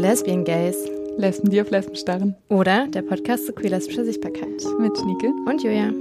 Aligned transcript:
Lesbian 0.00 0.44
Gays. 0.44 0.76
Lesben, 1.16 1.50
die 1.50 1.60
auf 1.60 1.70
Lesben 1.70 1.96
starren. 1.96 2.36
Oder 2.48 2.86
der 2.86 3.02
Podcast 3.02 3.46
zu 3.46 3.52
queer-lesbischer 3.52 4.04
Sichtbarkeit. 4.04 4.64
Mit 4.78 4.96
Schnieke. 4.96 5.32
Und 5.44 5.60
Julia. 5.60 5.92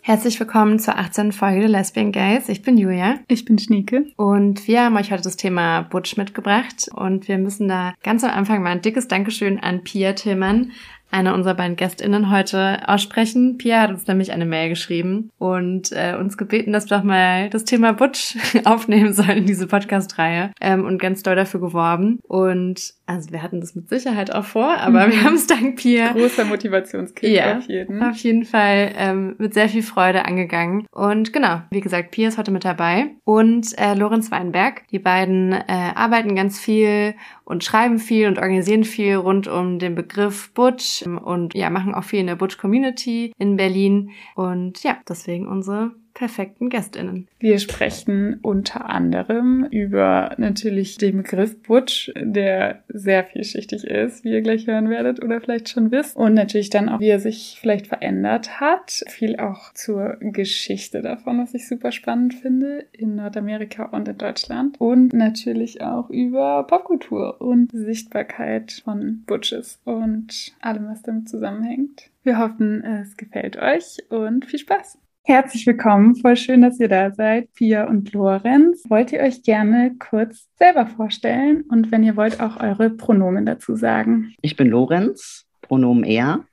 Herzlich 0.00 0.38
willkommen 0.38 0.78
zur 0.78 0.96
18. 0.96 1.32
Folge 1.32 1.60
der 1.62 1.70
Lesbian 1.70 2.12
Gays. 2.12 2.48
Ich 2.48 2.62
bin 2.62 2.78
Julia. 2.78 3.18
Ich 3.26 3.44
bin 3.44 3.58
Schnieke. 3.58 4.06
Und 4.16 4.68
wir 4.68 4.84
haben 4.84 4.96
euch 4.96 5.10
heute 5.10 5.22
das 5.22 5.36
Thema 5.36 5.82
Butch 5.82 6.16
mitgebracht. 6.16 6.88
Und 6.94 7.26
wir 7.26 7.38
müssen 7.38 7.66
da 7.66 7.94
ganz 8.04 8.22
am 8.22 8.30
Anfang 8.30 8.62
mal 8.62 8.70
ein 8.70 8.82
dickes 8.82 9.08
Dankeschön 9.08 9.58
an 9.58 9.82
Pia 9.82 10.12
Tillmann, 10.12 10.70
eine 11.14 11.32
unserer 11.32 11.54
beiden 11.54 11.76
GästInnen 11.76 12.30
heute 12.30 12.88
aussprechen. 12.88 13.56
Pia 13.56 13.82
hat 13.82 13.90
uns 13.90 14.06
nämlich 14.08 14.32
eine 14.32 14.44
Mail 14.44 14.68
geschrieben 14.68 15.30
und 15.38 15.92
äh, 15.92 16.16
uns 16.18 16.36
gebeten, 16.36 16.72
dass 16.72 16.90
wir 16.90 16.98
doch 16.98 17.04
mal 17.04 17.48
das 17.50 17.64
Thema 17.64 17.92
Butch 17.92 18.36
aufnehmen 18.64 19.14
sollen 19.14 19.38
in 19.38 19.46
diese 19.46 19.68
Podcast-Reihe 19.68 20.50
ähm, 20.60 20.84
und 20.84 20.98
ganz 20.98 21.22
doll 21.22 21.36
dafür 21.36 21.60
geworben. 21.60 22.18
Und 22.26 22.94
also 23.06 23.30
wir 23.30 23.42
hatten 23.42 23.60
das 23.60 23.74
mit 23.74 23.88
Sicherheit 23.88 24.34
auch 24.34 24.44
vor, 24.44 24.78
aber 24.78 25.06
mhm. 25.06 25.10
wir 25.12 25.24
haben 25.24 25.34
es 25.34 25.46
dank 25.46 25.76
Pia. 25.76 26.12
Großer 26.12 26.44
Motivationskick 26.44 27.30
ja, 27.30 27.58
auf 27.58 27.68
jeden. 27.68 28.02
Auf 28.02 28.16
jeden 28.16 28.44
Fall 28.44 28.92
ähm, 28.96 29.34
mit 29.38 29.52
sehr 29.54 29.68
viel 29.68 29.82
Freude 29.82 30.24
angegangen. 30.24 30.86
Und 30.90 31.32
genau, 31.32 31.62
wie 31.70 31.80
gesagt, 31.80 32.12
Pia 32.12 32.28
ist 32.28 32.38
heute 32.38 32.50
mit 32.50 32.64
dabei 32.64 33.10
und 33.24 33.76
äh, 33.78 33.94
Lorenz 33.94 34.30
Weinberg. 34.30 34.88
Die 34.88 34.98
beiden 34.98 35.52
äh, 35.52 35.64
arbeiten 35.94 36.34
ganz 36.34 36.58
viel 36.58 37.14
und 37.44 37.62
schreiben 37.62 37.98
viel 37.98 38.26
und 38.26 38.38
organisieren 38.38 38.84
viel 38.84 39.16
rund 39.16 39.48
um 39.48 39.78
den 39.78 39.94
Begriff 39.94 40.52
Butch 40.54 41.02
und 41.02 41.54
ja, 41.54 41.68
machen 41.70 41.94
auch 41.94 42.04
viel 42.04 42.20
in 42.20 42.26
der 42.26 42.36
Butch 42.36 42.56
Community 42.56 43.32
in 43.38 43.56
Berlin. 43.56 44.10
Und 44.34 44.82
ja, 44.82 44.96
deswegen 45.06 45.46
unsere 45.46 45.92
perfekten 46.14 46.70
Gästinnen. 46.70 47.28
Wir 47.40 47.58
sprechen 47.58 48.38
unter 48.40 48.88
anderem 48.88 49.66
über 49.70 50.34
natürlich 50.38 50.96
den 50.96 51.18
Begriff 51.18 51.60
Butch, 51.62 52.12
der 52.16 52.82
sehr 52.88 53.24
vielschichtig 53.24 53.84
ist, 53.84 54.24
wie 54.24 54.30
ihr 54.30 54.40
gleich 54.40 54.66
hören 54.66 54.88
werdet 54.88 55.22
oder 55.22 55.40
vielleicht 55.40 55.68
schon 55.68 55.90
wisst. 55.90 56.16
Und 56.16 56.34
natürlich 56.34 56.70
dann 56.70 56.88
auch, 56.88 57.00
wie 57.00 57.08
er 57.08 57.20
sich 57.20 57.58
vielleicht 57.60 57.88
verändert 57.88 58.60
hat. 58.60 59.04
Viel 59.08 59.36
auch 59.36 59.74
zur 59.74 60.16
Geschichte 60.20 61.02
davon, 61.02 61.40
was 61.42 61.52
ich 61.54 61.68
super 61.68 61.92
spannend 61.92 62.34
finde, 62.34 62.86
in 62.92 63.16
Nordamerika 63.16 63.86
und 63.86 64.08
in 64.08 64.16
Deutschland. 64.16 64.80
Und 64.80 65.12
natürlich 65.12 65.82
auch 65.82 66.08
über 66.10 66.64
Popkultur 66.66 67.40
und 67.40 67.72
Sichtbarkeit 67.72 68.82
von 68.84 69.24
Butches 69.26 69.80
und 69.84 70.54
allem, 70.60 70.86
was 70.88 71.02
damit 71.02 71.28
zusammenhängt. 71.28 72.10
Wir 72.22 72.38
hoffen, 72.38 72.82
es 72.82 73.16
gefällt 73.16 73.56
euch 73.58 73.98
und 74.08 74.46
viel 74.46 74.60
Spaß! 74.60 74.98
Herzlich 75.26 75.66
willkommen, 75.66 76.16
voll 76.16 76.36
schön, 76.36 76.60
dass 76.60 76.78
ihr 76.78 76.88
da 76.88 77.10
seid, 77.10 77.50
Pia 77.54 77.88
und 77.88 78.12
Lorenz. 78.12 78.84
Wollt 78.90 79.10
ihr 79.10 79.20
euch 79.20 79.42
gerne 79.42 79.96
kurz 79.98 80.50
selber 80.58 80.86
vorstellen 80.86 81.62
und 81.70 81.90
wenn 81.90 82.04
ihr 82.04 82.14
wollt, 82.14 82.42
auch 82.42 82.60
eure 82.60 82.90
Pronomen 82.90 83.46
dazu 83.46 83.74
sagen? 83.74 84.34
Ich 84.42 84.54
bin 84.54 84.68
Lorenz, 84.68 85.46
Pronomen 85.62 86.04
er. 86.04 86.44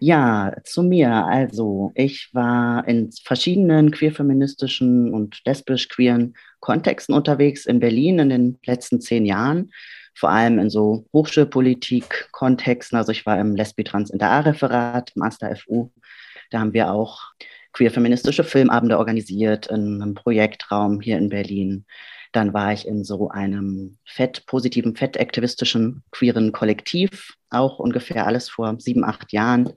Ja, 0.00 0.52
zu 0.64 0.82
mir. 0.82 1.12
Also, 1.12 1.92
ich 1.94 2.30
war 2.32 2.88
in 2.88 3.12
verschiedenen 3.24 3.92
queerfeministischen 3.92 5.14
und 5.14 5.40
lesbisch-queeren 5.44 6.34
Kontexten 6.58 7.14
unterwegs 7.14 7.66
in 7.66 7.78
Berlin 7.78 8.18
in 8.18 8.30
den 8.30 8.58
letzten 8.66 9.00
zehn 9.00 9.24
Jahren. 9.24 9.70
Vor 10.16 10.30
allem 10.30 10.58
in 10.58 10.70
so 10.70 11.06
Hochschulpolitik-Kontexten. 11.12 12.98
Also, 12.98 13.12
ich 13.12 13.24
war 13.26 13.38
im 13.38 13.54
Lesbi-Trans-Inter-A-Referat, 13.54 15.12
Master 15.14 15.54
FU. 15.54 15.90
Da 16.50 16.58
haben 16.58 16.72
wir 16.72 16.90
auch 16.90 17.30
queer-feministische 17.72 18.44
Filmabende 18.44 18.98
organisiert 18.98 19.66
in 19.66 20.02
einem 20.02 20.14
Projektraum 20.14 21.00
hier 21.00 21.18
in 21.18 21.28
Berlin. 21.28 21.84
Dann 22.32 22.54
war 22.54 22.72
ich 22.72 22.86
in 22.86 23.04
so 23.04 23.28
einem 23.28 23.98
fett, 24.04 24.46
positiven, 24.46 24.96
fettaktivistischen 24.96 26.02
queeren 26.10 26.52
Kollektiv, 26.52 27.34
auch 27.50 27.78
ungefähr 27.78 28.26
alles 28.26 28.48
vor 28.48 28.74
sieben, 28.78 29.04
acht 29.04 29.32
Jahren. 29.32 29.70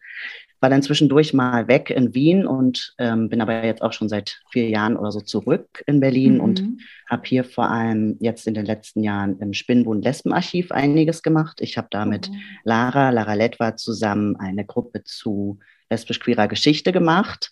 War 0.61 0.69
dann 0.69 0.81
zwischendurch 0.81 1.33
mal 1.33 1.67
weg 1.67 1.89
in 1.89 2.13
Wien 2.15 2.47
und 2.47 2.95
ähm, 2.97 3.27
bin 3.27 3.41
aber 3.41 3.65
jetzt 3.65 3.81
auch 3.81 3.91
schon 3.91 4.07
seit 4.07 4.39
vier 4.51 4.69
Jahren 4.69 4.95
oder 4.95 5.11
so 5.11 5.19
zurück 5.19 5.83
in 5.85 5.99
Berlin 5.99 6.35
mhm. 6.35 6.39
und 6.39 6.63
habe 7.09 7.23
hier 7.25 7.43
vor 7.43 7.69
allem 7.69 8.15
jetzt 8.21 8.47
in 8.47 8.53
den 8.53 8.65
letzten 8.65 9.03
Jahren 9.03 9.37
im 9.39 9.53
Spinnbund 9.53 10.05
Lesbenarchiv 10.05 10.71
einiges 10.71 11.23
gemacht. 11.23 11.59
Ich 11.59 11.77
habe 11.77 11.89
da 11.91 12.05
mit 12.05 12.29
oh. 12.31 12.35
Lara, 12.63 13.09
Lara 13.09 13.33
Letwa 13.33 13.75
zusammen 13.75 14.37
eine 14.37 14.65
Gruppe 14.65 15.03
zu 15.03 15.59
lesbisch-queerer 15.89 16.47
Geschichte 16.47 16.93
gemacht 16.93 17.51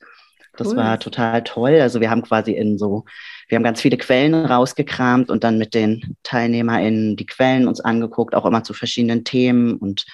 das 0.58 0.70
cool. 0.70 0.78
war 0.78 1.00
total 1.00 1.44
toll. 1.44 1.80
Also 1.82 2.00
wir 2.00 2.10
haben 2.10 2.22
quasi 2.22 2.52
in 2.52 2.78
so, 2.78 3.06
wir 3.48 3.56
haben 3.56 3.64
ganz 3.64 3.82
viele 3.82 3.98
Quellen 3.98 4.34
rausgekramt 4.34 5.30
und 5.30 5.44
dann 5.44 5.58
mit 5.58 5.74
den 5.74 6.16
TeilnehmerInnen 6.24 7.16
die 7.16 7.26
Quellen 7.26 7.68
uns 7.68 7.82
angeguckt, 7.82 8.36
auch 8.36 8.46
immer 8.46 8.64
zu 8.64 8.74
verschiedenen 8.74 9.24
Themen. 9.24 9.78
Und 9.78 10.06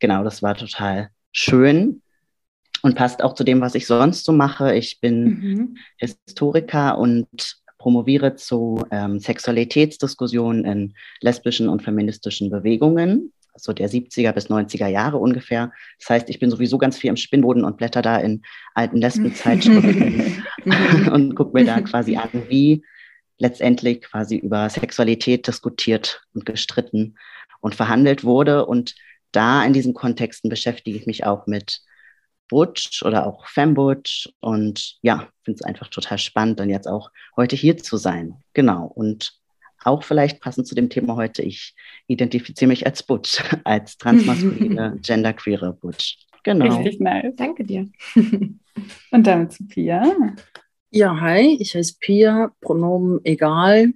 genau, 0.00 0.24
das 0.24 0.42
war 0.42 0.54
total 0.54 1.10
schön 1.32 2.02
und 2.82 2.96
passt 2.96 3.22
auch 3.22 3.34
zu 3.34 3.44
dem, 3.44 3.60
was 3.60 3.74
ich 3.74 3.86
sonst 3.86 4.24
so 4.24 4.32
mache. 4.32 4.74
Ich 4.74 5.00
bin 5.00 5.24
mhm. 5.24 5.76
Historiker 5.96 6.98
und 6.98 7.58
promoviere 7.78 8.36
zu 8.36 8.82
ähm, 8.90 9.18
Sexualitätsdiskussionen 9.18 10.64
in 10.64 10.94
lesbischen 11.20 11.68
und 11.68 11.82
feministischen 11.82 12.48
Bewegungen 12.48 13.32
so 13.54 13.72
der 13.72 13.90
70er 13.90 14.32
bis 14.32 14.48
90er 14.48 14.86
Jahre 14.86 15.18
ungefähr. 15.18 15.72
Das 15.98 16.10
heißt, 16.10 16.30
ich 16.30 16.38
bin 16.38 16.50
sowieso 16.50 16.78
ganz 16.78 16.98
viel 16.98 17.10
im 17.10 17.16
Spinnboden 17.16 17.64
und 17.64 17.76
blätter 17.76 18.02
da 18.02 18.16
in 18.16 18.42
alten 18.74 18.96
Lesbenzeitschriften 18.96 20.44
und 21.12 21.34
gucke 21.34 21.52
mir 21.52 21.64
da 21.64 21.80
quasi 21.80 22.16
an, 22.16 22.30
wie 22.48 22.84
letztendlich 23.38 24.02
quasi 24.02 24.36
über 24.36 24.68
Sexualität 24.68 25.46
diskutiert 25.46 26.22
und 26.34 26.46
gestritten 26.46 27.16
und 27.60 27.74
verhandelt 27.74 28.24
wurde. 28.24 28.66
Und 28.66 28.94
da 29.32 29.64
in 29.64 29.72
diesen 29.72 29.94
Kontexten 29.94 30.48
beschäftige 30.48 30.96
ich 30.96 31.06
mich 31.06 31.24
auch 31.24 31.46
mit 31.46 31.80
Butch 32.48 33.02
oder 33.02 33.26
auch 33.26 33.46
Fembutch 33.46 34.28
und 34.40 34.98
ja, 35.00 35.28
finde 35.42 35.58
es 35.60 35.64
einfach 35.64 35.88
total 35.88 36.18
spannend, 36.18 36.60
dann 36.60 36.68
jetzt 36.68 36.86
auch 36.86 37.10
heute 37.34 37.56
hier 37.56 37.78
zu 37.78 37.96
sein. 37.96 38.42
Genau. 38.52 38.84
Und 38.84 39.41
auch 39.84 40.04
vielleicht 40.04 40.40
passend 40.40 40.66
zu 40.66 40.74
dem 40.74 40.88
Thema 40.88 41.16
heute, 41.16 41.42
ich 41.42 41.74
identifiziere 42.06 42.68
mich 42.68 42.86
als 42.86 43.02
Butch, 43.02 43.42
als 43.64 43.96
transmaskuline, 43.98 44.98
genderqueere 45.02 45.72
Butch. 45.72 46.18
Genau. 46.44 46.76
Richtig 46.76 47.00
nice. 47.00 47.32
Danke 47.36 47.64
dir. 47.64 47.88
Und 49.10 49.26
damit 49.26 49.52
zu 49.52 49.66
Pia. 49.66 50.34
Ja, 50.90 51.20
hi, 51.20 51.56
ich 51.60 51.74
heiße 51.74 51.94
Pia, 52.00 52.52
Pronomen 52.60 53.20
egal. 53.24 53.92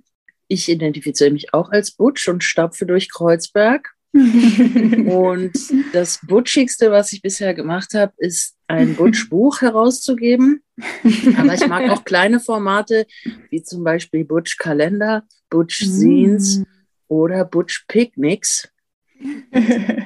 Ich 0.48 0.68
identifiziere 0.68 1.30
mich 1.30 1.52
auch 1.52 1.70
als 1.70 1.90
Butch 1.90 2.28
und 2.28 2.44
stapfe 2.44 2.86
durch 2.86 3.10
Kreuzberg. 3.10 3.94
und 4.12 5.52
das 5.92 6.20
Butschigste, 6.26 6.90
was 6.90 7.12
ich 7.12 7.20
bisher 7.20 7.52
gemacht 7.52 7.94
habe, 7.94 8.12
ist 8.16 8.56
ein 8.66 8.94
Butch-Buch 8.94 9.60
herauszugeben. 9.60 10.62
Aber 11.38 11.54
ich 11.54 11.66
mag 11.66 11.90
auch 11.90 12.04
kleine 12.04 12.40
Formate, 12.40 13.06
wie 13.50 13.62
zum 13.62 13.84
Beispiel 13.84 14.24
Butch-Kalender, 14.24 15.24
Butch-Scenes 15.50 16.58
mm. 16.58 16.62
oder 17.08 17.44
Butch-Picnics. 17.44 18.68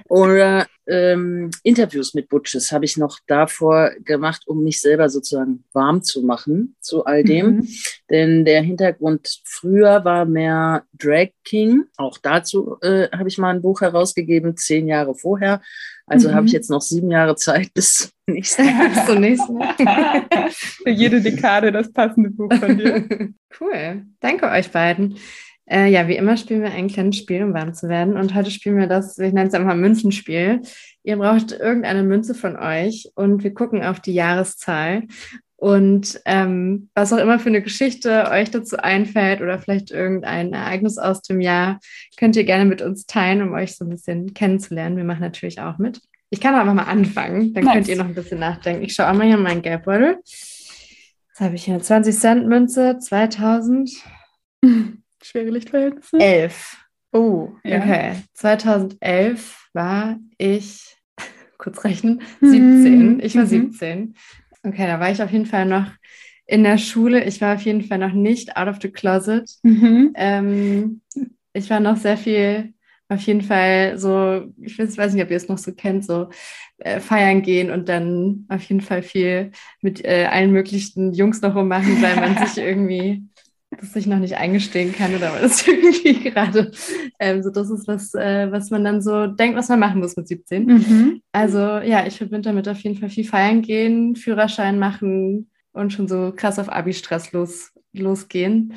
oder 0.09 0.67
ähm, 0.87 1.51
Interviews 1.63 2.15
mit 2.15 2.29
Butches 2.29 2.73
habe 2.73 2.85
ich 2.85 2.97
noch 2.97 3.19
davor 3.27 3.93
gemacht, 4.05 4.43
um 4.47 4.63
mich 4.63 4.81
selber 4.81 5.09
sozusagen 5.09 5.65
warm 5.73 6.03
zu 6.03 6.23
machen 6.23 6.77
zu 6.81 7.05
all 7.05 7.25
dem. 7.25 7.57
Mhm. 7.57 7.69
Denn 8.11 8.45
der 8.45 8.63
Hintergrund 8.63 9.41
früher 9.45 10.05
war 10.05 10.25
mehr 10.25 10.85
Drag 10.93 11.31
King. 11.45 11.85
Auch 11.97 12.19
dazu 12.19 12.77
äh, 12.83 13.09
habe 13.11 13.29
ich 13.29 13.39
mal 13.39 13.55
ein 13.55 13.63
Buch 13.63 13.81
herausgegeben, 13.81 14.57
zehn 14.57 14.89
Jahre 14.89 15.15
vorher. 15.15 15.61
Also 16.11 16.29
mhm. 16.29 16.35
habe 16.35 16.47
ich 16.47 16.53
jetzt 16.53 16.71
noch 16.71 16.81
sieben 16.81 17.11
Jahre 17.11 17.37
Zeit 17.37 17.73
bis 17.75 18.13
zum 18.27 19.21
nächsten 19.21 19.55
Mal. 19.55 19.75
Für 20.51 20.91
jede 20.91 21.21
Dekade 21.21 21.71
das 21.71 21.93
passende 21.93 22.31
Buch 22.31 22.53
von 22.53 22.77
dir. 22.77 23.07
Cool. 23.59 24.07
Danke 24.21 24.49
euch 24.49 24.71
beiden. 24.71 25.17
Äh, 25.67 25.91
ja, 25.91 26.07
wie 26.07 26.17
immer 26.17 26.37
spielen 26.37 26.63
wir 26.63 26.71
ein 26.71 26.87
kleines 26.87 27.17
Spiel, 27.17 27.43
um 27.43 27.53
warm 27.53 27.75
zu 27.75 27.89
werden. 27.89 28.17
Und 28.17 28.35
heute 28.35 28.51
spielen 28.51 28.79
wir 28.79 28.87
das, 28.87 29.19
ich 29.19 29.33
nenne 29.33 29.49
es 29.49 29.55
einfach 29.55 29.75
Münzenspiel. 29.75 30.63
Ihr 31.03 31.17
braucht 31.17 31.51
irgendeine 31.53 32.05
Münze 32.05 32.35
von 32.35 32.57
euch 32.57 33.11
und 33.17 33.43
wir 33.43 33.53
gucken 33.53 33.83
auf 33.83 34.01
die 34.01 34.15
Jahreszahl. 34.15 35.03
Und 35.61 36.19
ähm, 36.25 36.89
was 36.95 37.13
auch 37.13 37.19
immer 37.19 37.39
für 37.39 37.51
eine 37.51 37.61
Geschichte 37.61 38.31
euch 38.31 38.51
dazu 38.51 38.79
einfällt 38.79 39.43
oder 39.43 39.59
vielleicht 39.59 39.91
irgendein 39.91 40.55
Ereignis 40.55 40.97
aus 40.97 41.21
dem 41.21 41.43
Jahr, 41.43 41.81
könnt 42.17 42.35
ihr 42.37 42.45
gerne 42.45 42.65
mit 42.65 42.81
uns 42.81 43.05
teilen, 43.05 43.43
um 43.43 43.53
euch 43.53 43.77
so 43.77 43.85
ein 43.85 43.91
bisschen 43.91 44.33
kennenzulernen. 44.33 44.97
Wir 44.97 45.05
machen 45.05 45.21
natürlich 45.21 45.61
auch 45.61 45.77
mit. 45.77 46.01
Ich 46.31 46.41
kann 46.41 46.55
aber 46.55 46.73
mal 46.73 46.85
anfangen, 46.85 47.53
dann 47.53 47.65
nice. 47.65 47.75
könnt 47.75 47.89
ihr 47.89 47.99
noch 47.99 48.07
ein 48.07 48.15
bisschen 48.15 48.39
nachdenken. 48.39 48.83
Ich 48.85 48.95
schaue 48.95 49.11
auch 49.11 49.15
mal 49.15 49.27
hier 49.27 49.37
in 49.37 49.43
meinen 49.43 49.61
Geldbeutel. 49.61 50.17
Jetzt 50.25 51.41
habe 51.41 51.55
ich 51.57 51.65
hier 51.65 51.75
eine 51.75 51.83
20 51.83 52.17
Cent 52.19 52.47
Münze, 52.49 52.99
2000. 52.99 53.91
Schwere 55.23 55.51
Lichtverhältnisse? 55.51 56.17
Elf. 56.19 56.79
Oh, 57.13 57.51
ja. 57.65 57.81
okay. 57.81 58.15
2011 58.33 59.69
war 59.75 60.19
ich, 60.39 60.97
kurz 61.59 61.85
rechnen, 61.85 62.23
17. 62.41 63.21
Ich 63.21 63.35
war 63.35 63.43
mhm. 63.43 63.49
17. 63.49 64.15
Okay, 64.63 64.87
da 64.87 65.01
war 65.01 65.11
ich 65.11 65.23
auf 65.23 65.31
jeden 65.31 65.47
Fall 65.47 65.67
noch 65.67 65.87
in 66.47 66.65
der 66.65 66.79
Schule, 66.79 67.25
ich 67.25 67.41
war 67.41 67.55
auf 67.55 67.63
jeden 67.63 67.83
Fall 67.83 67.99
noch 67.99 68.13
nicht 68.13 68.57
out 68.57 68.69
of 68.69 68.79
the 68.83 68.91
closet. 68.91 69.49
Mhm. 69.63 70.13
Ähm, 70.17 71.01
ich 71.53 71.71
war 71.71 71.81
noch 71.81 71.97
sehr 71.97 72.17
viel, 72.17 72.75
auf 73.09 73.21
jeden 73.23 73.43
Fall 73.43 73.99
so, 73.99 74.53
ich 74.61 74.79
weiß, 74.79 75.15
nicht, 75.15 75.23
ob 75.23 75.31
ihr 75.31 75.37
es 75.37 75.49
noch 75.49 75.59
so 75.59 75.73
kennt, 75.73 76.05
so 76.05 76.29
äh, 76.79 77.01
feiern 77.01 77.43
gehen 77.43 77.71
und 77.71 77.89
dann 77.89 78.47
auf 78.49 78.63
jeden 78.65 78.81
Fall 78.81 79.03
viel 79.03 79.53
mit 79.81 80.05
äh, 80.05 80.27
allen 80.31 80.51
möglichen 80.51 81.13
Jungs 81.13 81.41
noch 81.41 81.55
rummachen, 81.55 82.03
weil 82.03 82.17
man 82.17 82.37
sich 82.47 82.63
irgendwie 82.63 83.23
das 83.71 83.93
sich 83.93 84.07
noch 84.07 84.19
nicht 84.19 84.37
eingestehen 84.37 84.93
kann 84.93 85.15
oder 85.15 85.33
weil 85.33 85.43
das 85.43 85.67
irgendwie 85.69 86.31
gerade 86.31 86.73
ähm, 87.19 87.43
so 87.43 87.51
das 87.51 87.71
ist, 87.71 87.87
was, 87.87 88.15
äh, 88.15 88.51
was 88.51 88.71
man 88.71 88.85
dann 88.85 89.01
so 89.01 89.27
denkt, 89.27 89.57
was 89.57 89.69
man 89.69 89.81
machen 89.81 90.01
muss 90.01 90.17
mit 90.17 90.29
17. 90.29 90.67
Mhm. 90.67 91.23
Also 91.33 91.59
ja, 91.59 92.07
ich 92.07 92.17
verbinde 92.17 92.49
damit 92.49 92.69
auf 92.69 92.81
jeden 92.81 92.97
Fall 92.97 93.11
viel 93.11 93.25
feiern 93.25 93.63
gehen, 93.63 94.17
Führerschein 94.17 94.79
machen 94.79 95.51
und 95.73 95.93
schon 95.93 96.09
so 96.09 96.33
krass 96.35 96.59
auf 96.59 96.71
Abi-Stress 96.71 97.33
los, 97.33 97.73
losgehen. 97.93 98.75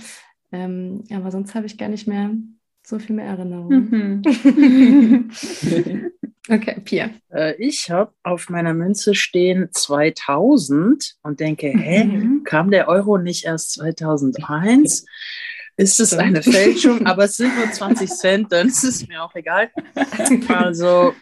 Ähm, 0.52 1.04
aber 1.12 1.32
sonst 1.32 1.56
habe 1.56 1.66
ich 1.66 1.78
gar 1.78 1.90
nicht 1.90 2.08
mehr 2.08 2.32
so 2.86 3.00
viel 3.00 3.16
mehr 3.16 3.26
Erinnerungen. 3.26 4.22
Mhm. 4.24 5.32
Okay, 6.50 6.82
Pia. 6.84 7.10
Äh, 7.34 7.54
ich 7.58 7.90
habe 7.90 8.12
auf 8.24 8.50
meiner 8.50 8.74
Münze 8.74 9.16
stehen 9.16 9.70
2000 9.72 11.16
und 11.24 11.40
denke, 11.40 11.68
hä, 11.68 12.04
Mhm. 12.04 12.44
kam 12.44 12.70
der 12.70 12.88
Euro 12.90 13.18
nicht 13.18 13.46
erst 13.46 13.72
2001? 13.74 15.06
Ist 15.78 16.00
es 16.00 16.14
eine 16.14 16.44
Fälschung? 16.44 17.06
Aber 17.08 17.24
es 17.26 17.38
sind 17.38 17.56
nur 17.58 17.72
20 17.72 18.10
Cent, 18.10 18.52
dann 18.52 18.68
ist 18.68 18.84
es 18.84 19.08
mir 19.08 19.24
auch 19.24 19.34
egal. 19.36 19.72
Also 20.50 21.14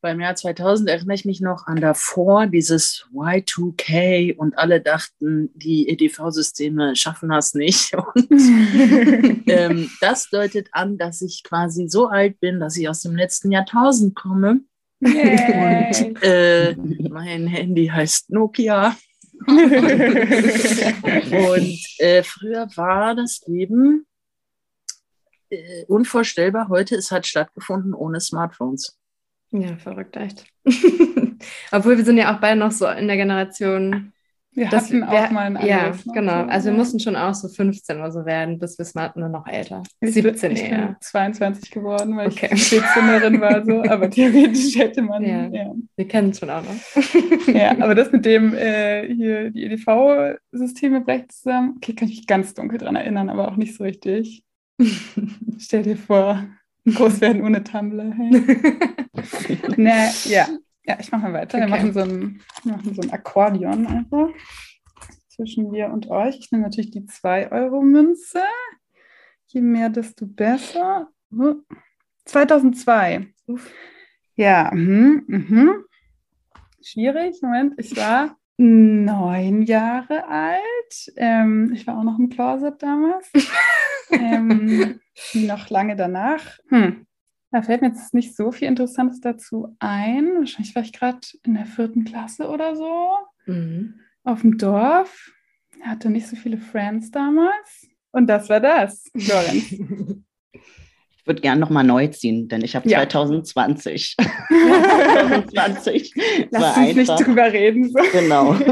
beim 0.00 0.20
Jahr 0.20 0.34
2000 0.34 0.88
erinnere 0.88 1.14
ich 1.14 1.24
mich 1.24 1.40
noch 1.40 1.66
an 1.66 1.80
davor, 1.80 2.46
dieses 2.46 3.06
Y2K 3.12 4.36
und 4.36 4.56
alle 4.58 4.80
dachten, 4.80 5.50
die 5.54 5.88
EDV-Systeme 5.88 6.96
schaffen 6.96 7.28
das 7.28 7.54
nicht. 7.54 7.94
Und 8.14 8.30
ähm, 9.46 9.90
das 10.00 10.30
deutet 10.30 10.68
an, 10.72 10.96
dass 10.98 11.22
ich 11.22 11.42
quasi 11.44 11.88
so 11.88 12.08
alt 12.08 12.40
bin, 12.40 12.60
dass 12.60 12.76
ich 12.76 12.88
aus 12.88 13.02
dem 13.02 13.14
letzten 13.14 13.52
Jahrtausend 13.52 14.14
komme. 14.14 14.60
Yay. 15.00 16.08
Und 16.08 16.22
äh, 16.22 16.76
mein 17.08 17.46
Handy 17.46 17.86
heißt 17.86 18.30
Nokia. 18.30 18.96
Und 19.46 19.56
äh, 21.98 22.22
früher 22.22 22.68
war 22.76 23.14
das 23.14 23.40
Leben 23.46 24.06
äh, 25.50 25.84
unvorstellbar. 25.86 26.68
Heute, 26.68 26.96
es 26.96 27.10
hat 27.10 27.26
stattgefunden 27.26 27.94
ohne 27.94 28.20
Smartphones. 28.20 28.99
Ja, 29.52 29.76
verrückt, 29.76 30.16
echt. 30.16 30.46
Obwohl 31.72 31.96
wir 31.96 32.04
sind 32.04 32.18
ja 32.18 32.34
auch 32.34 32.40
beide 32.40 32.58
noch 32.58 32.70
so 32.72 32.86
in 32.86 33.08
der 33.08 33.16
Generation. 33.16 34.12
Wir 34.52 34.68
dass 34.68 34.90
hatten 34.90 35.02
auch 35.04 35.28
wir, 35.28 35.30
mal 35.30 35.46
ein 35.46 35.56
Ja, 35.58 35.92
anderes 35.92 36.02
Smartphone. 36.02 36.14
genau. 36.14 36.44
Also 36.46 36.70
wir 36.70 36.76
mussten 36.76 37.00
schon 37.00 37.16
auch 37.16 37.34
so 37.34 37.48
15 37.48 37.98
oder 37.98 38.12
so 38.12 38.24
werden, 38.24 38.58
bis 38.58 38.78
wir 38.78 38.84
smart 38.84 39.16
nur 39.16 39.28
noch 39.28 39.46
älter. 39.46 39.82
Ich 40.00 40.12
17 40.12 40.50
bin, 40.50 40.56
ich 40.56 40.68
eher. 40.70 40.78
bin 40.78 40.96
22 41.00 41.70
geworden, 41.70 42.16
weil 42.16 42.28
Okay. 42.28 42.48
ich 42.50 42.68
14erin 42.68 43.40
war 43.40 43.64
so, 43.64 43.82
aber 43.88 44.10
theoretisch 44.10 44.76
hätte 44.76 45.02
man 45.02 45.24
Ja. 45.24 45.48
ja. 45.50 45.72
Wir 45.96 46.08
kennen 46.08 46.30
es 46.30 46.38
schon 46.38 46.50
auch 46.50 46.62
noch. 46.62 46.84
Ja, 47.52 47.72
aber 47.80 47.94
das 47.94 48.12
mit 48.12 48.24
dem 48.24 48.54
äh, 48.54 49.12
hier 49.14 49.50
die 49.50 49.64
EDV-Systeme 49.64 51.00
brechen 51.00 51.28
zusammen, 51.30 51.74
okay, 51.76 51.94
kann 51.94 52.08
ich 52.08 52.18
mich 52.18 52.26
ganz 52.26 52.54
dunkel 52.54 52.78
dran 52.78 52.96
erinnern, 52.96 53.28
aber 53.28 53.48
auch 53.48 53.56
nicht 53.56 53.74
so 53.76 53.84
richtig. 53.84 54.44
Stell 55.58 55.82
dir 55.82 55.96
vor, 55.96 56.44
groß 56.94 57.20
werden 57.20 57.42
ohne 57.42 57.62
Tumblr. 57.62 58.12
Hey. 58.12 58.30
Na, 59.76 60.10
ja. 60.24 60.48
ja, 60.84 60.96
ich 61.00 61.10
mache 61.12 61.22
mal 61.22 61.32
weiter. 61.32 61.58
Wir 61.58 61.64
Okay. 61.64 61.70
machen 61.70 61.92
so 61.92 62.00
ein, 62.00 62.40
wir 62.64 62.72
machen 62.72 62.94
so 62.94 63.02
ein 63.02 63.10
Akkordeon 63.10 63.86
einfach 63.86 64.28
zwischen 65.28 65.70
mir 65.70 65.90
und 65.90 66.10
euch. 66.10 66.38
Ich 66.38 66.50
nehme 66.52 66.64
natürlich 66.64 66.90
die 66.90 67.02
2-Euro-Münze. 67.02 68.42
Je 69.46 69.60
mehr, 69.60 69.88
desto 69.88 70.26
besser. 70.26 71.08
Hm. 71.30 71.64
2002. 72.24 73.32
Ja, 74.36 74.70
mhm, 74.72 75.24
mhm. 75.26 75.84
schwierig. 76.82 77.42
Moment, 77.42 77.74
ich 77.78 77.96
war 77.96 78.36
neun 78.60 79.62
Jahre 79.62 80.26
alt. 80.28 81.12
Ähm, 81.16 81.72
ich 81.74 81.86
war 81.86 81.98
auch 81.98 82.04
noch 82.04 82.18
im 82.18 82.28
Closet 82.28 82.82
damals. 82.82 83.30
ähm, 84.10 85.00
noch 85.34 85.70
lange 85.70 85.96
danach. 85.96 86.58
Hm. 86.68 87.06
Da 87.52 87.62
fällt 87.62 87.80
mir 87.82 87.88
jetzt 87.88 88.14
nicht 88.14 88.36
so 88.36 88.52
viel 88.52 88.68
Interessantes 88.68 89.20
dazu 89.20 89.74
ein. 89.80 90.26
Wahrscheinlich 90.38 90.74
war 90.74 90.82
ich 90.82 90.92
gerade 90.92 91.20
in 91.44 91.54
der 91.54 91.66
vierten 91.66 92.04
Klasse 92.04 92.48
oder 92.48 92.76
so 92.76 93.10
Mhm. 93.46 93.94
auf 94.24 94.42
dem 94.42 94.58
Dorf. 94.58 95.32
Hatte 95.82 96.10
nicht 96.10 96.26
so 96.28 96.36
viele 96.36 96.58
Friends 96.58 97.10
damals. 97.10 97.88
Und 98.12 98.26
das 98.28 98.48
war 98.50 98.60
das, 98.60 99.10
Lorenz. 99.14 99.74
Ich 101.20 101.26
würde 101.26 101.42
gerne 101.42 101.60
nochmal 101.60 101.84
neu 101.84 102.06
ziehen, 102.08 102.48
denn 102.48 102.64
ich 102.64 102.74
habe 102.74 102.88
Ja. 102.88 103.00
2020. 103.00 104.16
2020 104.16 106.14
Lass 106.50 106.76
uns 106.78 106.94
nicht 106.96 107.26
drüber 107.26 107.52
reden. 107.52 107.90
So. 107.90 107.98
Genau. 108.12 108.56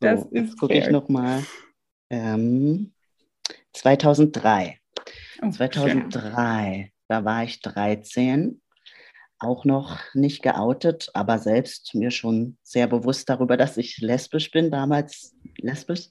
Das 0.00 0.20
so, 0.20 0.26
ist 0.26 0.34
jetzt 0.34 0.58
gucke 0.58 0.74
ich 0.74 0.90
nochmal. 0.90 1.44
Ähm, 2.10 2.92
2003. 3.72 4.78
Oh, 5.42 5.50
2003, 5.50 6.92
da 7.08 7.24
war 7.24 7.44
ich 7.44 7.60
13, 7.60 8.60
auch 9.38 9.64
noch 9.64 10.00
nicht 10.14 10.42
geoutet, 10.42 11.10
aber 11.14 11.38
selbst 11.38 11.94
mir 11.94 12.10
schon 12.10 12.56
sehr 12.62 12.86
bewusst 12.86 13.28
darüber, 13.28 13.56
dass 13.56 13.76
ich 13.76 13.98
lesbisch 13.98 14.50
bin, 14.50 14.70
damals 14.70 15.34
lesbisch. 15.58 16.08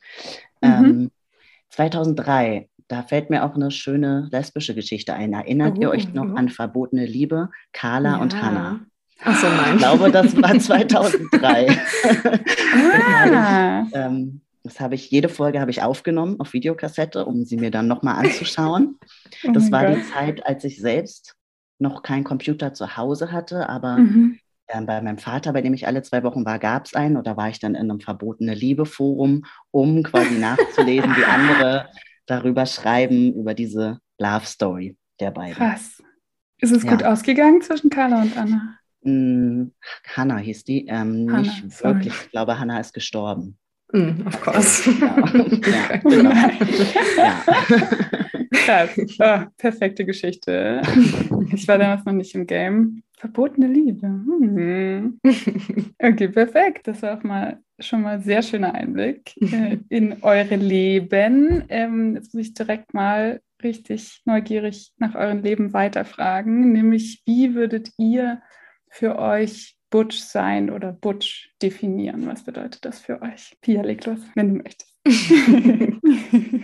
Mhm. 0.61 0.69
Ähm, 0.71 1.11
2003, 1.69 2.69
da 2.87 3.03
fällt 3.03 3.29
mir 3.29 3.43
auch 3.45 3.55
eine 3.55 3.71
schöne 3.71 4.27
lesbische 4.31 4.75
Geschichte 4.75 5.13
ein. 5.13 5.33
Erinnert 5.33 5.77
ihr 5.79 5.89
Oh, 5.89 5.93
euch 5.93 6.13
noch 6.13 6.25
mhm. 6.25 6.37
an 6.37 6.49
Verbotene 6.49 7.05
Liebe, 7.05 7.49
Carla 7.71 8.17
und 8.17 8.41
Hannah? 8.41 8.79
Achso, 9.23 9.47
nein. 9.47 9.73
Ich 9.75 9.77
glaube, 9.79 10.11
das 10.11 10.35
war 10.41 10.57
2003. 10.57 11.67
Ah, 12.75 13.85
Ähm, 13.93 14.41
das 14.63 14.79
habe 14.79 14.95
ich, 14.95 15.11
jede 15.11 15.27
Folge 15.29 15.59
habe 15.59 15.71
ich 15.71 15.81
aufgenommen 15.81 16.39
auf 16.39 16.53
Videokassette, 16.53 17.25
um 17.25 17.43
sie 17.43 17.57
mir 17.57 17.69
dann 17.71 17.87
nochmal 17.87 18.25
anzuschauen. 18.25 18.97
oh 19.47 19.51
Das 19.51 19.71
war 19.71 19.85
Gott. 19.85 19.97
die 19.97 20.03
Zeit, 20.11 20.45
als 20.45 20.63
ich 20.63 20.79
selbst 20.79 21.35
noch 21.79 22.01
keinen 22.01 22.23
Computer 22.23 22.73
zu 22.73 22.95
Hause 22.97 23.31
hatte, 23.31 23.67
aber 23.69 23.97
Mhm. 23.97 24.39
ähm, 24.69 24.85
bei 24.85 25.01
meinem 25.01 25.17
Vater, 25.17 25.51
bei 25.53 25.61
dem 25.61 25.73
ich 25.73 25.85
alle 25.85 26.01
zwei 26.01 26.23
Wochen 26.23 26.45
war, 26.45 26.59
gab 26.59 26.85
es 26.85 26.93
einen. 26.95 27.17
Und 27.17 27.27
da 27.27 27.35
war 27.35 27.49
ich 27.49 27.59
dann 27.59 27.75
in 27.75 27.89
einem 27.91 27.99
verbotene 27.99 28.53
Liebe-Forum, 28.53 29.43
um 29.71 30.01
quasi 30.03 30.35
nachzulesen, 30.39 31.15
wie 31.17 31.25
andere 31.25 31.87
darüber 32.25 32.65
schreiben, 32.65 33.33
über 33.33 33.53
diese 33.53 33.99
Love 34.19 34.45
Story 34.45 34.97
der 35.19 35.31
beiden. 35.31 35.55
Krass. 35.55 36.01
Ist 36.59 36.71
es 36.71 36.83
Ja. 36.83 36.91
gut 36.91 37.03
ausgegangen 37.03 37.61
zwischen 37.61 37.89
Carla 37.89 38.21
und 38.21 38.37
Anna? 38.37 38.77
Mm, 39.03 39.71
Hannah 40.15 40.37
hieß 40.37 40.63
die. 40.63 40.85
Ähm, 40.87 41.27
Hannah, 41.29 41.39
nicht 41.41 41.71
sorry. 41.71 41.95
wirklich. 41.95 42.13
Ich 42.25 42.31
glaube, 42.31 42.57
Hannah 42.57 42.79
ist 42.79 42.93
gestorben. 42.93 43.57
Mm, 43.91 44.25
of 44.25 44.41
course. 44.41 44.89
Ja, 44.89 45.17
ja, 45.33 46.01
Oh 46.05 46.09
genau. 46.09 46.31
ja. 46.31 47.43
Krass. 48.53 48.89
Oh, 49.19 49.45
perfekte 49.57 50.05
Geschichte. 50.05 50.81
Ich 51.53 51.67
war 51.67 51.77
damals 51.77 52.05
noch 52.05 52.13
nicht 52.13 52.33
im 52.33 52.47
Game. 52.47 53.03
Verbotene 53.17 53.67
Liebe. 53.67 54.07
Hm. 54.07 55.19
Okay, 55.99 56.27
perfekt. 56.29 56.87
Das 56.87 57.01
war 57.01 57.17
auch 57.17 57.23
mal 57.23 57.59
schon 57.83 58.01
mal 58.01 58.21
sehr 58.21 58.41
schöner 58.41 58.73
Einblick 58.73 59.35
äh, 59.41 59.77
in 59.89 60.23
eure 60.23 60.55
Leben. 60.55 61.63
Ähm, 61.69 62.15
jetzt 62.15 62.33
muss 62.33 62.47
ich 62.47 62.53
direkt 62.53 62.93
mal 62.93 63.41
richtig 63.63 64.21
neugierig 64.25 64.91
nach 64.97 65.15
eurem 65.15 65.41
Leben 65.41 65.73
weiterfragen, 65.73 66.71
nämlich 66.71 67.21
wie 67.25 67.55
würdet 67.55 67.91
ihr 67.97 68.41
für 68.89 69.17
euch 69.17 69.75
Butch 69.89 70.17
sein 70.17 70.69
oder 70.69 70.91
Butch 70.91 71.51
definieren? 71.61 72.25
Was 72.27 72.43
bedeutet 72.43 72.83
das 72.83 72.99
für 72.99 73.21
euch? 73.21 73.55
Pia, 73.61 73.81
leg 73.83 74.05
los, 74.05 74.19
wenn 74.35 74.49
du 74.49 74.63
möchtest. 74.63 74.93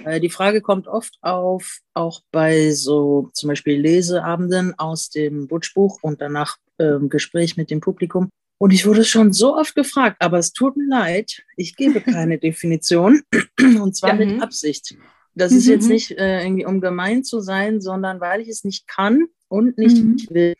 Äh, 0.05 0.19
Die 0.19 0.29
Frage 0.29 0.61
kommt 0.61 0.87
oft 0.87 1.17
auf, 1.21 1.79
auch 1.93 2.21
bei 2.31 2.71
so 2.71 3.29
zum 3.33 3.49
Beispiel 3.49 3.79
Leseabenden 3.79 4.77
aus 4.77 5.09
dem 5.09 5.47
Butschbuch 5.47 5.99
und 6.01 6.21
danach 6.21 6.57
ähm, 6.79 7.09
Gespräch 7.09 7.57
mit 7.57 7.69
dem 7.69 7.81
Publikum. 7.81 8.29
Und 8.59 8.71
ich 8.71 8.85
wurde 8.85 9.05
schon 9.05 9.31
so 9.33 9.55
oft 9.55 9.73
gefragt, 9.73 10.17
aber 10.19 10.37
es 10.37 10.51
tut 10.53 10.75
mir 10.77 10.87
leid, 10.87 11.43
ich 11.55 11.75
gebe 11.75 12.01
keine 12.01 12.37
Definition 12.37 13.21
und 13.81 13.95
zwar 13.95 14.11
Ja, 14.11 14.15
mit 14.15 14.35
mhm. 14.35 14.41
Absicht. 14.41 14.95
Das 15.33 15.53
ist 15.53 15.65
jetzt 15.67 15.85
Mhm. 15.85 15.89
nicht 15.91 16.11
äh, 16.11 16.43
irgendwie 16.43 16.65
um 16.65 16.81
gemein 16.81 17.23
zu 17.23 17.39
sein, 17.39 17.79
sondern 17.81 18.19
weil 18.19 18.41
ich 18.41 18.49
es 18.49 18.63
nicht 18.65 18.87
kann 18.87 19.27
und 19.47 19.77
nicht 19.77 19.97
Mhm. 20.03 20.17
will. 20.29 20.55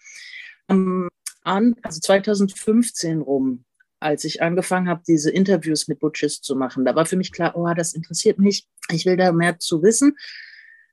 Ähm, 0.70 1.10
an, 1.44 1.76
also 1.82 2.00
2015 2.00 3.22
rum, 3.22 3.66
als 4.00 4.24
ich 4.24 4.42
angefangen 4.42 4.88
habe, 4.88 5.02
diese 5.06 5.30
Interviews 5.32 5.88
mit 5.90 6.00
Butches 6.00 6.42
zu 6.42 6.56
machen, 6.56 6.86
da 6.86 6.96
war 6.96 7.06
für 7.06 7.18
mich 7.18 7.32
klar, 7.34 7.56
oh, 7.58 7.68
das 7.76 7.94
interessiert 7.94 8.40
mich, 8.40 8.66
ich 8.92 9.06
will 9.06 9.18
da 9.18 9.32
mehr 9.34 9.60
zu 9.60 9.84
wissen, 9.84 10.16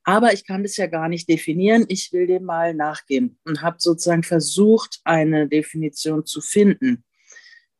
aber 0.07 0.33
ich 0.33 0.47
kann 0.47 0.63
das 0.63 0.77
ja 0.77 0.87
gar 0.87 1.09
nicht 1.09 1.29
definieren, 1.29 1.85
ich 1.89 2.13
will 2.13 2.29
dem 2.29 2.45
mal 2.45 2.75
nachgehen 2.75 3.39
und 3.45 3.61
habe 3.61 3.79
sozusagen 3.81 4.23
versucht, 4.23 5.01
eine 5.05 5.49
Definition 5.49 6.25
zu 6.25 6.41
finden. 6.41 7.05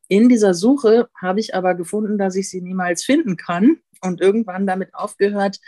in 0.09 0.29
dieser 0.29 0.55
Suche 0.55 1.09
habe 1.21 1.41
ich 1.41 1.55
aber 1.55 1.75
gefunden, 1.75 2.19
dass 2.19 2.37
ich 2.37 2.49
sie 2.51 2.61
niemals 2.61 3.05
finden 3.05 3.37
kann 3.37 3.79
und 4.03 4.21
irgendwann 4.21 4.67
damit 4.67 4.93
aufgehört 4.95 5.59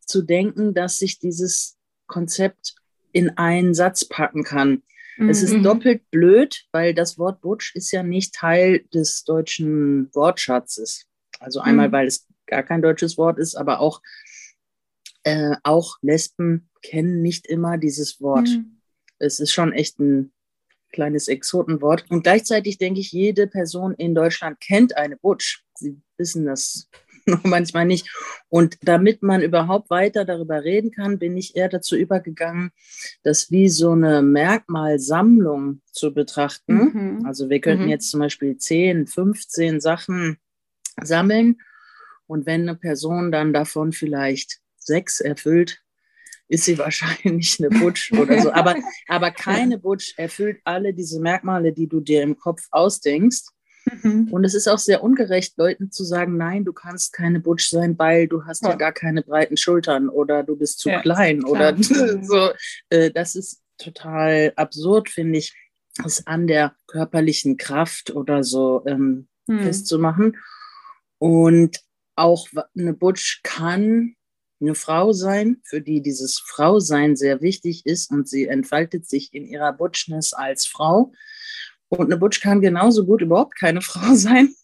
zu 0.00 0.22
denken, 0.22 0.74
dass 0.74 0.98
sich 0.98 1.18
dieses 1.18 1.76
Konzept 2.06 2.74
in 3.12 3.30
einen 3.38 3.74
Satz 3.74 4.04
packen 4.04 4.44
kann. 4.44 4.82
Mhm. 5.16 5.28
Es 5.28 5.42
ist 5.42 5.54
mhm. 5.54 5.62
doppelt 5.62 6.10
blöd, 6.10 6.66
weil 6.72 6.94
das 6.94 7.18
Wort 7.18 7.40
Butch 7.40 7.74
ist 7.74 7.92
ja 7.92 8.02
nicht 8.02 8.34
Teil 8.34 8.84
des 8.92 9.24
deutschen 9.24 10.12
Wortschatzes. 10.14 11.06
Also 11.38 11.60
einmal, 11.60 11.88
mhm. 11.88 11.92
weil 11.92 12.06
es 12.06 12.26
gar 12.46 12.62
kein 12.62 12.82
deutsches 12.82 13.16
Wort 13.16 13.38
ist, 13.38 13.54
aber 13.54 13.80
auch, 13.80 14.00
äh, 15.24 15.56
auch 15.62 15.96
Lesben 16.02 16.68
kennen 16.82 17.22
nicht 17.22 17.46
immer 17.46 17.78
dieses 17.78 18.20
Wort. 18.20 18.48
Mhm. 18.48 18.80
Es 19.18 19.40
ist 19.40 19.52
schon 19.52 19.72
echt 19.72 19.98
ein 19.98 20.32
kleines 20.92 21.28
Exotenwort. 21.28 22.04
Und 22.08 22.22
gleichzeitig 22.22 22.78
denke 22.78 23.00
ich, 23.00 23.12
jede 23.12 23.46
Person 23.46 23.94
in 23.94 24.14
Deutschland 24.14 24.60
kennt 24.60 24.96
eine 24.96 25.16
Butch. 25.16 25.64
Sie 25.74 26.00
wissen 26.16 26.46
das 26.46 26.88
manchmal 27.42 27.84
nicht. 27.84 28.08
Und 28.48 28.78
damit 28.82 29.22
man 29.22 29.42
überhaupt 29.42 29.90
weiter 29.90 30.24
darüber 30.24 30.62
reden 30.62 30.90
kann, 30.90 31.18
bin 31.18 31.36
ich 31.36 31.56
eher 31.56 31.68
dazu 31.68 31.96
übergegangen, 31.96 32.70
das 33.22 33.50
wie 33.50 33.68
so 33.68 33.92
eine 33.92 34.22
Merkmalsammlung 34.22 35.80
zu 35.90 36.14
betrachten. 36.14 37.18
Mhm. 37.18 37.26
Also 37.26 37.50
wir 37.50 37.60
könnten 37.60 37.84
mhm. 37.84 37.90
jetzt 37.90 38.10
zum 38.10 38.20
Beispiel 38.20 38.56
10, 38.56 39.06
15 39.06 39.80
Sachen 39.80 40.38
sammeln. 41.02 41.60
Und 42.26 42.46
wenn 42.46 42.62
eine 42.62 42.76
Person 42.76 43.32
dann 43.32 43.52
davon 43.52 43.92
vielleicht 43.92 44.60
sechs 44.84 45.20
erfüllt, 45.20 45.82
ist 46.48 46.64
sie 46.64 46.78
wahrscheinlich 46.78 47.58
eine 47.58 47.70
Butch 47.78 48.12
oder 48.12 48.40
so. 48.40 48.52
Aber, 48.52 48.76
aber 49.08 49.30
keine 49.30 49.78
Butch 49.78 50.14
erfüllt 50.16 50.60
alle 50.64 50.94
diese 50.94 51.20
Merkmale, 51.20 51.72
die 51.72 51.88
du 51.88 52.00
dir 52.00 52.22
im 52.22 52.36
Kopf 52.36 52.66
ausdenkst. 52.70 53.44
Mhm. 54.02 54.28
Und 54.30 54.44
es 54.44 54.54
ist 54.54 54.68
auch 54.68 54.78
sehr 54.78 55.02
ungerecht, 55.02 55.58
Leuten 55.58 55.90
zu 55.90 56.04
sagen, 56.04 56.36
nein, 56.36 56.64
du 56.64 56.72
kannst 56.72 57.12
keine 57.12 57.40
Butch 57.40 57.68
sein, 57.68 57.98
weil 57.98 58.28
du 58.28 58.44
hast 58.46 58.62
ja, 58.62 58.70
ja 58.70 58.76
gar 58.76 58.92
keine 58.92 59.22
breiten 59.22 59.56
Schultern 59.56 60.08
oder 60.08 60.42
du 60.42 60.56
bist 60.56 60.80
zu 60.80 60.88
ja, 60.88 61.02
klein 61.02 61.44
oder 61.44 61.76
so. 62.22 62.50
Äh, 62.88 63.10
das 63.10 63.34
ist 63.34 63.62
total 63.76 64.52
absurd, 64.56 65.10
finde 65.10 65.38
ich, 65.38 65.54
es 66.04 66.26
an 66.26 66.46
der 66.46 66.74
körperlichen 66.86 67.56
Kraft 67.56 68.10
oder 68.14 68.42
so 68.42 68.82
ähm, 68.86 69.28
mhm. 69.46 69.60
festzumachen. 69.60 70.36
Und 71.18 71.80
auch 72.16 72.48
eine 72.76 72.94
Butch 72.94 73.40
kann 73.42 74.16
eine 74.64 74.74
Frau 74.74 75.12
sein, 75.12 75.58
für 75.64 75.80
die 75.80 76.02
dieses 76.02 76.38
Frausein 76.38 77.16
sehr 77.16 77.40
wichtig 77.40 77.86
ist 77.86 78.10
und 78.10 78.28
sie 78.28 78.46
entfaltet 78.46 79.08
sich 79.08 79.32
in 79.32 79.46
ihrer 79.46 79.72
Butchness 79.72 80.32
als 80.32 80.66
Frau. 80.66 81.12
Und 81.88 82.06
eine 82.06 82.16
Butch 82.16 82.40
kann 82.40 82.60
genauso 82.60 83.06
gut 83.06 83.22
überhaupt 83.22 83.56
keine 83.56 83.80
Frau 83.82 84.14
sein. 84.14 84.54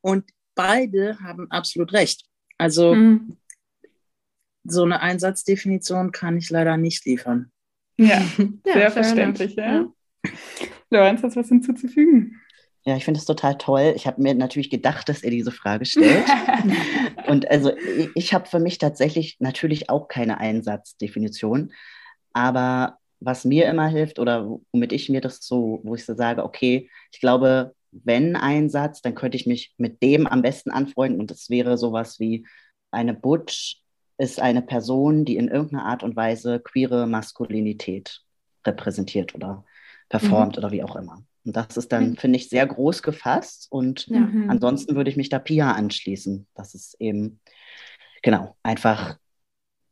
Und 0.00 0.24
beide 0.54 1.18
haben 1.20 1.50
absolut 1.50 1.92
recht. 1.92 2.24
Also 2.58 2.94
mhm. 2.94 3.36
so 4.64 4.84
eine 4.84 5.00
Einsatzdefinition 5.00 6.12
kann 6.12 6.36
ich 6.36 6.50
leider 6.50 6.76
nicht 6.76 7.04
liefern. 7.04 7.50
Ja, 7.96 8.22
sehr 8.64 8.78
ja, 8.78 8.90
verständlich, 8.90 9.54
ja. 9.54 9.90
ja. 10.24 10.32
Lorenz, 10.90 11.22
hast 11.22 11.36
du 11.36 11.40
was 11.40 11.48
hinzuzufügen? 11.48 12.40
Ja, 12.84 12.96
ich 12.96 13.04
finde 13.04 13.18
es 13.18 13.26
total 13.26 13.58
toll. 13.58 13.92
Ich 13.96 14.06
habe 14.06 14.22
mir 14.22 14.34
natürlich 14.34 14.70
gedacht, 14.70 15.08
dass 15.08 15.22
er 15.22 15.30
diese 15.30 15.50
Frage 15.50 15.84
stellt. 15.84 16.24
und 17.26 17.50
also 17.50 17.76
ich, 17.76 18.10
ich 18.14 18.34
habe 18.34 18.46
für 18.46 18.60
mich 18.60 18.78
tatsächlich 18.78 19.36
natürlich 19.40 19.90
auch 19.90 20.08
keine 20.08 20.38
Einsatzdefinition. 20.38 21.72
Aber 22.32 22.98
was 23.20 23.44
mir 23.44 23.66
immer 23.68 23.88
hilft 23.88 24.18
oder 24.18 24.48
womit 24.72 24.92
ich 24.92 25.08
mir 25.08 25.20
das 25.20 25.40
so, 25.40 25.80
wo 25.82 25.94
ich 25.94 26.04
so 26.04 26.14
sage, 26.14 26.44
okay, 26.44 26.88
ich 27.12 27.20
glaube, 27.20 27.74
wenn 27.90 28.36
ein 28.36 28.70
Satz, 28.70 29.02
dann 29.02 29.14
könnte 29.14 29.36
ich 29.36 29.46
mich 29.46 29.74
mit 29.76 30.02
dem 30.02 30.26
am 30.26 30.42
besten 30.42 30.70
anfreunden 30.70 31.20
und 31.20 31.30
das 31.30 31.50
wäre 31.50 31.76
sowas 31.78 32.20
wie 32.20 32.46
eine 32.90 33.14
Butch 33.14 33.82
ist 34.18 34.40
eine 34.40 34.62
Person, 34.62 35.24
die 35.24 35.36
in 35.36 35.48
irgendeiner 35.48 35.86
Art 35.86 36.02
und 36.02 36.16
Weise 36.16 36.60
queere 36.60 37.06
Maskulinität 37.06 38.22
repräsentiert 38.66 39.34
oder 39.34 39.64
performt 40.08 40.56
mhm. 40.56 40.58
oder 40.58 40.72
wie 40.72 40.82
auch 40.82 40.96
immer. 40.96 41.22
Und 41.48 41.56
das 41.56 41.78
ist 41.78 41.92
dann, 41.92 42.16
finde 42.16 42.36
ich, 42.38 42.50
sehr 42.50 42.66
groß 42.66 43.02
gefasst. 43.02 43.68
Und 43.70 44.06
ja. 44.08 44.20
Mhm. 44.20 44.50
ansonsten 44.50 44.94
würde 44.96 45.10
ich 45.10 45.16
mich 45.16 45.30
da 45.30 45.38
Pia 45.38 45.72
anschließen. 45.72 46.46
Das 46.54 46.74
ist 46.74 46.94
eben, 47.00 47.40
genau, 48.22 48.56
einfach 48.62 49.16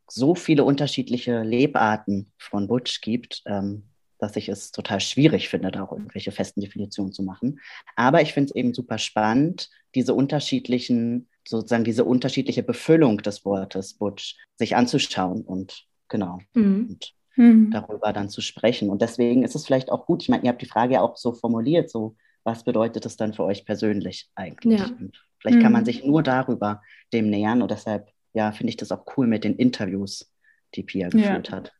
so 0.06 0.34
viele 0.34 0.64
unterschiedliche 0.64 1.42
Lebarten 1.42 2.30
von 2.36 2.68
Butch 2.68 3.00
gibt, 3.00 3.42
ähm, 3.46 3.84
dass 4.18 4.36
ich 4.36 4.50
es 4.50 4.70
total 4.70 5.00
schwierig 5.00 5.48
finde, 5.48 5.70
da 5.70 5.84
auch 5.84 5.92
irgendwelche 5.92 6.30
festen 6.30 6.60
Definitionen 6.60 7.12
zu 7.12 7.22
machen. 7.22 7.60
Aber 7.96 8.20
ich 8.20 8.34
finde 8.34 8.50
es 8.50 8.54
eben 8.54 8.74
super 8.74 8.98
spannend, 8.98 9.70
diese 9.94 10.12
unterschiedlichen, 10.12 11.28
sozusagen 11.48 11.84
diese 11.84 12.04
unterschiedliche 12.04 12.62
Befüllung 12.62 13.18
des 13.18 13.46
Wortes 13.46 13.94
Butch 13.94 14.36
sich 14.56 14.76
anzuschauen 14.76 15.40
und 15.40 15.86
genau. 16.08 16.38
Mhm. 16.52 16.88
Und 16.90 17.14
mhm. 17.36 17.70
darüber 17.70 18.12
dann 18.12 18.28
zu 18.28 18.40
sprechen. 18.40 18.90
Und 18.90 19.02
deswegen 19.02 19.42
ist 19.42 19.54
es 19.54 19.66
vielleicht 19.66 19.90
auch 19.90 20.06
gut, 20.06 20.22
ich 20.22 20.28
meine, 20.28 20.44
ihr 20.44 20.50
habt 20.50 20.62
die 20.62 20.66
Frage 20.66 20.94
ja 20.94 21.00
auch 21.00 21.16
so 21.16 21.32
formuliert, 21.32 21.90
so 21.90 22.16
was 22.44 22.64
bedeutet 22.64 23.04
es 23.06 23.16
dann 23.16 23.34
für 23.34 23.44
euch 23.44 23.64
persönlich 23.64 24.30
eigentlich? 24.34 24.80
Ja. 24.80 24.86
Und 24.86 25.24
vielleicht 25.38 25.58
mhm. 25.58 25.62
kann 25.62 25.72
man 25.72 25.82
mhm. 25.82 25.86
sich 25.86 26.04
nur 26.04 26.22
darüber 26.22 26.82
dem 27.12 27.28
nähern 27.28 27.62
und 27.62 27.70
deshalb, 27.70 28.08
ja, 28.34 28.52
finde 28.52 28.70
ich 28.70 28.76
das 28.76 28.92
auch 28.92 29.04
cool 29.16 29.26
mit 29.26 29.44
den 29.44 29.56
Interviews, 29.56 30.32
die 30.74 30.82
Pia 30.82 31.08
geführt 31.08 31.48
ja. 31.48 31.56
hat. 31.56 31.72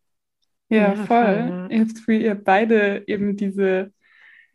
Ja, 0.68 0.94
ja 0.94 0.94
voll. 0.96 1.68
Ihr 1.70 1.80
habt 1.80 2.08
ihr 2.08 2.34
beide 2.34 3.04
eben 3.06 3.36
diese 3.36 3.92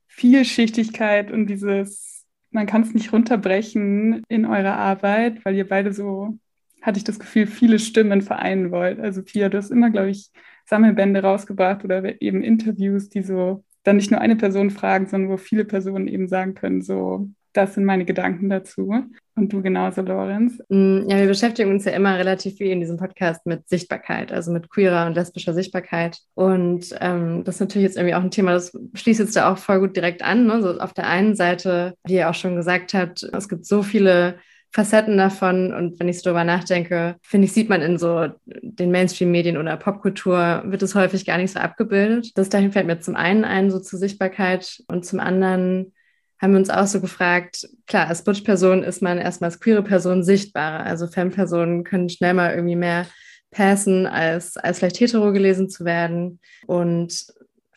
Vielschichtigkeit 0.08 1.31
und 1.31 1.48
dieses, 1.48 2.25
man 2.50 2.65
kann 2.65 2.81
es 2.81 2.93
nicht 2.93 3.13
runterbrechen 3.13 4.24
in 4.27 4.46
eurer 4.46 4.75
Arbeit, 4.77 5.43
weil 5.46 5.55
ihr 5.55 5.67
beide 5.67 5.93
so, 5.93 6.38
hatte 6.82 6.98
ich 6.98 7.04
das 7.04 7.20
Gefühl, 7.20 7.48
viele 7.48 7.80
Stimmen 7.80 8.22
vereinen 8.22 8.72
wollt. 8.72 9.00
Also 9.00 9.22
Pia, 9.24 9.50
du 9.50 9.58
hast 9.58 9.72
immer, 9.72 9.90
glaube 9.90 10.10
ich, 10.10 10.32
Sammelbände 10.66 11.22
rausgebracht 11.22 11.84
oder 11.84 12.22
eben 12.22 12.44
Interviews, 12.44 13.10
die 13.10 13.24
so 13.24 13.64
dann 13.84 13.96
nicht 13.98 14.12
nur 14.12 14.22
eine 14.22 14.36
Person 14.36 14.70
fragen, 14.70 15.08
sondern 15.08 15.32
wo 15.32 15.38
viele 15.38 15.66
Personen 15.66 16.08
eben 16.08 16.28
sagen 16.28 16.54
können, 16.54 16.82
so, 16.82 17.30
das 17.54 17.74
sind 17.74 17.84
meine 17.84 18.06
Gedanken 18.06 18.50
dazu. 18.50 18.94
Und 19.36 19.54
du 19.54 19.62
genauso, 19.62 20.02
Lorenz? 20.02 20.60
Mm, 20.70 21.10
ja, 21.10 21.18
wir 21.18 21.28
beschäftigen 21.28 21.72
uns 21.72 21.86
ja 21.86 21.94
immer 21.94 22.18
relativ 22.18 22.58
viel 22.58 22.68
in 22.68 22.80
diesem 22.80 22.98
Podcast 22.98 23.46
mit 23.46 23.68
Sichtbarkeit, 23.68 24.32
also 24.32 24.52
mit 24.52 24.70
queerer 24.70 25.08
und 25.08 25.16
lesbischer 25.16 25.54
Sichtbarkeit. 25.54 26.20
Und 26.36 26.96
ähm, 27.00 27.44
das 27.44 27.56
ist 27.56 27.62
natürlich 27.62 27.88
jetzt 27.88 27.98
irgendwie 27.98 28.16
auch 28.16 28.24
ein 28.24 28.32
Thema, 28.32 28.52
das 28.52 28.78
schließt 28.94 29.20
jetzt 29.20 29.36
da 29.36 29.52
auch 29.52 29.58
voll 29.58 29.80
gut 29.80 29.96
direkt 29.96 30.22
an. 30.24 30.46
Ne? 30.46 30.62
So 30.62 30.80
auf 30.80 30.94
der 30.94 31.08
einen 31.08 31.36
Seite, 31.36 31.96
wie 32.06 32.16
ihr 32.16 32.30
auch 32.30 32.36
schon 32.36 32.56
gesagt 32.56 32.94
habt, 32.94 33.24
es 33.24 33.50
gibt 33.50 33.66
so 33.66 33.84
viele 33.84 34.36
Facetten 34.72 35.18
davon. 35.18 35.74
Und 35.74 36.00
wenn 36.00 36.08
ich 36.08 36.20
so 36.20 36.30
drüber 36.30 36.44
nachdenke, 36.44 37.16
finde 37.22 37.46
ich, 37.46 37.54
sieht 37.54 37.70
man 37.70 37.82
in 37.82 37.98
so 37.98 38.28
den 38.46 38.92
Mainstream-Medien 38.92 39.58
oder 39.58 39.78
Popkultur, 39.78 40.63
wird 40.66 40.82
es 40.82 40.96
häufig 40.96 41.25
gar 41.25 41.38
nicht 41.38 41.51
so 41.51 41.60
abgebildet. 41.60 42.38
Das 42.38 42.50
dahin 42.50 42.72
fällt 42.72 42.88
mir 42.88 43.00
zum 43.00 43.16
einen 43.16 43.44
ein, 43.44 43.70
so 43.70 43.80
zur 43.80 44.00
Sichtbarkeit 44.00 44.82
und 44.88 45.06
zum 45.06 45.20
anderen 45.20 45.94
haben 46.42 46.54
wir 46.54 46.60
uns 46.60 46.72
auch 46.72 46.88
so 46.88 47.00
gefragt, 47.01 47.68
klar, 47.86 48.08
als 48.08 48.24
Butch-Person 48.24 48.82
ist 48.82 49.01
man 49.01 49.20
erstmal 49.20 49.50
als 49.51 49.60
queere 49.60 49.84
Person 49.84 50.24
sichtbarer. 50.24 50.84
Also 50.84 51.06
Femme-Personen 51.06 51.84
können 51.84 52.10
schnell 52.10 52.34
mal 52.34 52.56
irgendwie 52.56 52.75
mehr 52.75 53.06
passen, 53.51 54.08
als, 54.08 54.58
als 54.58 54.80
vielleicht 54.80 55.00
hetero 55.00 55.34
gelesen 55.34 55.70
zu 55.70 55.86
werden. 55.86 56.40
Und 56.66 57.28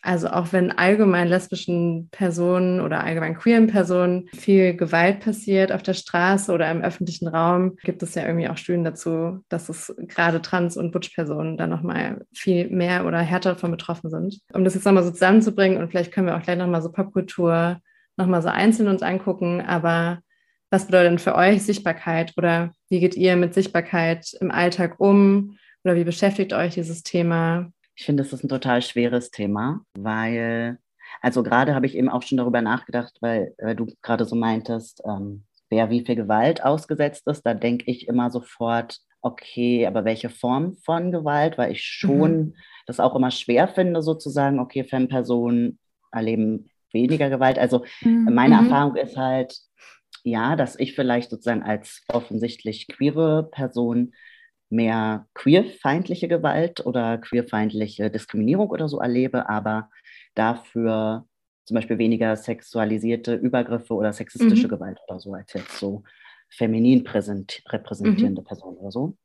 also 0.05 0.29
auch 0.29 0.53
wenn 0.53 0.71
allgemein 0.71 1.29
lesbischen 1.29 2.11
Personen 2.11 2.83
oder 2.83 3.03
allgemein 3.03 3.37
queeren 3.37 3.69
Personen 3.69 4.29
viel 4.35 4.77
Gewalt 4.77 5.21
passiert 5.21 5.73
auf 5.73 5.83
der 5.83 5.95
Straße 5.95 6.53
oder 6.53 6.71
im 6.71 6.83
öffentlichen 6.83 7.27
Raum, 7.27 7.77
gibt 7.83 8.03
es 8.03 8.15
ja 8.15 8.27
irgendwie 8.27 8.51
auch 8.51 8.59
Studien 8.59 8.85
dazu, 8.85 9.41
dass 9.49 9.71
es 9.71 9.95
gerade 9.97 10.43
Trans- 10.43 10.77
und 10.77 10.93
Butch-Personen 10.93 11.57
da 11.57 11.67
nochmal 11.67 12.27
viel 12.35 12.69
mehr 12.69 13.07
oder 13.07 13.19
härter 13.21 13.55
davon 13.55 13.71
betroffen 13.71 14.11
sind. 14.11 14.41
Um 14.53 14.63
das 14.63 14.75
jetzt 14.75 14.85
nochmal 14.85 15.05
so 15.05 15.11
zusammenzubringen 15.11 15.79
und 15.79 15.89
vielleicht 15.89 16.13
können 16.13 16.27
wir 16.27 16.37
auch 16.37 16.43
gleich 16.43 16.59
nochmal 16.59 16.83
so 16.83 16.93
Popkultur 16.93 17.79
nochmal 18.19 18.43
so 18.43 18.49
einzeln 18.49 18.89
uns 18.89 19.03
angucken, 19.03 19.63
aber 19.63 20.19
was 20.69 20.85
bedeutet 20.85 21.13
denn 21.13 21.19
für 21.19 21.35
euch 21.35 21.63
Sichtbarkeit 21.63 22.35
oder 22.37 22.73
wie 22.91 23.01
geht 23.01 23.15
ihr 23.17 23.37
mit 23.37 23.55
Sichtbarkeit 23.55 24.37
im 24.39 24.51
Alltag 24.51 24.97
um 24.99 25.57
oder 25.83 25.97
wie 25.97 26.05
beschäftigt 26.05 26.53
euch 26.53 26.75
dieses 26.75 27.03
Thema? 27.03 27.71
Ich 27.97 28.05
finde, 28.05 28.23
das 28.23 28.33
ist 28.33 28.45
ein 28.45 28.49
total 28.49 28.83
schweres 28.83 29.31
Thema, 29.31 29.85
weil, 29.97 30.79
also 31.21 31.43
gerade 31.43 31.75
habe 31.75 31.87
ich 31.87 31.97
eben 31.97 32.09
auch 32.09 32.23
schon 32.23 32.39
darüber 32.39 32.61
nachgedacht, 32.61 33.17
weil, 33.21 33.55
weil 33.59 33.77
du 33.77 33.87
gerade 34.03 34.25
so 34.25 34.35
meintest, 34.35 35.03
ähm, 35.07 35.45
wer 35.71 35.91
wie 35.91 36.05
viel 36.05 36.17
Gewalt 36.17 36.65
ausgesetzt 36.65 37.27
ist, 37.27 37.43
da 37.43 37.55
denke 37.55 37.91
ich 37.91 38.09
immer 38.09 38.31
sofort, 38.31 38.99
okay, 39.21 39.87
aber 39.87 40.05
welche 40.05 40.29
Form 40.29 40.77
von 40.85 41.11
Gewalt, 41.11 41.57
weil 41.57 41.73
ich 41.73 41.83
schon 41.83 42.37
mhm. 42.37 42.55
das 42.87 43.01
auch 43.01 43.15
immer 43.15 43.31
schwer 43.31 43.69
finde, 43.69 44.03
sozusagen, 44.03 44.59
okay, 44.59 44.85
Femme-Personen 44.85 45.79
erleben 46.13 46.71
weniger 46.93 47.31
Gewalt. 47.31 47.59
Also 47.59 47.85
mhm. 48.03 48.31
meine 48.33 48.57
mhm. 48.57 48.65
Erfahrung 48.65 48.97
ist 48.97 49.17
halt, 49.17 49.59
ja, 50.23 50.57
dass 50.57 50.79
ich 50.79 50.95
vielleicht 50.95 51.31
sozusagen 51.31 51.63
als 51.63 52.03
offensichtlich 52.09 52.89
queere 52.89 53.49
Person 53.51 54.15
mehr 54.75 55.27
queerfeindliche 55.35 56.29
Gewalt 56.29 56.85
oder 56.87 57.19
queerfeindliche 57.19 58.11
Diskriminierung 58.11 58.71
oder 58.71 58.89
so 58.89 59.01
erlebe, 59.01 59.49
aber 59.49 59.91
dafür 60.35 61.27
zum 61.65 61.77
Beispiel 61.77 61.99
weniger 61.99 62.37
sexualisierte 62.37 63.35
Übergriffe 63.35 63.95
oder 63.95 64.13
sexistische 64.13 64.69
Mhm. 64.69 64.71
Gewalt 64.73 64.99
oder 65.09 65.21
so, 65.21 65.33
als 65.35 65.53
jetzt 65.55 65.79
so 65.79 66.03
feminin 66.51 67.05
präsent, 67.05 67.63
repräsentierende 67.71 68.43
Personen 68.43 68.77
oder 68.79 68.91
so. 68.93 69.17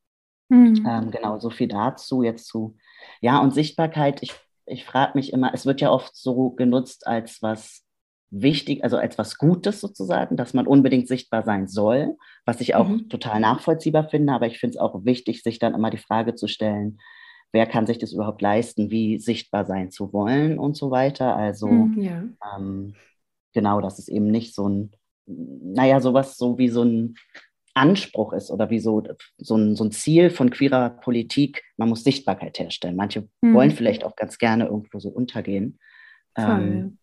Mhm. 0.50 0.84
Ähm, 0.86 1.12
genau, 1.12 1.40
so 1.40 1.50
viel 1.50 1.68
dazu 1.68 2.24
jetzt 2.24 2.48
zu. 2.48 2.78
Ja, 3.22 3.40
und 3.40 3.54
Sichtbarkeit, 3.54 4.24
ich, 4.24 4.34
ich 4.66 4.86
frage 4.86 5.14
mich 5.16 5.34
immer, 5.34 5.54
es 5.54 5.66
wird 5.66 5.82
ja 5.82 5.92
oft 5.92 6.16
so 6.16 6.52
genutzt 6.52 7.08
als 7.08 7.42
was 7.42 7.86
wichtig, 8.32 8.84
also 8.84 8.98
als 8.98 9.18
was 9.18 9.38
Gutes 9.38 9.82
sozusagen, 9.82 10.38
dass 10.38 10.54
man 10.54 10.68
unbedingt 10.68 11.08
sichtbar 11.08 11.44
sein 11.44 11.68
soll, 11.68 12.16
was 12.46 12.62
ich 12.62 12.76
auch 12.76 12.90
Mhm. 12.90 13.10
total 13.10 13.40
nachvollziehbar 13.40 14.10
finde, 14.10 14.34
aber 14.34 14.48
ich 14.48 14.60
finde 14.60 14.76
es 14.76 14.82
auch 14.82 15.04
wichtig, 15.06 15.42
sich 15.44 15.60
dann 15.60 15.74
immer 15.74 15.90
die 15.90 15.98
Frage 15.98 16.36
zu 16.36 16.48
stellen, 16.48 17.00
wer 17.52 17.66
kann 17.66 17.88
sich 17.88 17.98
das 17.98 18.14
überhaupt 18.14 18.42
leisten, 18.42 18.92
wie 18.92 19.20
sichtbar 19.20 19.66
sein 19.66 19.92
zu 19.92 20.14
wollen 20.14 20.60
und 20.60 20.78
so 20.78 20.92
weiter. 20.92 21.36
Also 21.36 21.92
Mhm. 21.96 22.04
Ja. 22.04 22.24
ähm, 22.56 22.96
genau, 23.54 23.82
dass 23.82 24.00
es 24.00 24.08
eben 24.08 24.28
nicht 24.28 24.54
so 24.54 24.68
ein, 24.70 24.92
naja, 25.26 26.00
sowas 26.02 26.38
so 26.38 26.58
wie 26.58 26.70
so 26.70 26.84
ein 26.84 27.16
Anspruch 27.74 28.34
ist 28.34 28.52
oder 28.52 28.70
wie 28.70 28.80
so, 28.80 29.04
so, 29.38 29.56
ein, 29.56 29.76
so 29.76 29.86
ein 29.86 29.92
Ziel 29.92 30.30
von 30.30 30.50
queerer 30.50 30.90
Politik, 30.90 31.64
man 31.78 31.90
muss 31.90 32.04
Sichtbarkeit 32.04 32.60
herstellen. 32.60 32.96
Manche 32.96 33.28
Mhm. 33.42 33.54
wollen 33.54 33.72
vielleicht 33.72 34.04
auch 34.04 34.16
ganz 34.16 34.38
gerne 34.38 34.66
irgendwo 34.66 35.00
so 35.00 35.10
untergehen. 35.10 35.80
Ähm, 36.36 36.99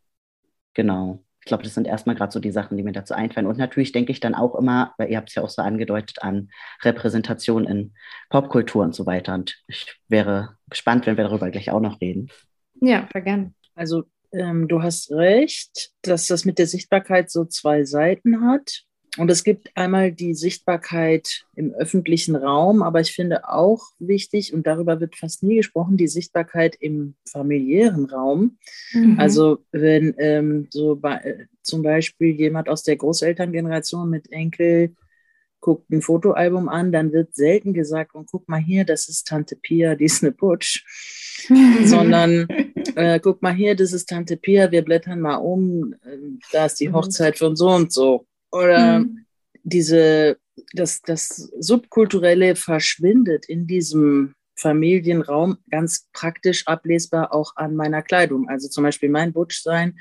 genau. 0.76 1.24
Ich 1.40 1.48
glaube, 1.48 1.62
das 1.62 1.74
sind 1.74 1.86
erstmal 1.86 2.16
gerade 2.16 2.32
so 2.32 2.40
die 2.40 2.50
Sachen, 2.50 2.76
die 2.76 2.82
mir 2.82 2.92
dazu 2.92 3.14
einfallen. 3.14 3.46
Und 3.46 3.56
natürlich 3.56 3.92
denke 3.92 4.12
ich 4.12 4.20
dann 4.20 4.34
auch 4.34 4.54
immer, 4.56 4.94
weil 4.98 5.10
ihr 5.10 5.16
habt 5.16 5.28
es 5.28 5.36
ja 5.36 5.42
auch 5.42 5.48
so 5.48 5.62
angedeutet, 5.62 6.22
an 6.22 6.50
Repräsentation 6.82 7.66
in 7.66 7.94
Popkultur 8.30 8.82
und 8.84 8.94
so 8.94 9.06
weiter. 9.06 9.34
Und 9.34 9.56
ich 9.68 9.96
wäre 10.08 10.56
gespannt, 10.68 11.06
wenn 11.06 11.16
wir 11.16 11.24
darüber 11.24 11.50
gleich 11.50 11.70
auch 11.70 11.80
noch 11.80 12.00
reden. 12.00 12.30
Ja, 12.80 13.08
voll 13.10 13.22
gern. 13.22 13.54
Also 13.74 14.04
ähm, 14.32 14.68
du 14.68 14.82
hast 14.82 15.10
recht, 15.12 15.92
dass 16.02 16.26
das 16.26 16.44
mit 16.44 16.58
der 16.58 16.66
Sichtbarkeit 16.66 17.30
so 17.30 17.44
zwei 17.44 17.84
Seiten 17.84 18.44
hat. 18.44 18.82
Und 19.16 19.30
es 19.30 19.44
gibt 19.44 19.70
einmal 19.74 20.12
die 20.12 20.34
Sichtbarkeit 20.34 21.44
im 21.54 21.72
öffentlichen 21.72 22.36
Raum, 22.36 22.82
aber 22.82 23.00
ich 23.00 23.12
finde 23.12 23.48
auch 23.48 23.82
wichtig, 23.98 24.52
und 24.52 24.66
darüber 24.66 25.00
wird 25.00 25.16
fast 25.16 25.42
nie 25.42 25.56
gesprochen, 25.56 25.96
die 25.96 26.08
Sichtbarkeit 26.08 26.76
im 26.78 27.14
familiären 27.28 28.06
Raum. 28.06 28.58
Mhm. 28.92 29.18
Also 29.18 29.58
wenn 29.72 30.14
ähm, 30.18 30.68
so 30.70 30.96
bei, 30.96 31.16
äh, 31.16 31.46
zum 31.62 31.82
Beispiel 31.82 32.34
jemand 32.34 32.68
aus 32.68 32.82
der 32.82 32.96
Großelterngeneration 32.96 34.08
mit 34.10 34.30
Enkel 34.30 34.94
guckt 35.60 35.90
ein 35.90 36.02
Fotoalbum 36.02 36.68
an, 36.68 36.92
dann 36.92 37.12
wird 37.12 37.34
selten 37.34 37.74
gesagt, 37.74 38.14
und 38.14 38.26
guck 38.30 38.48
mal 38.48 38.60
hier, 38.60 38.84
das 38.84 39.08
ist 39.08 39.26
Tante 39.26 39.56
Pia, 39.56 39.96
die 39.96 40.04
ist 40.04 40.22
eine 40.22 40.32
Putsch, 40.32 40.84
sondern 41.84 42.46
äh, 42.94 43.18
guck 43.18 43.42
mal 43.42 43.54
hier, 43.54 43.74
das 43.74 43.92
ist 43.92 44.08
Tante 44.08 44.36
Pia, 44.36 44.70
wir 44.70 44.82
blättern 44.82 45.20
mal 45.20 45.36
um, 45.36 45.94
ähm, 46.04 46.38
da 46.52 46.66
ist 46.66 46.78
die. 46.78 46.92
Hochzeit 46.92 47.38
von 47.38 47.56
so 47.56 47.70
und 47.70 47.92
so. 47.92 48.26
Oder 48.56 49.00
Mhm. 49.00 49.26
diese, 49.62 50.38
das, 50.72 51.02
das 51.02 51.50
Subkulturelle 51.58 52.56
verschwindet 52.56 53.46
in 53.48 53.66
diesem 53.66 54.34
Familienraum 54.58 55.58
ganz 55.70 56.08
praktisch 56.12 56.66
ablesbar 56.66 57.32
auch 57.32 57.52
an 57.56 57.76
meiner 57.76 58.02
Kleidung. 58.02 58.48
Also 58.48 58.68
zum 58.68 58.84
Beispiel 58.84 59.10
mein 59.10 59.32
Butchsein 59.32 59.98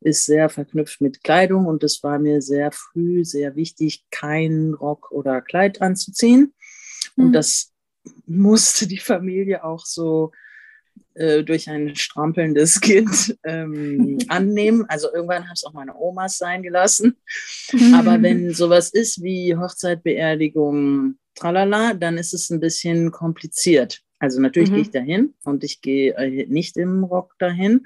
ist 0.00 0.26
sehr 0.26 0.48
verknüpft 0.48 1.00
mit 1.00 1.24
Kleidung 1.24 1.66
und 1.66 1.82
es 1.82 2.02
war 2.02 2.18
mir 2.18 2.40
sehr 2.42 2.70
früh 2.70 3.24
sehr 3.24 3.56
wichtig, 3.56 4.04
keinen 4.10 4.74
Rock 4.74 5.10
oder 5.10 5.40
Kleid 5.40 5.82
anzuziehen. 5.82 6.54
Und 7.16 7.28
Mhm. 7.28 7.32
das 7.32 7.72
musste 8.26 8.86
die 8.86 8.98
Familie 8.98 9.64
auch 9.64 9.84
so 9.86 10.30
äh, 11.16 11.42
durch 11.42 11.68
ein 11.68 11.96
strampelndes 11.96 12.80
Kind 12.80 13.36
ähm, 13.44 14.18
annehmen. 14.28 14.84
Also 14.88 15.12
irgendwann 15.12 15.44
haben 15.44 15.54
es 15.54 15.64
auch 15.64 15.72
meine 15.72 15.96
Omas 15.96 16.38
sein 16.38 16.62
gelassen. 16.62 17.16
Mhm. 17.72 17.94
Aber 17.94 18.22
wenn 18.22 18.52
sowas 18.54 18.90
ist 18.90 19.22
wie 19.22 19.56
Hochzeit, 19.56 20.02
Beerdigung, 20.02 21.16
tralala, 21.34 21.94
dann 21.94 22.16
ist 22.18 22.32
es 22.34 22.50
ein 22.50 22.60
bisschen 22.60 23.10
kompliziert. 23.10 24.00
Also 24.18 24.40
natürlich 24.40 24.70
Mhm. 24.70 24.74
gehe 24.74 24.82
ich 24.82 24.90
dahin 24.90 25.34
und 25.44 25.62
ich 25.64 25.80
gehe 25.82 26.14
äh, 26.16 26.46
nicht 26.46 26.76
im 26.78 27.04
Rock 27.04 27.34
dahin, 27.38 27.82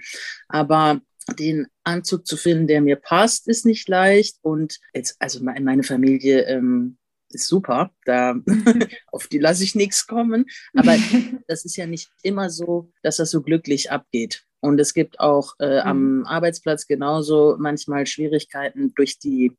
aber 0.48 1.00
den 1.38 1.66
Anzug 1.84 2.26
zu 2.26 2.36
finden, 2.36 2.66
der 2.66 2.80
mir 2.80 2.96
passt, 2.96 3.46
ist 3.48 3.66
nicht 3.66 3.88
leicht. 3.88 4.36
Und 4.42 4.78
jetzt, 4.94 5.16
also 5.18 5.42
me- 5.42 5.60
meine 5.60 5.82
Familie 5.82 6.42
ähm, 6.46 6.96
ist 7.30 7.48
super, 7.48 7.90
da 8.04 8.34
auf 9.12 9.26
die 9.28 9.38
lasse 9.38 9.64
ich 9.64 9.74
nichts 9.74 10.06
kommen. 10.06 10.46
Aber 10.74 10.96
das 11.48 11.64
ist 11.64 11.76
ja 11.76 11.86
nicht 11.86 12.10
immer 12.22 12.50
so, 12.50 12.92
dass 13.02 13.16
das 13.16 13.30
so 13.30 13.42
glücklich 13.42 13.90
abgeht. 13.90 14.44
Und 14.60 14.78
es 14.78 14.92
gibt 14.92 15.20
auch 15.20 15.54
äh, 15.58 15.78
am 15.78 16.24
Arbeitsplatz 16.26 16.86
genauso 16.86 17.56
manchmal 17.58 18.06
Schwierigkeiten 18.06 18.92
durch 18.94 19.18
die 19.18 19.56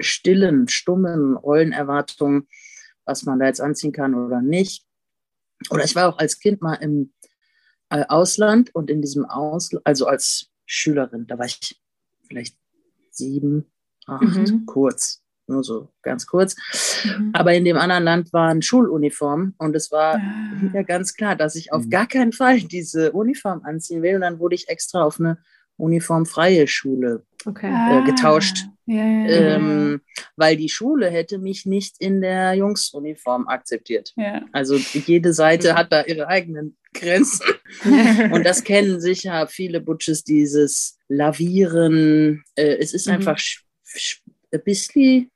stillen, 0.00 0.68
stummen 0.68 1.36
Rollenerwartungen, 1.36 2.48
was 3.04 3.24
man 3.24 3.38
da 3.38 3.46
jetzt 3.46 3.60
anziehen 3.60 3.92
kann 3.92 4.14
oder 4.14 4.42
nicht. 4.42 4.84
Oder 5.70 5.84
ich 5.84 5.94
war 5.94 6.08
auch 6.08 6.18
als 6.18 6.38
Kind 6.38 6.62
mal 6.62 6.74
im 6.74 7.12
äh, 7.90 8.04
Ausland 8.08 8.74
und 8.74 8.90
in 8.90 9.00
diesem 9.00 9.24
Ausland, 9.24 9.86
also 9.86 10.06
als 10.06 10.50
Schülerin, 10.66 11.26
da 11.26 11.38
war 11.38 11.46
ich 11.46 11.80
vielleicht 12.26 12.56
sieben, 13.10 13.70
acht, 14.06 14.22
Mhm. 14.22 14.66
kurz, 14.66 15.22
nur 15.46 15.62
so 15.64 15.88
ganz 16.02 16.26
kurz. 16.26 16.56
Mhm. 17.04 17.30
Aber 17.34 17.52
in 17.54 17.64
dem 17.64 17.76
anderen 17.76 18.04
Land 18.04 18.32
waren 18.32 18.62
Schuluniformen 18.62 19.54
und 19.58 19.76
es 19.76 19.90
war 19.92 20.16
Ah. 20.16 20.20
ja 20.72 20.82
ganz 20.82 21.14
klar, 21.14 21.36
dass 21.36 21.54
ich 21.56 21.72
auf 21.72 21.84
Mhm. 21.84 21.90
gar 21.90 22.06
keinen 22.08 22.32
Fall 22.32 22.60
diese 22.60 23.12
Uniform 23.12 23.62
anziehen 23.64 24.02
will. 24.02 24.14
Und 24.16 24.22
dann 24.22 24.38
wurde 24.38 24.54
ich 24.54 24.68
extra 24.68 25.02
auf 25.02 25.20
eine 25.20 25.38
uniformfreie 25.76 26.66
Schule, 26.66 27.24
Okay. 27.46 27.70
äh, 27.72 28.04
getauscht. 28.04 28.64
Ja, 28.86 28.96
ja, 28.96 29.26
ja. 29.30 29.56
ähm, 29.56 30.00
weil 30.36 30.56
die 30.56 30.68
Schule 30.68 31.08
hätte 31.10 31.38
mich 31.38 31.64
nicht 31.66 31.96
in 32.00 32.20
der 32.20 32.52
Jungsuniform 32.54 33.48
akzeptiert. 33.48 34.12
ja. 34.16 34.42
Also 34.52 34.76
jede 34.76 35.32
Seite 35.32 35.74
hat 35.74 35.90
da 35.92 36.04
ihre 36.04 36.28
eigenen 36.28 36.76
Grenzen. 36.92 37.46
Und 38.32 38.44
das 38.44 38.62
kennen 38.62 39.00
sicher 39.00 39.46
viele 39.48 39.80
Butches, 39.80 40.22
dieses 40.22 40.98
Lavieren. 41.08 42.44
Äh, 42.56 42.76
es 42.78 42.92
ist 42.94 43.06
Mhm. 43.06 43.14
einfach 43.14 43.38
ein 44.52 44.62
bisschen, 44.64 45.30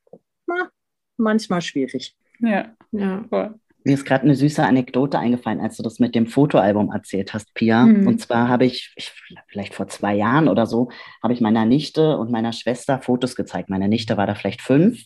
manchmal 1.18 1.60
schwierig. 1.62 2.14
ja, 2.40 2.66
ja. 2.92 3.24
voll. 3.28 3.54
Mir 3.84 3.94
ist 3.94 4.04
gerade 4.04 4.24
eine 4.24 4.34
süße 4.34 4.62
Anekdote 4.62 5.18
eingefallen, 5.18 5.60
als 5.60 5.76
du 5.78 5.82
das 5.82 5.98
mit 5.98 6.14
dem 6.14 6.26
Fotoalbum 6.26 6.90
erzählt 6.92 7.32
hast, 7.32 7.54
Pia. 7.54 7.86
Mhm. 7.86 8.06
Und 8.06 8.20
zwar 8.20 8.48
habe 8.48 8.66
ich, 8.66 8.92
ich, 8.96 9.12
vielleicht 9.46 9.72
vor 9.72 9.86
zwei 9.88 10.14
Jahren 10.14 10.48
oder 10.48 10.66
so, 10.66 10.90
habe 11.22 11.32
ich 11.32 11.40
meiner 11.40 11.64
Nichte 11.64 12.18
und 12.18 12.30
meiner 12.30 12.52
Schwester 12.52 13.00
Fotos 13.00 13.34
gezeigt. 13.34 13.70
Meine 13.70 13.88
Nichte 13.88 14.16
war 14.18 14.26
da 14.26 14.34
vielleicht 14.34 14.60
fünf. 14.60 15.04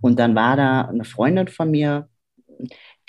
Und 0.00 0.18
dann 0.18 0.34
war 0.34 0.56
da 0.56 0.82
eine 0.82 1.04
Freundin 1.04 1.48
von 1.48 1.70
mir, 1.70 2.08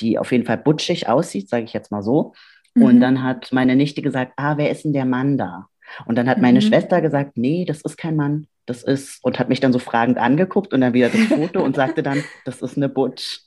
die 0.02 0.18
auf 0.20 0.32
jeden 0.34 0.46
Fall 0.46 0.58
butschig 0.58 1.08
aussieht, 1.08 1.50
sage 1.50 1.64
ich 1.64 1.74
jetzt 1.74 1.92
mal 1.92 2.02
so. 2.04 2.34
Und 2.76 2.96
Mhm. 2.98 3.00
dann 3.02 3.24
hat 3.24 3.54
meine 3.54 3.76
Nichte 3.78 4.02
gesagt, 4.02 4.34
ah, 4.36 4.58
wer 4.58 4.70
ist 4.70 4.84
denn 4.84 4.92
der 4.94 5.06
Mann 5.06 5.38
da? 5.38 5.68
Und 6.08 6.16
dann 6.18 6.28
hat 6.28 6.42
meine 6.42 6.60
Mhm. 6.60 6.64
Schwester 6.64 7.00
gesagt, 7.00 7.38
nee, 7.38 7.64
das 7.64 7.82
ist 7.82 7.96
kein 7.96 8.18
Mann, 8.18 8.48
das 8.66 8.84
ist, 8.84 9.24
und 9.24 9.40
hat 9.40 9.50
mich 9.50 9.60
dann 9.60 9.74
so 9.74 9.80
fragend 9.80 10.18
angeguckt 10.18 10.74
und 10.74 10.82
dann 10.82 10.94
wieder 10.94 11.10
das 11.10 11.26
Foto 11.28 11.64
und 11.64 11.76
sagte 11.76 12.04
dann, 12.04 12.26
das 12.44 12.62
ist 12.62 12.78
eine 12.78 12.90
Butch. 12.90 13.42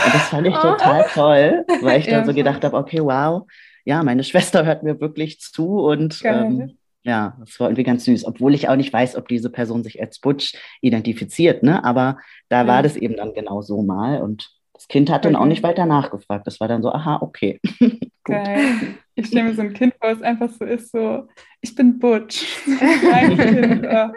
Und 0.00 0.14
das 0.14 0.28
fand 0.28 0.46
ich 0.46 0.54
Oh. 0.54 0.60
total 0.60 1.04
toll, 1.12 1.66
weil 1.80 2.00
ich 2.00 2.06
Ja, 2.06 2.16
dann 2.16 2.24
so 2.24 2.34
gedacht 2.34 2.64
habe, 2.64 2.76
okay, 2.76 3.00
wow, 3.02 3.46
ja, 3.84 4.02
meine 4.02 4.24
Schwester 4.24 4.64
hört 4.66 4.82
mir 4.82 5.00
wirklich 5.00 5.40
zu 5.40 5.80
und 5.80 6.24
ähm, 6.28 6.78
ja, 7.02 7.36
das 7.40 7.58
war 7.60 7.68
irgendwie 7.68 7.84
ganz 7.84 8.04
süß, 8.04 8.24
obwohl 8.26 8.54
ich 8.54 8.68
auch 8.68 8.76
nicht 8.76 8.92
weiß, 8.92 9.16
ob 9.16 9.28
diese 9.28 9.50
Person 9.50 9.82
sich 9.82 10.00
als 10.00 10.18
Butch 10.20 10.54
identifiziert, 10.82 11.62
ne? 11.62 11.82
Aber 11.84 12.18
da 12.48 12.66
Ja. 12.66 12.66
war 12.66 12.82
das 12.82 12.96
eben 12.96 13.16
dann 13.16 13.32
genau 13.34 13.62
so 13.62 13.82
mal 13.82 14.20
und 14.22 14.50
das 14.78 14.86
Kind 14.86 15.10
hat 15.10 15.24
dann 15.24 15.34
auch 15.34 15.40
Okay. 15.40 15.48
nicht 15.48 15.62
weiter 15.64 15.86
nachgefragt. 15.86 16.46
Das 16.46 16.60
war 16.60 16.68
dann 16.68 16.82
so, 16.82 16.92
aha, 16.92 17.18
okay. 17.20 17.60
Gut. 17.80 18.00
Geil. 18.24 18.94
Ich 19.16 19.26
stelle 19.26 19.48
mir 19.48 19.54
so 19.54 19.62
ein 19.62 19.72
Kind 19.74 19.94
vor, 20.00 20.10
das 20.10 20.22
einfach 20.22 20.48
so 20.50 20.64
ist, 20.64 20.92
so, 20.92 21.26
ich 21.60 21.74
bin 21.74 21.98
Butch. 21.98 22.46
Mein 22.66 23.36
Kind. 23.36 23.86
Oh. 23.90 24.10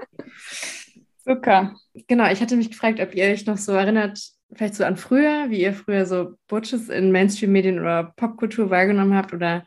Zucker. 1.23 1.73
Genau, 2.07 2.29
ich 2.31 2.41
hatte 2.41 2.55
mich 2.55 2.69
gefragt, 2.69 2.99
ob 2.99 3.15
ihr 3.15 3.25
euch 3.25 3.47
noch 3.47 3.57
so 3.57 3.71
erinnert, 3.71 4.19
vielleicht 4.53 4.75
so 4.75 4.83
an 4.83 4.97
früher, 4.97 5.49
wie 5.49 5.61
ihr 5.61 5.73
früher 5.73 6.05
so 6.05 6.33
Butches 6.47 6.89
in 6.89 7.11
Mainstream-Medien 7.11 7.79
oder 7.79 8.13
Popkultur 8.15 8.69
wahrgenommen 8.69 9.15
habt 9.15 9.33
oder 9.33 9.65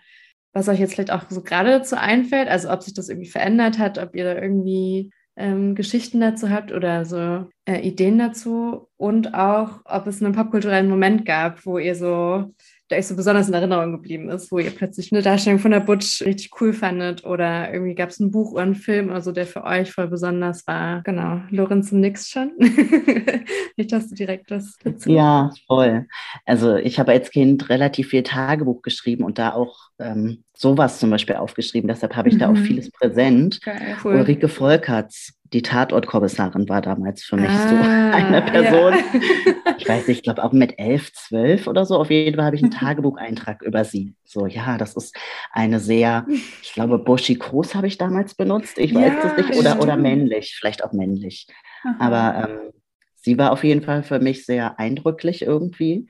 was 0.53 0.69
euch 0.69 0.79
jetzt 0.79 0.95
vielleicht 0.95 1.11
auch 1.11 1.25
so 1.29 1.43
gerade 1.43 1.71
dazu 1.71 1.97
einfällt, 1.97 2.49
also 2.49 2.71
ob 2.71 2.83
sich 2.83 2.95
das 2.95 3.09
irgendwie 3.09 3.29
verändert 3.31 3.81
hat, 3.81 3.99
ob 3.99 4.15
ihr 4.15 4.23
da 4.25 4.41
irgendwie 4.41 5.11
ähm, 5.37 5.75
Geschichten 5.75 6.21
dazu 6.21 6.51
habt 6.51 6.73
oder 6.73 7.05
so 7.05 7.49
äh, 7.65 7.81
Ideen 7.81 8.19
dazu 8.19 8.89
und 8.97 9.35
auch, 9.35 9.81
ob 9.85 10.07
es 10.07 10.23
einen 10.23 10.35
popkulturellen 10.35 10.89
Moment 10.89 11.27
gab, 11.27 11.65
wo 11.67 11.79
ihr 11.79 11.95
so 11.95 12.53
euch 12.97 13.07
so 13.07 13.17
besonders 13.17 13.49
in 13.49 13.55
Erinnerung 13.55 13.93
geblieben 13.93 14.29
ist, 14.29 14.51
wo 14.51 14.59
ihr 14.59 14.71
plötzlich 14.71 15.13
eine 15.13 15.23
Darstellung 15.23 15.59
von 15.59 15.71
der 15.71 15.81
Butch 15.81 16.23
richtig 16.23 16.51
cool 16.61 16.73
fandet 16.73 17.25
oder 17.25 17.73
irgendwie 17.73 17.95
gab 17.95 18.11
es 18.11 18.21
ein 18.21 18.31
Buch 18.31 18.53
oder 18.53 18.63
einen 18.63 18.75
Film 18.75 19.11
oder 19.11 19.21
so, 19.21 19.33
der 19.33 19.47
für 19.47 19.65
euch 19.65 19.93
voll 19.93 20.09
besonders 20.09 20.67
war. 20.67 21.03
Genau, 21.03 21.41
Lorenz 21.51 21.93
und 21.93 22.01
Nix 22.01 22.31
schon. 22.31 22.53
Nicht, 23.77 23.93
dass 23.93 24.09
du 24.09 24.15
direkt 24.15 24.51
das 24.51 24.77
dazu. 24.83 25.11
Ja, 25.11 25.51
voll. 25.67 26.07
Also 26.45 26.77
ich 26.77 26.99
habe 26.99 27.13
als 27.13 27.31
Kind 27.31 27.69
relativ 27.69 28.09
viel 28.09 28.23
Tagebuch 28.23 28.83
geschrieben 28.83 29.25
und 29.25 29.39
da 29.39 29.53
auch 29.53 29.91
ähm, 29.99 30.45
sowas 30.57 30.99
zum 30.99 31.11
Beispiel 31.11 31.37
aufgeschrieben. 31.37 31.89
Deshalb 31.89 32.17
habe 32.17 32.29
ich 32.29 32.37
mhm. 32.37 32.39
da 32.39 32.49
auch 32.49 32.55
mhm. 32.55 32.65
vieles 32.65 32.91
präsent. 32.91 33.61
Geil, 33.63 33.97
cool. 34.05 34.17
Ulrike 34.17 34.49
Volkerts, 34.49 35.34
die 35.53 35.63
Tatortkommissarin, 35.63 36.69
war 36.69 36.81
damals 36.81 37.23
für 37.23 37.37
mich 37.37 37.51
ah, 37.51 37.69
so 37.69 37.77
eine 37.77 38.43
Person. 38.43 38.95
Ja. 38.95 39.75
ich 39.79 39.89
weiß 39.89 40.09
nicht, 40.09 40.19
ich 40.19 40.23
glaube 40.23 40.43
auch 40.43 40.53
mit 40.53 40.79
elf, 40.79 41.13
zwölf 41.13 41.67
oder 41.67 41.85
so. 41.85 41.99
Auf 41.99 42.11
jeden 42.11 42.37
Fall 42.37 42.47
habe 42.47 42.57
ich 42.57 42.63
einen 42.63 42.73
Tagebucheintrag 42.73 43.63
über 43.63 43.85
sie. 43.85 44.15
So, 44.25 44.47
ja, 44.47 44.79
das 44.79 44.97
ist 44.97 45.17
eine 45.53 45.81
sehr, 45.81 46.27
ich 46.63 46.73
glaube, 46.73 46.99
Buschi 46.99 47.35
Groß 47.35 47.75
habe 47.75 47.87
ich 47.87 47.99
damals 47.99 48.35
benutzt. 48.35 48.79
Ich 48.79 48.95
weiß 48.95 49.13
ja, 49.13 49.37
es 49.37 49.37
nicht. 49.37 49.59
Oder, 49.59 49.81
oder 49.81 49.97
männlich, 49.97 50.57
vielleicht 50.59 50.83
auch 50.83 50.93
männlich. 50.93 51.47
Aha. 51.85 51.97
Aber 51.99 52.49
ähm, 52.49 52.73
sie 53.15 53.39
war 53.39 53.53
auf 53.53 53.65
jeden 53.65 53.83
Fall 53.83 54.03
für 54.03 54.19
mich 54.19 54.47
sehr 54.47 54.79
eindrücklich 54.79 55.43
irgendwie. 55.43 56.09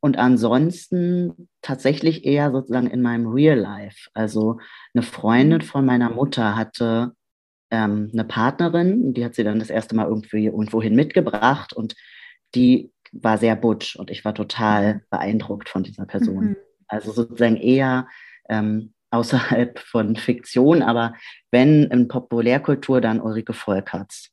Und 0.00 0.18
ansonsten 0.18 1.48
tatsächlich 1.60 2.24
eher 2.24 2.50
sozusagen 2.50 2.88
in 2.88 3.02
meinem 3.02 3.28
Real 3.28 3.58
Life. 3.58 4.08
Also 4.14 4.58
eine 4.94 5.02
Freundin 5.02 5.58
mhm. 5.58 5.64
von 5.64 5.86
meiner 5.86 6.10
Mutter 6.10 6.56
hatte 6.56 7.12
ähm, 7.72 8.10
eine 8.12 8.24
Partnerin, 8.24 9.14
die 9.14 9.24
hat 9.24 9.34
sie 9.34 9.44
dann 9.44 9.58
das 9.58 9.70
erste 9.70 9.96
Mal 9.96 10.06
irgendwie 10.06 10.44
irgendwohin 10.44 10.94
mitgebracht 10.94 11.72
und 11.72 11.96
die 12.54 12.92
war 13.12 13.38
sehr 13.38 13.56
butch 13.56 13.96
und 13.96 14.10
ich 14.10 14.24
war 14.24 14.34
total 14.34 14.94
mhm. 14.94 15.00
beeindruckt 15.10 15.68
von 15.70 15.82
dieser 15.82 16.04
Person. 16.04 16.44
Mhm. 16.44 16.56
Also 16.86 17.12
sozusagen 17.12 17.56
eher 17.56 18.06
ähm, 18.48 18.92
außerhalb 19.10 19.78
von 19.78 20.16
Fiktion, 20.16 20.82
aber 20.82 21.14
wenn 21.50 21.84
in 21.84 22.08
Populärkultur, 22.08 23.00
dann 23.00 23.20
Ulrike 23.20 23.54
Volkerts. 23.54 24.30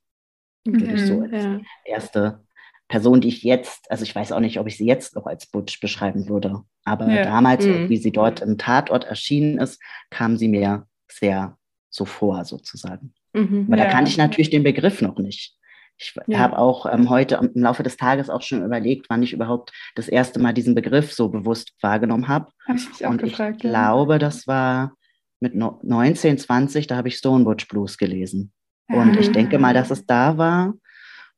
Mhm, 0.66 0.80
würde 0.80 0.94
ich 0.94 1.06
so 1.06 1.20
als 1.22 1.44
ja. 1.44 1.60
erste 1.86 2.44
Person, 2.88 3.22
die 3.22 3.28
ich 3.28 3.42
jetzt, 3.42 3.90
also 3.90 4.02
ich 4.02 4.14
weiß 4.14 4.32
auch 4.32 4.40
nicht, 4.40 4.60
ob 4.60 4.66
ich 4.66 4.76
sie 4.76 4.86
jetzt 4.86 5.16
noch 5.16 5.24
als 5.24 5.46
Butch 5.46 5.80
beschreiben 5.80 6.28
würde, 6.28 6.62
aber 6.84 7.08
ja. 7.08 7.24
damals, 7.24 7.64
mhm. 7.64 7.88
wie 7.88 7.96
sie 7.96 8.12
dort 8.12 8.40
im 8.40 8.58
Tatort 8.58 9.04
erschienen 9.04 9.58
ist, 9.58 9.80
kam 10.10 10.36
sie 10.36 10.48
mir 10.48 10.86
sehr 11.10 11.56
so 11.88 12.04
vor, 12.04 12.44
sozusagen. 12.44 13.14
Mhm, 13.32 13.66
aber 13.68 13.78
ja. 13.78 13.84
da 13.84 13.90
kannte 13.90 14.10
ich 14.10 14.18
natürlich 14.18 14.50
den 14.50 14.62
Begriff 14.62 15.02
noch 15.02 15.18
nicht. 15.18 15.56
Ich 15.98 16.14
ja. 16.26 16.38
habe 16.38 16.58
auch 16.58 16.86
ähm, 16.90 17.10
heute 17.10 17.34
im 17.54 17.62
Laufe 17.62 17.82
des 17.82 17.98
Tages 17.98 18.30
auch 18.30 18.40
schon 18.40 18.64
überlegt, 18.64 19.06
wann 19.10 19.22
ich 19.22 19.34
überhaupt 19.34 19.72
das 19.94 20.08
erste 20.08 20.40
Mal 20.40 20.54
diesen 20.54 20.74
Begriff 20.74 21.12
so 21.12 21.28
bewusst 21.28 21.72
wahrgenommen 21.82 22.28
habe. 22.28 22.50
Habe 22.66 22.78
ich 22.78 22.88
mich 22.88 23.06
auch 23.06 23.10
Und 23.10 23.22
gefragt. 23.22 23.56
Ich 23.58 23.64
ja. 23.64 23.70
glaube, 23.70 24.18
das 24.18 24.46
war 24.46 24.94
mit 25.40 25.54
19, 25.54 26.38
20, 26.38 26.86
da 26.86 26.96
habe 26.96 27.08
ich 27.08 27.16
Stone 27.16 27.44
Butch 27.44 27.68
Blues 27.68 27.98
gelesen. 27.98 28.52
Und 28.88 29.16
ich 29.18 29.30
denke 29.30 29.58
mal, 29.58 29.72
dass 29.72 29.90
es 29.90 30.04
da 30.04 30.36
war. 30.36 30.74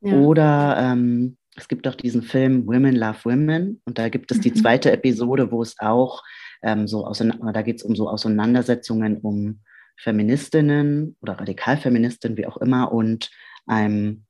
Oder 0.00 0.76
ähm, 0.78 1.36
es 1.56 1.68
gibt 1.68 1.86
auch 1.86 1.94
diesen 1.94 2.22
Film 2.22 2.66
Women 2.66 2.96
Love 2.96 3.18
Women 3.24 3.80
und 3.84 3.98
da 3.98 4.08
gibt 4.08 4.30
es 4.30 4.40
die 4.40 4.50
mhm. 4.50 4.56
zweite 4.56 4.90
Episode, 4.90 5.50
wo 5.52 5.62
es 5.62 5.78
auch 5.78 6.22
ähm, 6.62 6.88
so 6.88 7.10
da 7.52 7.62
geht 7.62 7.76
es 7.76 7.82
um 7.82 7.94
so 7.94 8.08
Auseinandersetzungen 8.08 9.18
um 9.18 9.60
Feministinnen 10.02 11.16
oder 11.20 11.34
Radikalfeministinnen, 11.34 12.36
wie 12.36 12.46
auch 12.46 12.56
immer, 12.56 12.92
und 12.92 13.30
einem 13.66 14.24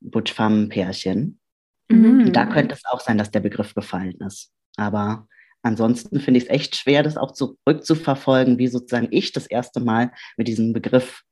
Butch-Femme-Pärchen. 0.00 1.40
Mhm. 1.88 2.32
Da 2.32 2.46
könnte 2.46 2.74
es 2.74 2.84
auch 2.84 3.00
sein, 3.00 3.18
dass 3.18 3.30
der 3.30 3.40
Begriff 3.40 3.74
gefallen 3.74 4.20
ist. 4.20 4.52
Aber 4.76 5.26
ansonsten 5.62 6.20
finde 6.20 6.38
ich 6.38 6.44
es 6.44 6.50
echt 6.50 6.76
schwer, 6.76 7.02
das 7.02 7.16
auch 7.16 7.32
zurückzuverfolgen, 7.32 8.58
wie 8.58 8.68
sozusagen 8.68 9.08
ich 9.10 9.32
das 9.32 9.46
erste 9.46 9.80
Mal 9.80 10.12
mit 10.36 10.48
diesem 10.48 10.72
Begriff 10.72 11.22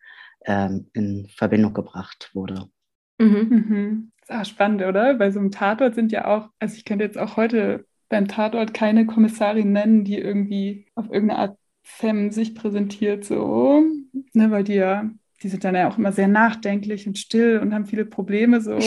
ähm, 0.47 0.91
in 0.93 1.29
Verbindung 1.29 1.73
gebracht 1.73 2.31
wurde. 2.35 2.67
Mhm. 3.19 3.49
Mhm. 3.49 4.13
Ist 4.23 4.33
auch 4.33 4.45
spannend, 4.45 4.83
oder? 4.83 5.15
Bei 5.15 5.31
so 5.31 5.39
einem 5.39 5.51
Tatort 5.51 5.95
sind 5.95 6.13
ja 6.13 6.27
auch, 6.27 6.49
also 6.59 6.77
ich 6.77 6.85
könnte 6.85 7.05
jetzt 7.05 7.19
auch 7.19 7.37
heute 7.37 7.87
beim 8.09 8.27
Tatort 8.27 8.75
keine 8.75 9.07
Kommissarin 9.07 9.73
nennen, 9.73 10.05
die 10.05 10.19
irgendwie 10.19 10.87
auf 10.97 11.07
irgendeine 11.11 11.39
Art 11.39 11.60
Femme 11.83 12.33
sich 12.33 12.55
präsentiert, 12.55 13.25
so, 13.25 13.83
ne, 14.33 14.51
weil 14.51 14.65
die 14.65 14.75
ja, 14.75 15.11
die 15.43 15.49
sind 15.49 15.65
dann 15.65 15.75
ja 15.75 15.89
auch 15.89 15.99
immer 15.99 16.13
sehr 16.13 16.29
nachdenklich 16.29 17.07
und 17.07 17.19
still 17.19 17.59
und 17.59 17.75
haben 17.75 17.87
viele 17.87 18.05
Probleme, 18.05 18.61
so, 18.61 18.79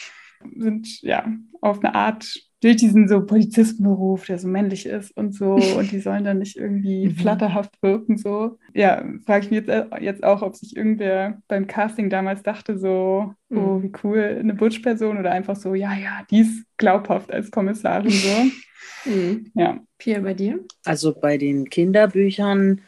sind 0.56 1.00
ja 1.02 1.26
auf 1.60 1.82
eine 1.82 1.94
Art 1.94 2.40
durch 2.62 2.76
diesen 2.76 3.08
so 3.08 3.26
Polizistenberuf, 3.26 4.26
der 4.26 4.38
so 4.38 4.46
männlich 4.46 4.86
ist 4.86 5.16
und 5.16 5.34
so, 5.34 5.54
und 5.54 5.90
die 5.90 5.98
sollen 5.98 6.24
dann 6.24 6.38
nicht 6.38 6.56
irgendwie 6.56 7.06
mhm. 7.08 7.16
flatterhaft 7.16 7.82
wirken, 7.82 8.16
so. 8.16 8.58
Ja, 8.72 9.04
frage 9.26 9.44
ich 9.44 9.50
mich 9.50 9.66
jetzt, 9.66 9.68
äh, 9.68 9.86
jetzt 10.00 10.22
auch, 10.22 10.42
ob 10.42 10.54
sich 10.54 10.76
irgendwer 10.76 11.42
beim 11.48 11.66
Casting 11.66 12.08
damals 12.08 12.42
dachte, 12.42 12.78
so, 12.78 13.34
oh, 13.50 13.54
mhm. 13.54 13.58
oh, 13.58 13.82
wie 13.82 13.92
cool, 14.04 14.38
eine 14.38 14.54
Butch-Person 14.54 15.18
oder 15.18 15.32
einfach 15.32 15.56
so, 15.56 15.74
ja, 15.74 15.92
ja, 15.94 16.22
die 16.30 16.40
ist 16.40 16.64
glaubhaft 16.76 17.32
als 17.32 17.50
Kommissarin, 17.50 18.10
so. 18.10 18.28
Mhm. 19.04 19.50
Ja. 19.54 19.80
Pia, 19.98 20.20
bei 20.20 20.34
dir? 20.34 20.60
Also 20.84 21.12
bei 21.12 21.38
den 21.38 21.68
Kinderbüchern 21.68 22.80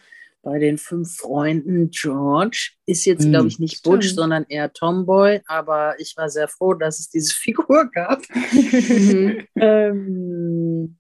bei 0.45 0.59
den 0.59 0.79
fünf 0.79 1.17
Freunden 1.17 1.91
George 1.91 2.73
ist 2.87 3.07
jetzt, 3.07 3.29
glaube 3.29 3.49
ich, 3.49 3.59
nicht 3.59 3.83
Butch, 3.83 4.15
sondern 4.15 4.45
eher 4.49 4.73
Tomboy, 4.73 5.41
aber 5.47 5.99
ich 5.99 6.17
war 6.17 6.29
sehr 6.29 6.49
froh, 6.49 6.75
dass 6.75 7.01
es 7.01 7.09
diese 7.09 7.35
Figur 7.35 7.91
gab. 7.91 8.23
ähm, 9.57 10.99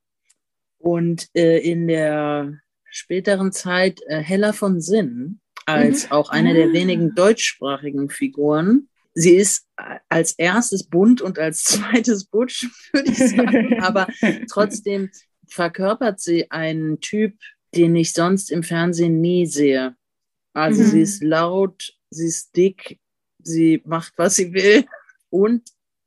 und 0.78 1.28
äh, 1.35 1.59
in 1.59 1.87
der 1.87 2.59
späteren 2.90 3.52
Zeit 3.52 4.00
äh, 4.07 4.18
Hella 4.18 4.52
von 4.52 4.80
Sinn 4.80 5.40
als 5.66 6.07
mhm. 6.07 6.12
auch 6.12 6.30
eine 6.30 6.54
der 6.54 6.68
ah. 6.68 6.72
wenigen 6.72 7.14
deutschsprachigen 7.14 8.11
Figuren. 8.11 8.88
Sie 9.14 9.37
ist 9.37 9.66
als 10.09 10.33
erstes 10.33 10.88
bunt 10.88 11.20
und 11.22 11.38
als 11.38 11.64
zweites 11.64 12.24
Butch, 12.26 12.68
würde 12.92 13.11
ich 13.11 13.18
sagen, 13.18 13.80
aber 13.80 14.09
trotzdem 14.50 15.11
verkörpert 15.46 16.20
sie 16.20 16.50
einen 16.50 17.00
Typ, 17.00 17.35
den 17.76 17.94
ich 17.96 18.12
sonst 18.12 18.50
im 18.50 18.62
Fernsehen 18.62 19.20
nie 19.20 19.46
sehe. 19.46 19.96
Also 20.52 20.82
mhm. 20.82 20.87
sie 20.87 21.00
ist 21.00 21.22
laut, 21.22 21.94
sie 22.10 22.26
ist 22.26 22.56
dick, 22.56 23.00
sie 23.42 23.82
macht, 23.84 24.14
was 24.16 24.37
sie 24.37 24.52
will 24.52 24.87
und 25.30 25.62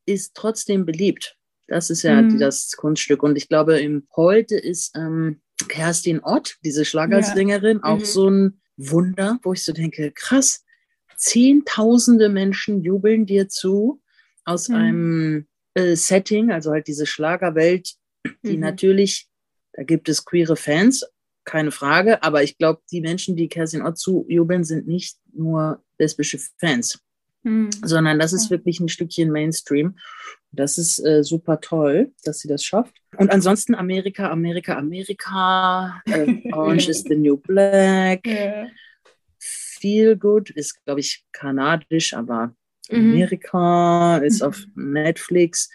ist 0.06 0.34
trotzdem 0.36 0.86
beliebt. 0.86 1.38
Das 1.68 1.90
ist 1.90 2.04
ja 2.04 2.22
mhm. 2.22 2.40
das 2.40 2.72
Kunststück. 2.72 3.24
Und 3.24 3.36
ich 3.36 3.50
glaube, 3.50 3.80
im 3.80 4.08
heute 4.16 4.56
ist 4.56 4.96
ähm, 4.96 5.42
Kerstin 5.68 6.22
Ott, 6.24 6.58
diese 6.64 6.86
Schlagersängerin, 6.86 7.82
ja. 7.84 7.84
auch 7.84 8.00
mhm. 8.00 8.06
so 8.06 8.30
ein 8.30 8.62
Wunder, 8.78 9.40
wo 9.44 9.54
ich 9.54 9.64
so 9.64 9.74
denke, 9.74 10.12
krass, 10.12 10.64
zehntausende 11.18 12.30
Menschen 12.30 12.82
jubeln 12.82 13.26
dir 13.26 13.50
zu 13.50 14.02
aus 14.46 14.70
mhm. 14.70 14.76
einem 14.76 15.48
äh, 15.74 15.96
Setting, 15.96 16.52
also 16.52 16.72
halt 16.72 16.88
diese 16.88 17.06
Schlagerwelt, 17.06 17.96
die 18.44 18.56
mhm. 18.56 18.62
natürlich, 18.62 19.28
da 19.74 19.84
gibt 19.84 20.08
es 20.10 20.24
queere 20.24 20.56
Fans, 20.56 21.04
keine 21.48 21.72
Frage. 21.72 22.22
Aber 22.22 22.44
ich 22.44 22.60
glaube, 22.60 22.82
die 22.92 23.02
Menschen, 23.02 23.36
die 23.36 23.48
Kerstin 23.48 23.82
Ott 23.82 23.98
zujubeln, 23.98 24.64
sind 24.64 24.88
nicht 24.88 25.18
nur 25.34 25.82
lesbische 25.98 26.38
Fans, 26.60 27.00
mhm. 27.42 27.72
sondern 27.84 28.20
das 28.20 28.34
ist 28.34 28.52
wirklich 28.52 28.80
ein 28.80 28.90
Stückchen 28.90 29.32
Mainstream. 29.32 29.98
Das 30.52 30.78
ist 30.78 31.00
äh, 31.00 31.24
super 31.24 31.60
toll, 31.60 32.12
dass 32.24 32.40
sie 32.40 32.48
das 32.48 32.64
schafft. 32.64 32.96
Und 33.18 33.32
ansonsten 33.32 33.74
Amerika, 33.74 34.30
Amerika, 34.30 34.78
Amerika, 34.78 36.02
äh, 36.06 36.42
Orange 36.54 36.90
is 36.90 37.04
the 37.04 37.16
New 37.16 37.38
Black. 37.38 38.26
Yeah. 38.28 38.68
Feel 39.40 40.16
Good 40.16 40.50
ist, 40.52 40.84
glaube 40.86 41.00
ich, 41.00 41.26
kanadisch, 41.32 42.14
aber 42.14 42.56
mhm. 42.90 43.12
Amerika 43.12 44.18
ist 44.18 44.42
auf 44.42 44.66
Netflix. 44.76 45.70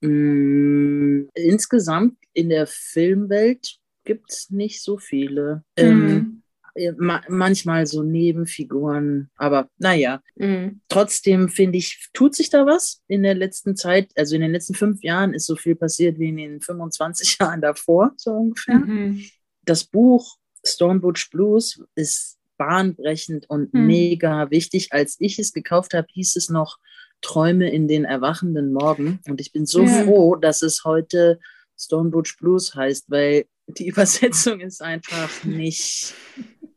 Mm, 0.00 1.28
insgesamt 1.34 2.16
in 2.32 2.48
der 2.50 2.66
Filmwelt 2.66 3.78
gibt 4.04 4.32
es 4.32 4.50
nicht 4.50 4.82
so 4.82 4.98
viele. 4.98 5.64
Mhm. 5.78 6.42
Ähm, 6.76 6.96
ma 6.98 7.22
manchmal 7.28 7.86
so 7.86 8.02
Nebenfiguren, 8.02 9.30
aber 9.36 9.68
naja. 9.78 10.22
Mhm. 10.36 10.80
Trotzdem 10.88 11.48
finde 11.48 11.78
ich, 11.78 12.08
tut 12.12 12.34
sich 12.34 12.50
da 12.50 12.66
was 12.66 13.02
in 13.06 13.22
der 13.22 13.34
letzten 13.34 13.76
Zeit. 13.76 14.10
Also 14.16 14.34
in 14.34 14.42
den 14.42 14.52
letzten 14.52 14.74
fünf 14.74 15.02
Jahren 15.02 15.34
ist 15.34 15.46
so 15.46 15.56
viel 15.56 15.76
passiert 15.76 16.18
wie 16.18 16.28
in 16.28 16.36
den 16.36 16.60
25 16.60 17.38
Jahren 17.40 17.60
davor, 17.60 18.12
so 18.16 18.32
ungefähr. 18.32 18.78
Mhm. 18.78 19.24
Das 19.64 19.84
Buch 19.84 20.36
Stormbutch 20.66 21.30
Blues 21.30 21.82
ist 21.94 22.38
bahnbrechend 22.56 23.48
und 23.48 23.72
mhm. 23.74 23.86
mega 23.86 24.50
wichtig. 24.50 24.92
Als 24.92 25.16
ich 25.18 25.38
es 25.38 25.52
gekauft 25.52 25.94
habe, 25.94 26.06
hieß 26.12 26.36
es 26.36 26.48
noch 26.48 26.78
Träume 27.20 27.70
in 27.70 27.88
den 27.88 28.04
erwachenden 28.04 28.72
Morgen. 28.72 29.20
Und 29.28 29.40
ich 29.40 29.52
bin 29.52 29.66
so 29.66 29.82
ja. 29.82 30.04
froh, 30.04 30.36
dass 30.36 30.62
es 30.62 30.84
heute 30.84 31.38
Stone 31.78 32.10
Butch 32.10 32.36
Blues 32.38 32.74
heißt, 32.74 33.10
weil 33.10 33.46
die 33.66 33.88
Übersetzung 33.88 34.60
ist 34.60 34.82
einfach 34.82 35.44
nicht, 35.44 36.14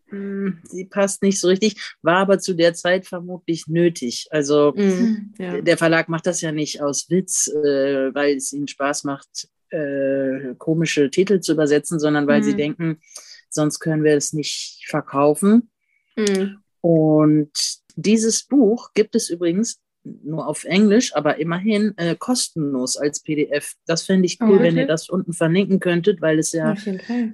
hm, 0.10 0.60
sie 0.64 0.86
passt 0.86 1.22
nicht 1.22 1.40
so 1.40 1.48
richtig, 1.48 1.96
war 2.02 2.18
aber 2.18 2.40
zu 2.40 2.54
der 2.54 2.74
Zeit 2.74 3.06
vermutlich 3.06 3.68
nötig. 3.68 4.28
Also 4.32 4.74
mm, 4.76 5.34
ja. 5.38 5.62
der 5.62 5.78
Verlag 5.78 6.10
macht 6.10 6.28
das 6.28 6.42
ja 6.42 6.52
nicht 6.52 6.82
aus 6.82 7.10
Witz, 7.10 7.48
äh, 7.48 8.14
weil 8.14 8.38
es 8.38 8.54
ihnen 8.54 8.68
Spaß 8.68 9.04
macht, 9.04 9.50
äh, 9.70 10.56
komische 10.58 11.10
Titel 11.10 11.42
zu 11.42 11.54
übersetzen, 11.54 12.00
sondern 12.00 12.28
weil 12.28 12.40
Mhm. 12.40 12.44
sie 12.46 12.56
denken, 12.56 13.02
sonst 13.50 13.80
können 13.80 14.04
wir 14.04 14.16
es 14.16 14.32
nicht 14.34 14.86
verkaufen. 14.88 15.70
Mhm. 16.16 16.60
Und 16.82 17.52
dieses 17.96 18.44
Buch 18.46 18.92
gibt 18.94 19.16
es 19.16 19.30
übrigens 19.30 19.82
nur 20.24 20.48
auf 20.48 20.64
Englisch, 20.64 21.16
aber 21.16 21.40
immerhin 21.40 21.94
äh, 21.98 22.16
kostenlos 22.16 22.98
als 22.98 23.22
PDF. 23.22 23.74
Das 23.86 24.04
fände 24.04 24.26
ich 24.26 24.38
Oh, 24.40 24.46
cool, 24.46 24.60
wenn 24.62 24.78
ihr 24.78 24.88
das 24.88 25.10
unten 25.10 25.34
verlinken 25.34 25.80
könntet, 25.80 26.22
weil 26.22 26.40
es 26.40 26.52
ja 26.52 26.76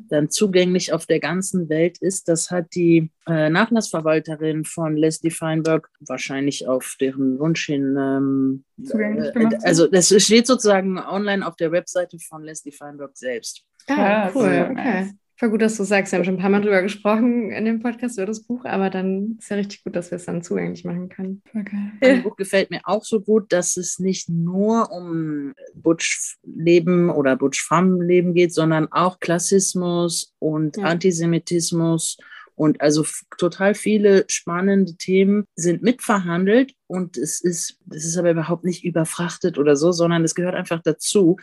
dann 0.09 0.29
zugänglich 0.29 0.93
auf 0.93 1.05
der 1.05 1.19
ganzen 1.19 1.69
Welt 1.69 1.97
ist. 1.99 2.27
Das 2.27 2.49
hat 2.49 2.75
die 2.75 3.11
äh, 3.27 3.49
Nachlassverwalterin 3.49 4.63
von 4.63 4.95
Leslie 4.95 5.31
Feinberg 5.31 5.89
wahrscheinlich 5.99 6.67
auf 6.67 6.95
deren 6.99 7.39
Wunsch 7.39 7.65
hin. 7.65 7.95
Ähm, 7.97 8.63
Zugänglich 8.83 9.35
äh, 9.35 9.57
also 9.63 9.87
das 9.87 10.13
steht 10.23 10.47
sozusagen 10.47 10.97
online 10.97 11.45
auf 11.45 11.55
der 11.55 11.71
Webseite 11.71 12.17
von 12.19 12.43
Leslie 12.43 12.71
Feinberg 12.71 13.11
selbst. 13.17 13.63
Ah, 13.87 14.31
cool. 14.33 14.69
Okay. 14.71 15.11
Voll 15.43 15.49
gut, 15.49 15.61
dass 15.61 15.75
du 15.75 15.83
sagst. 15.83 16.13
Wir 16.13 16.19
haben 16.19 16.23
schon 16.23 16.35
ein 16.35 16.39
paar 16.39 16.49
Mal 16.49 16.61
drüber 16.61 16.81
gesprochen 16.81 17.51
in 17.51 17.65
dem 17.65 17.81
Podcast 17.81 18.17
über 18.17 18.25
das 18.25 18.43
Buch, 18.43 18.63
aber 18.63 18.89
dann 18.89 19.35
ist 19.39 19.49
ja 19.49 19.57
richtig 19.57 19.83
gut, 19.83 19.93
dass 19.93 20.09
wir 20.09 20.15
es 20.15 20.23
dann 20.23 20.41
zugänglich 20.41 20.85
machen 20.85 21.09
können. 21.09 21.41
Geil. 21.51 21.91
Das 21.99 22.23
Buch 22.23 22.37
gefällt 22.37 22.71
mir 22.71 22.79
auch 22.85 23.03
so 23.03 23.19
gut, 23.19 23.51
dass 23.51 23.75
es 23.75 23.99
nicht 23.99 24.29
nur 24.29 24.89
um 24.89 25.53
Butch-Leben 25.75 27.09
oder 27.09 27.35
Butch-Femme-Leben 27.35 28.33
geht, 28.33 28.53
sondern 28.53 28.89
auch 28.93 29.19
Klassismus 29.19 30.33
und 30.39 30.77
Ja. 30.77 30.85
Antisemitismus. 30.85 32.15
Und 32.55 32.79
also 32.79 33.05
total 33.37 33.75
viele 33.75 34.23
spannende 34.29 34.95
Themen 34.95 35.43
sind 35.55 35.81
mitverhandelt 35.81 36.73
und 36.87 37.17
es 37.17 37.41
ist, 37.41 37.79
es 37.89 38.05
ist 38.05 38.17
aber 38.17 38.31
überhaupt 38.31 38.63
nicht 38.63 38.85
überfrachtet 38.85 39.57
oder 39.57 39.75
so, 39.75 39.91
sondern 39.91 40.23
es 40.23 40.35
gehört 40.35 40.55
einfach 40.55 40.81
dazu. 40.81 41.35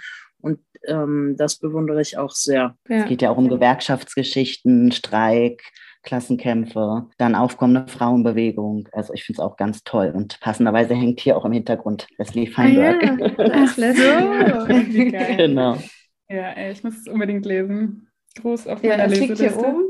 Und 0.43 0.61
ähm, 0.87 1.35
das 1.39 1.59
bewundere 1.59 2.01
ich 2.01 2.17
auch 2.19 2.31
sehr. 2.31 2.77
Ja. 2.89 2.97
Es 3.03 3.07
geht 3.09 3.23
ja 3.23 3.31
auch 3.31 3.37
um 3.39 3.49
Gewerkschaftsgeschichten, 3.49 4.93
Streik, 4.93 5.63
Klassenkämpfe, 6.03 7.07
dann 7.19 7.35
aufkommende 7.35 7.91
Frauenbewegung. 7.91 8.89
Also 8.93 9.13
ich 9.13 9.25
finde 9.25 9.43
es 9.43 9.45
auch 9.47 9.57
ganz 9.57 9.83
toll. 9.85 10.13
Und 10.15 10.41
passenderweise 10.41 10.95
hängt 10.95 11.21
hier 11.21 11.37
auch 11.37 11.45
im 11.45 11.53
Hintergrund 11.53 12.07
Leslie 12.19 12.49
Ah, 12.49 12.53
Feinberg. 12.55 13.03
ja. 13.03 13.29
Da 13.37 13.65
ist 13.65 13.77
Leslie. 13.77 14.05
So, 14.05 14.69
wie 14.95 15.11
geil. 15.11 15.37
genau. 15.37 15.77
Ja, 16.29 16.53
ey, 16.53 16.73
ich 16.73 16.83
muss 16.85 16.97
es 16.99 17.07
unbedingt 17.09 17.45
lesen. 17.45 18.09
Groß 18.41 18.67
auf 18.69 18.83
Ja, 18.83 18.91
meiner 18.91 19.09
das 19.09 19.19
liegt 19.19 19.31
Leseliste. 19.31 19.59
hier 19.61 19.69
oben 19.69 19.85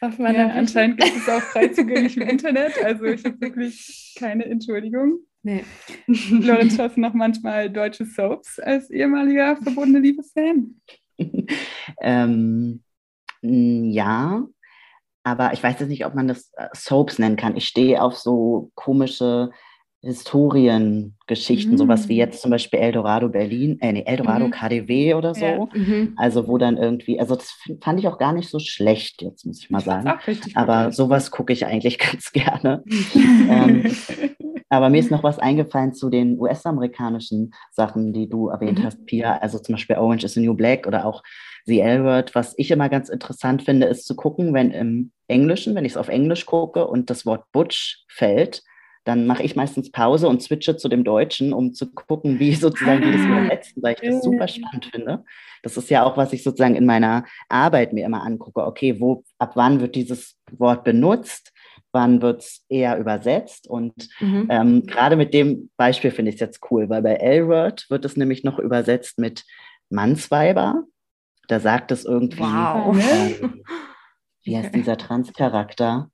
auf 0.00 0.18
meiner 0.18 0.38
Ja, 0.48 0.54
anscheinend 0.54 1.00
gibt 1.00 1.16
es 1.16 1.28
auch 1.28 1.40
frei 1.40 1.68
zugänglich 1.68 2.16
im 2.16 2.22
Internet. 2.28 2.72
Also 2.84 3.04
ich 3.06 3.24
habe 3.24 3.40
wirklich 3.40 4.14
keine 4.18 4.44
Entschuldigung. 4.44 5.20
Nee. 5.42 5.64
Lorenz, 6.30 6.76
schaust 6.76 6.96
du 6.96 7.00
noch 7.00 7.14
manchmal 7.14 7.70
deutsche 7.70 8.04
Soaps 8.04 8.58
als 8.58 8.90
ehemaliger 8.90 9.56
verbundene 9.56 10.00
Liebesfan? 10.00 10.80
ähm, 12.00 12.82
ja, 13.42 14.44
aber 15.22 15.52
ich 15.52 15.62
weiß 15.62 15.78
jetzt 15.80 15.88
nicht, 15.88 16.06
ob 16.06 16.14
man 16.14 16.28
das 16.28 16.52
äh, 16.56 16.68
Soaps 16.74 17.18
nennen 17.18 17.36
kann. 17.36 17.56
Ich 17.56 17.66
stehe 17.66 18.02
auf 18.02 18.16
so 18.16 18.70
komische 18.74 19.50
Historiengeschichten, 20.00 21.72
Mhm. 21.72 21.76
sowas 21.76 22.08
wie 22.08 22.16
jetzt 22.16 22.40
zum 22.40 22.52
Beispiel 22.52 22.78
Eldorado 22.78 23.28
Berlin, 23.28 23.78
äh, 23.80 23.92
nee, 23.92 24.04
Eldorado 24.06 24.46
Mhm. 24.46 24.50
KDW 24.52 25.14
oder 25.14 25.34
so. 25.34 25.68
Ja. 25.72 25.78
Mhm. 25.80 26.12
Also 26.16 26.46
wo 26.46 26.56
dann 26.56 26.76
irgendwie, 26.76 27.18
also 27.18 27.34
das 27.34 27.58
fand 27.82 27.98
ich 27.98 28.06
auch 28.06 28.16
gar 28.18 28.32
nicht 28.32 28.48
so 28.48 28.60
schlecht, 28.60 29.22
jetzt 29.22 29.44
muss 29.44 29.60
ich 29.60 29.70
mal 29.70 29.78
Ich 29.80 29.84
sagen. 29.84 30.08
richtig 30.26 30.56
Aber 30.56 30.92
sowas 30.92 31.32
gucke 31.32 31.52
ich 31.52 31.66
eigentlich 31.66 31.98
ganz 31.98 32.30
gerne. 32.32 32.84
ähm, 33.48 33.82
Aber 34.70 34.90
mir 34.90 34.98
ist 35.00 35.10
noch 35.10 35.22
was 35.22 35.38
eingefallen 35.38 35.94
zu 35.94 36.10
den 36.10 36.38
US-amerikanischen 36.38 37.52
Sachen, 37.70 38.12
die 38.12 38.28
du 38.28 38.48
erwähnt 38.48 38.80
Mhm. 38.80 38.84
hast, 38.84 39.06
Pia. 39.06 39.38
Also 39.38 39.58
zum 39.58 39.74
Beispiel 39.74 39.96
Orange 39.96 40.24
is 40.24 40.34
the 40.34 40.40
New 40.40 40.54
Black 40.54 40.86
oder 40.86 41.04
auch 41.06 41.22
The 41.66 41.80
L-Word. 41.80 42.34
Was 42.34 42.54
ich 42.58 42.70
immer 42.70 42.88
ganz 42.88 43.08
interessant 43.08 43.62
finde, 43.62 43.86
ist 43.86 44.06
zu 44.06 44.14
gucken, 44.16 44.54
wenn 44.54 44.70
im 44.70 45.12
Englischen, 45.26 45.74
wenn 45.74 45.84
ich 45.84 45.92
es 45.92 45.96
auf 45.96 46.08
Englisch 46.08 46.46
gucke 46.46 46.86
und 46.86 47.10
das 47.10 47.24
Wort 47.26 47.44
Butch 47.52 48.04
fällt, 48.08 48.62
dann 49.04 49.26
mache 49.26 49.42
ich 49.42 49.56
meistens 49.56 49.90
Pause 49.90 50.28
und 50.28 50.42
switche 50.42 50.76
zu 50.76 50.88
dem 50.90 51.02
Deutschen, 51.02 51.54
um 51.54 51.72
zu 51.72 51.90
gucken, 51.90 52.38
wie 52.38 52.52
sozusagen 52.54 53.02
die 53.02 53.12
das 53.12 53.22
Ah. 53.22 53.38
übersetzen, 53.40 53.82
weil 53.82 53.94
ich 53.94 54.00
das 54.06 54.22
super 54.22 54.48
spannend 54.48 54.86
finde. 54.86 55.24
Das 55.62 55.76
ist 55.78 55.88
ja 55.90 56.04
auch, 56.04 56.16
was 56.18 56.32
ich 56.34 56.42
sozusagen 56.42 56.74
in 56.76 56.84
meiner 56.86 57.24
Arbeit 57.48 57.92
mir 57.94 58.04
immer 58.04 58.22
angucke. 58.22 58.64
Okay, 58.66 59.00
wo, 59.00 59.24
ab 59.38 59.52
wann 59.54 59.80
wird 59.80 59.94
dieses 59.94 60.36
Wort 60.52 60.84
benutzt? 60.84 61.52
Wann 61.92 62.20
wird 62.22 62.42
es 62.42 62.64
eher 62.68 62.98
übersetzt? 62.98 63.66
Und 63.68 64.08
Mhm. 64.20 64.46
ähm, 64.50 64.86
gerade 64.86 65.16
mit 65.16 65.32
dem 65.34 65.70
Beispiel 65.76 66.10
finde 66.10 66.30
ich 66.30 66.36
es 66.36 66.40
jetzt 66.40 66.60
cool, 66.70 66.88
weil 66.88 67.02
bei 67.02 67.14
L-Word 67.14 67.86
wird 67.88 68.04
es 68.04 68.16
nämlich 68.16 68.44
noch 68.44 68.58
übersetzt 68.58 69.18
mit 69.18 69.44
Mannsweiber. 69.90 70.84
Da 71.48 71.60
sagt 71.60 71.90
es 71.92 72.04
irgendwie, 72.04 72.42
Wow. 72.42 72.94
ähm, 73.12 73.62
wie 74.44 74.56
heißt 74.56 74.74
dieser 74.74 74.96
Transcharakter? 74.98 76.10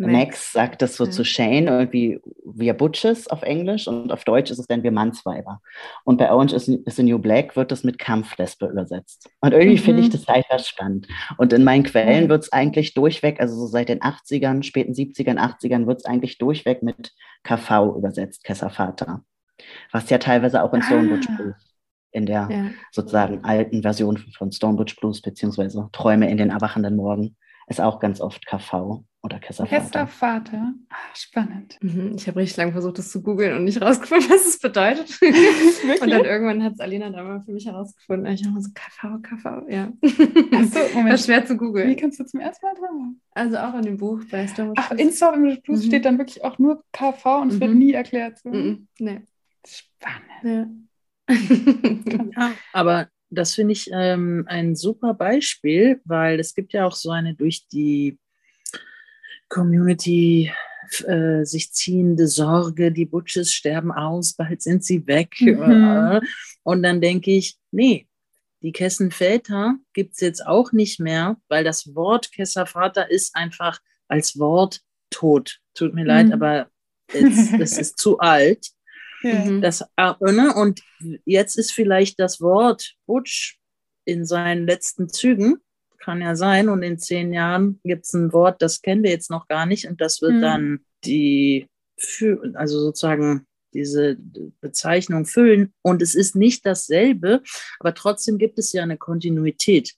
Max. 0.00 0.12
Max 0.12 0.52
sagt 0.52 0.82
das 0.82 0.96
so 0.96 1.04
Ja. 1.04 1.10
zu 1.10 1.24
Shane, 1.24 1.68
irgendwie 1.68 2.20
wir 2.44 2.74
Butches 2.74 3.28
auf 3.28 3.42
Englisch 3.42 3.86
und 3.86 4.10
auf 4.12 4.24
Deutsch 4.24 4.50
ist 4.50 4.58
es 4.58 4.66
dann 4.66 4.82
wir 4.82 4.92
Mannsweiber. 4.92 5.60
Und 6.04 6.16
bei 6.16 6.30
Orange 6.32 6.54
is, 6.54 6.68
is 6.68 6.96
the 6.96 7.02
New 7.02 7.18
Black 7.18 7.54
wird 7.56 7.70
das 7.70 7.84
mit 7.84 7.98
Kampflesbe 7.98 8.66
übersetzt. 8.66 9.28
Und 9.40 9.52
irgendwie 9.52 9.76
Mhm. 9.78 9.84
finde 9.84 10.02
ich 10.02 10.10
das 10.10 10.26
halt 10.26 10.46
was 10.50 10.66
spannend. 10.68 11.06
Und 11.36 11.52
in 11.52 11.64
meinen 11.64 11.82
Quellen 11.84 12.28
wird 12.28 12.42
es 12.44 12.52
eigentlich 12.52 12.94
durchweg, 12.94 13.40
also 13.40 13.54
so 13.56 13.66
seit 13.66 13.88
den 13.88 14.02
80ern, 14.02 14.62
späten 14.62 14.94
70ern, 14.94 15.38
80ern, 15.38 15.86
wird 15.86 15.98
es 16.00 16.04
eigentlich 16.06 16.38
durchweg 16.38 16.82
mit 16.82 17.12
KV 17.44 17.96
übersetzt, 17.96 18.44
Kesservater. 18.44 19.22
Was 19.92 20.08
ja 20.10 20.18
teilweise 20.18 20.62
auch 20.62 20.72
in 20.72 20.82
Stone 20.82 21.08
Butch 21.08 21.28
Ah. 21.30 21.36
Blues, 21.36 21.74
in 22.12 22.24
der 22.26 22.48
Ja. 22.50 22.70
sozusagen 22.92 23.44
alten 23.44 23.82
Version 23.82 24.16
von 24.16 24.50
Stone 24.50 24.76
Butch 24.76 24.96
Blues, 24.96 25.20
beziehungsweise 25.20 25.88
Träume 25.92 26.30
in 26.30 26.38
den 26.38 26.48
erwachenden 26.50 26.96
Morgen, 26.96 27.36
ist 27.70 27.80
auch 27.80 27.98
ganz 28.00 28.20
oft 28.20 28.44
KV 28.46 29.04
oder 29.22 29.38
Kesservater. 29.38 29.80
Kesservater. 29.82 30.74
Ah, 30.88 30.96
spannend. 31.14 31.78
Mhm. 31.82 32.14
Ich 32.16 32.26
habe 32.26 32.40
richtig 32.40 32.56
lange 32.56 32.72
versucht, 32.72 32.98
das 32.98 33.10
zu 33.10 33.22
googeln 33.22 33.54
und 33.56 33.64
nicht 33.64 33.80
rausgefunden, 33.80 34.28
was 34.30 34.46
es 34.46 34.58
bedeutet. 34.58 35.10
Und 36.02 36.10
dann 36.10 36.24
irgendwann 36.24 36.62
hat 36.64 36.72
es 36.74 36.80
Alina 36.80 37.10
da 37.10 37.22
mal 37.22 37.42
für 37.44 37.52
mich 37.52 37.66
herausgefunden. 37.66 38.32
Ich 38.32 38.44
habe 38.46 38.60
so 38.60 38.70
KV, 38.74 39.18
KV, 39.22 39.68
ja. 39.68 39.92
Ach 40.02 40.64
so, 40.64 40.78
Moment. 40.94 41.12
Das 41.12 41.20
ist 41.20 41.26
schwer 41.26 41.44
zu 41.46 41.54
Wie 41.54 41.58
googeln. 41.58 41.96
kannst 41.96 42.18
du 42.18 42.24
zum 42.24 42.40
ersten 42.40 42.64
Mal 42.66 42.74
dran? 42.74 43.20
Also 43.32 43.58
auch 43.58 43.74
in 43.74 43.82
dem 43.82 43.96
Buch 43.98 44.20
bei 44.30 44.46
Stone 44.48 44.72
Ach, 44.76 44.90
in 44.92 45.12
Storm 45.12 45.42
Blues 45.62 45.82
Mhm. 45.84 45.86
steht 45.88 46.04
dann 46.06 46.18
wirklich 46.18 46.42
auch 46.42 46.58
nur 46.58 46.82
KV 46.92 47.40
und 47.42 47.52
es 47.52 47.60
wird 47.60 47.70
Mhm. 47.72 47.78
nie 47.78 47.92
erklärt. 47.92 48.38
So. 48.38 48.48
Mhm. 48.50 48.88
Nee. 48.98 49.20
Spannend. 49.66 50.86
Ja, 51.28 52.52
aber 52.72 53.08
das 53.30 53.54
finde 53.54 53.72
ich 53.72 53.90
ähm, 53.92 54.44
ein 54.48 54.76
super 54.76 55.14
Beispiel, 55.14 56.00
weil 56.04 56.40
es 56.40 56.54
gibt 56.54 56.72
ja 56.72 56.86
auch 56.86 56.94
so 56.94 57.10
eine 57.10 57.34
durch 57.34 57.66
die 57.68 58.18
Community 59.48 60.52
äh, 61.06 61.44
sich 61.44 61.72
ziehende 61.72 62.26
Sorge, 62.26 62.92
die 62.92 63.06
Butches 63.06 63.52
sterben 63.52 63.92
aus, 63.92 64.34
bald 64.34 64.62
sind 64.62 64.84
sie 64.84 65.06
weg. 65.06 65.34
Mhm. 65.40 66.20
Und 66.62 66.82
dann 66.82 67.00
denke 67.00 67.30
ich, 67.30 67.56
nee, 67.70 68.06
die 68.62 68.72
Kessenväter 68.72 69.76
gibt 69.94 70.14
es 70.14 70.20
jetzt 70.20 70.46
auch 70.46 70.72
nicht 70.72 71.00
mehr, 71.00 71.36
weil 71.48 71.64
das 71.64 71.94
Wort 71.94 72.32
Kesservater 72.32 73.10
ist 73.10 73.34
einfach 73.34 73.80
als 74.08 74.38
Wort 74.38 74.80
tot. 75.10 75.58
Tut 75.74 75.94
mir 75.94 76.04
leid, 76.04 76.26
Mhm. 76.26 76.32
aber 76.34 76.68
es, 77.08 77.52
es 77.58 77.78
ist 77.78 77.98
zu 77.98 78.18
alt. 78.18 78.68
Mhm. 79.22 79.60
Das, 79.60 79.82
äh, 79.96 80.12
ne? 80.20 80.54
Und 80.54 80.80
jetzt 81.24 81.56
ist 81.56 81.72
vielleicht 81.72 82.18
das 82.18 82.40
Wort 82.40 82.94
Butch 83.06 83.58
in 84.04 84.24
seinen 84.24 84.66
letzten 84.66 85.08
Zügen, 85.08 85.58
kann 85.98 86.20
ja 86.20 86.34
sein. 86.34 86.68
Und 86.68 86.82
in 86.82 86.98
zehn 86.98 87.32
Jahren 87.32 87.80
gibt 87.84 88.06
es 88.06 88.14
ein 88.14 88.32
Wort, 88.32 88.62
das 88.62 88.82
kennen 88.82 89.02
wir 89.02 89.10
jetzt 89.10 89.30
noch 89.30 89.46
gar 89.48 89.66
nicht. 89.66 89.86
Und 89.86 90.00
das 90.00 90.22
wird 90.22 90.34
Mhm. 90.34 90.40
dann 90.40 90.80
die, 91.04 91.68
also 92.54 92.80
sozusagen 92.80 93.46
diese 93.72 94.16
Bezeichnung 94.60 95.26
füllen. 95.26 95.72
Und 95.82 96.02
es 96.02 96.14
ist 96.14 96.34
nicht 96.34 96.66
dasselbe, 96.66 97.42
aber 97.78 97.94
trotzdem 97.94 98.38
gibt 98.38 98.58
es 98.58 98.72
ja 98.72 98.82
eine 98.82 98.96
Kontinuität. 98.96 99.94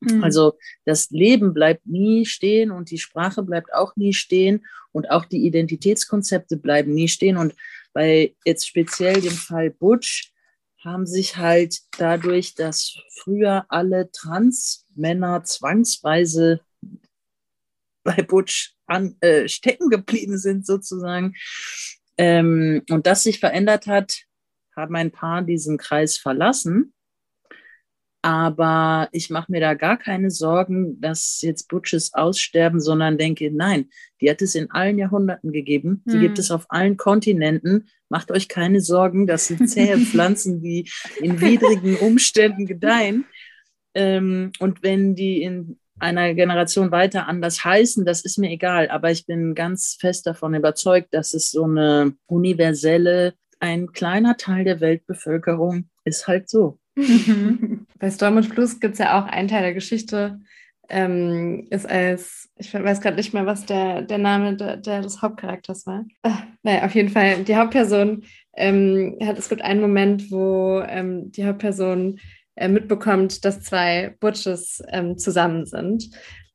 Mhm. 0.00 0.22
Also 0.22 0.58
das 0.84 1.10
Leben 1.10 1.54
bleibt 1.54 1.86
nie 1.86 2.26
stehen 2.26 2.70
und 2.70 2.90
die 2.90 2.98
Sprache 2.98 3.42
bleibt 3.42 3.72
auch 3.72 3.96
nie 3.96 4.12
stehen 4.12 4.64
und 4.92 5.10
auch 5.10 5.24
die 5.24 5.46
Identitätskonzepte 5.46 6.56
bleiben 6.56 6.92
nie 6.92 7.08
stehen. 7.08 7.36
Und 7.36 7.54
bei 7.92 8.34
jetzt 8.44 8.66
speziell 8.66 9.20
dem 9.20 9.32
Fall 9.32 9.70
Butch 9.70 10.32
haben 10.82 11.06
sich 11.06 11.36
halt 11.36 11.78
dadurch, 11.96 12.54
dass 12.54 12.98
früher 13.10 13.66
alle 13.68 14.10
Transmänner 14.10 15.44
zwangsweise 15.44 16.60
bei 18.04 18.22
Butch 18.22 18.74
an, 18.86 19.16
äh, 19.20 19.48
stecken 19.48 19.90
geblieben 19.90 20.38
sind 20.38 20.66
sozusagen 20.66 21.34
ähm, 22.18 22.82
und 22.90 23.06
das 23.06 23.22
sich 23.22 23.38
verändert 23.38 23.86
hat, 23.86 24.22
haben 24.74 24.96
ein 24.96 25.12
paar 25.12 25.42
diesen 25.42 25.78
Kreis 25.78 26.16
verlassen 26.16 26.92
Aber 28.24 29.08
ich 29.10 29.30
mache 29.30 29.50
mir 29.50 29.60
da 29.60 29.74
gar 29.74 29.98
keine 29.98 30.30
Sorgen, 30.30 31.00
dass 31.00 31.40
jetzt 31.42 31.66
Butches 31.66 32.14
aussterben, 32.14 32.80
sondern 32.80 33.18
denke, 33.18 33.50
nein, 33.52 33.90
die 34.20 34.30
hat 34.30 34.40
es 34.42 34.54
in 34.54 34.70
allen 34.70 34.96
Jahrhunderten 34.96 35.50
gegeben. 35.50 36.04
Die 36.06 36.14
hm. 36.14 36.20
gibt 36.20 36.38
es 36.38 36.52
auf 36.52 36.66
allen 36.68 36.96
Kontinenten. 36.96 37.88
Macht 38.08 38.30
euch 38.30 38.48
keine 38.48 38.80
Sorgen, 38.80 39.26
das 39.26 39.48
sind 39.48 39.68
zähe 39.68 39.98
Pflanzen, 39.98 40.62
die 40.62 40.88
in 41.20 41.40
widrigen 41.40 41.96
Umständen 41.96 42.66
gedeihen. 42.66 43.24
Ähm, 43.94 44.52
und 44.60 44.84
wenn 44.84 45.16
die 45.16 45.42
in 45.42 45.80
einer 45.98 46.32
Generation 46.34 46.92
weiter 46.92 47.26
anders 47.26 47.64
heißen, 47.64 48.04
das 48.04 48.24
ist 48.24 48.38
mir 48.38 48.50
egal. 48.50 48.88
Aber 48.88 49.10
ich 49.10 49.26
bin 49.26 49.56
ganz 49.56 49.96
fest 49.98 50.28
davon 50.28 50.54
überzeugt, 50.54 51.12
dass 51.12 51.34
es 51.34 51.50
so 51.50 51.64
eine 51.64 52.14
universelle, 52.26 53.34
ein 53.58 53.92
kleiner 53.92 54.36
Teil 54.36 54.64
der 54.64 54.80
Weltbevölkerung 54.80 55.88
ist 56.04 56.28
halt 56.28 56.48
so. 56.48 56.78
Bei 58.02 58.10
Storm 58.10 58.36
und 58.36 58.46
Fluss 58.46 58.80
gibt 58.80 58.94
es 58.94 58.98
ja 58.98 59.16
auch 59.16 59.26
einen 59.28 59.46
Teil 59.46 59.62
der 59.62 59.74
Geschichte, 59.74 60.40
ähm, 60.88 61.68
ist 61.70 61.88
als, 61.88 62.50
ich 62.58 62.74
weiß 62.74 63.00
gerade 63.00 63.16
nicht 63.16 63.32
mehr, 63.32 63.46
was 63.46 63.64
der, 63.64 64.02
der 64.02 64.18
Name 64.18 64.56
der, 64.56 64.76
der 64.76 65.02
des 65.02 65.22
Hauptcharakters 65.22 65.86
war. 65.86 66.04
Ach, 66.22 66.42
naja, 66.64 66.84
auf 66.84 66.96
jeden 66.96 67.10
Fall, 67.10 67.44
die 67.44 67.54
Hauptperson 67.54 68.24
ähm, 68.56 69.16
hat, 69.22 69.38
es 69.38 69.48
gibt 69.48 69.62
einen 69.62 69.80
Moment, 69.80 70.32
wo 70.32 70.82
ähm, 70.84 71.30
die 71.30 71.46
Hauptperson 71.46 72.18
äh, 72.56 72.66
mitbekommt, 72.66 73.44
dass 73.44 73.62
zwei 73.62 74.16
Butches 74.18 74.82
ähm, 74.88 75.16
zusammen 75.16 75.64
sind. 75.64 76.10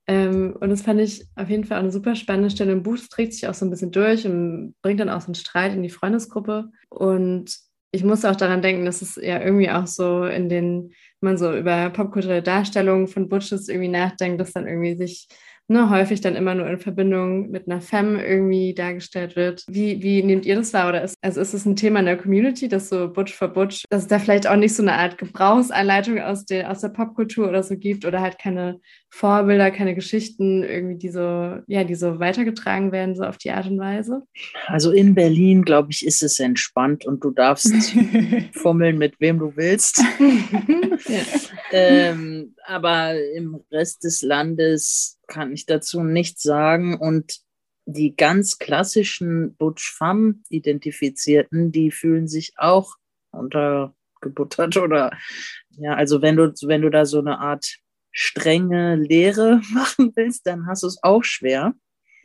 Ähm, 0.06 0.54
und 0.60 0.70
das 0.70 0.82
fand 0.82 1.00
ich 1.00 1.28
auf 1.38 1.50
jeden 1.50 1.64
Fall 1.64 1.78
auch 1.78 1.84
eine 1.84 1.94
super 1.94 2.16
spannende 2.16 2.50
Stelle 2.50 2.74
im 2.74 2.84
Buch. 2.84 2.96
Es 2.96 3.08
trägt 3.08 3.32
sich 3.32 3.48
auch 3.48 3.54
so 3.54 3.66
ein 3.66 3.70
bisschen 3.70 3.92
durch 3.92 4.26
und 4.26 4.76
bringt 4.82 5.00
dann 5.00 5.10
auch 5.10 5.22
so 5.22 5.28
einen 5.28 5.36
Streit 5.36 5.72
in 5.72 5.82
die 5.82 5.90
Freundesgruppe. 5.90 6.72
Und 6.90 7.56
ich 7.92 8.04
muss 8.04 8.26
auch 8.26 8.36
daran 8.36 8.62
denken, 8.62 8.84
dass 8.84 9.02
es 9.02 9.16
ja 9.16 9.42
irgendwie 9.42 9.70
auch 9.70 9.88
so 9.88 10.26
in 10.26 10.50
den, 10.50 10.92
wenn 11.21 11.32
man 11.32 11.38
so 11.38 11.56
über 11.56 11.89
popkulturelle 11.89 12.43
Darstellungen 12.43 13.08
von 13.08 13.30
Butches 13.30 13.69
irgendwie 13.69 13.88
nachdenkt, 13.89 14.39
dass 14.39 14.53
dann 14.53 14.67
irgendwie 14.67 14.95
sich 14.95 15.27
ne, 15.67 15.89
häufig 15.89 16.21
dann 16.21 16.36
immer 16.36 16.56
nur 16.56 16.67
in 16.67 16.80
Verbindung 16.80 17.49
mit 17.49 17.67
einer 17.67 17.82
Femme 17.82 18.25
irgendwie 18.25 18.73
dargestellt 18.73 19.36
wird. 19.36 19.63
Wie, 19.67 20.01
wie 20.01 20.23
nehmt 20.23 20.45
ihr 20.45 20.56
das 20.56 20.73
wahr? 20.73 20.89
Oder 20.89 21.03
ist, 21.03 21.15
also 21.21 21.41
ist 21.41 21.53
es 21.53 21.65
ein 21.65 21.75
Thema 21.75 21.99
in 21.99 22.06
der 22.06 22.17
Community, 22.17 22.67
dass 22.67 22.89
so 22.89 23.12
Butch 23.12 23.34
for 23.34 23.49
Butch, 23.49 23.84
dass 23.89 24.03
es 24.03 24.08
da 24.08 24.19
vielleicht 24.19 24.47
auch 24.47 24.56
nicht 24.56 24.75
so 24.75 24.82
eine 24.82 24.93
Art 24.93 25.17
Gebrauchsanleitung 25.17 26.19
aus 26.19 26.45
der, 26.45 26.71
aus 26.71 26.82
der 26.82 26.89
Popkultur 26.89 27.49
oder 27.49 27.63
so 27.63 27.77
gibt 27.77 28.06
oder 28.06 28.21
halt 28.21 28.39
keine 28.39 28.80
Vorbilder, 29.10 29.71
keine 29.71 29.95
Geschichten 29.95 30.63
irgendwie, 30.63 30.97
die 30.97 31.10
so, 31.10 31.58
ja, 31.67 31.84
die 31.84 31.95
so 31.95 32.19
weitergetragen 32.19 32.91
werden, 32.91 33.15
so 33.15 33.23
auf 33.23 33.38
die 33.38 33.51
Art 33.51 33.67
und 33.67 33.80
Weise? 33.80 34.23
Also 34.67 34.91
in 34.91 35.15
Berlin, 35.15 35.63
glaube 35.63 35.89
ich, 35.91 36.06
ist 36.06 36.23
es 36.23 36.39
entspannt 36.39 37.06
und 37.06 37.23
du 37.23 37.32
darfst 37.32 37.73
fummeln 38.53 38.97
mit 38.97 39.19
wem 39.19 39.39
du 39.39 39.53
willst. 39.56 40.01
ja. 41.08 41.19
ähm, 41.71 42.56
aber 42.65 43.15
im 43.36 43.60
Rest 43.71 44.03
des 44.03 44.21
Landes 44.21 45.16
kann 45.28 45.54
ich 45.54 45.66
dazu 45.66 46.04
nichts 46.04 46.42
sagen. 46.42 46.98
Und 46.98 47.40
die 47.86 48.16
ganz 48.16 48.60
klassischen 48.60 49.56
Butch 49.56 49.92
Femme 49.92 50.36
identifizierten, 50.50 51.72
die 51.72 51.92
fühlen 51.92 52.28
sich 52.28 52.54
auch 52.58 52.96
untergebuttert 53.32 54.78
oder 54.78 55.12
ja, 55.70 55.94
also 55.94 56.22
wenn 56.22 56.36
du, 56.36 56.54
wenn 56.63 56.82
du 56.82 56.90
da 56.90 57.06
so 57.06 57.20
eine 57.20 57.40
Art 57.40 57.78
strenge 58.12 58.96
Lehre 58.96 59.62
machen 59.74 60.12
willst, 60.16 60.48
dann 60.48 60.66
hast 60.66 60.84
du 60.84 60.88
es 60.88 61.02
auch 61.04 61.24
schwer. 61.24 61.74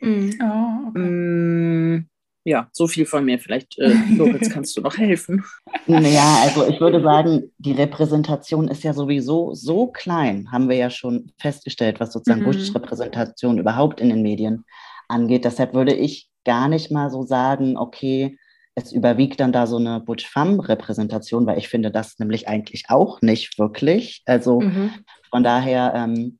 Mm. 0.01 0.31
Oh, 0.41 0.89
okay. 0.89 2.05
Ja, 2.45 2.67
so 2.71 2.87
viel 2.87 3.05
von 3.05 3.23
mir. 3.25 3.39
Vielleicht, 3.39 3.77
äh, 3.79 3.93
Lorenz, 4.17 4.49
kannst 4.49 4.75
du 4.75 4.81
noch 4.81 4.97
helfen? 4.97 5.43
Naja, 5.87 6.39
also 6.43 6.67
ich 6.67 6.79
würde 6.79 7.01
sagen, 7.01 7.51
die 7.57 7.71
Repräsentation 7.71 8.67
ist 8.67 8.83
ja 8.83 8.93
sowieso 8.93 9.53
so 9.53 9.87
klein, 9.87 10.51
haben 10.51 10.69
wir 10.69 10.75
ja 10.75 10.89
schon 10.89 11.31
festgestellt, 11.39 11.99
was 11.99 12.11
sozusagen 12.13 12.41
mhm. 12.41 12.45
Bush-Repräsentation 12.45 13.59
überhaupt 13.59 14.01
in 14.01 14.09
den 14.09 14.21
Medien 14.21 14.65
angeht. 15.07 15.45
Deshalb 15.45 15.73
würde 15.73 15.93
ich 15.93 16.29
gar 16.45 16.67
nicht 16.67 16.91
mal 16.91 17.09
so 17.09 17.23
sagen, 17.23 17.77
okay, 17.77 18.37
es 18.75 18.91
überwiegt 18.91 19.39
dann 19.39 19.51
da 19.51 19.67
so 19.67 19.77
eine 19.77 19.99
Butch-Femme-Repräsentation, 19.99 21.45
weil 21.45 21.59
ich 21.59 21.69
finde 21.69 21.91
das 21.91 22.17
nämlich 22.17 22.47
eigentlich 22.47 22.85
auch 22.89 23.21
nicht 23.21 23.59
wirklich. 23.59 24.23
Also 24.25 24.61
mhm. 24.61 24.91
von 25.29 25.43
daher 25.43 25.93
ähm, 25.95 26.39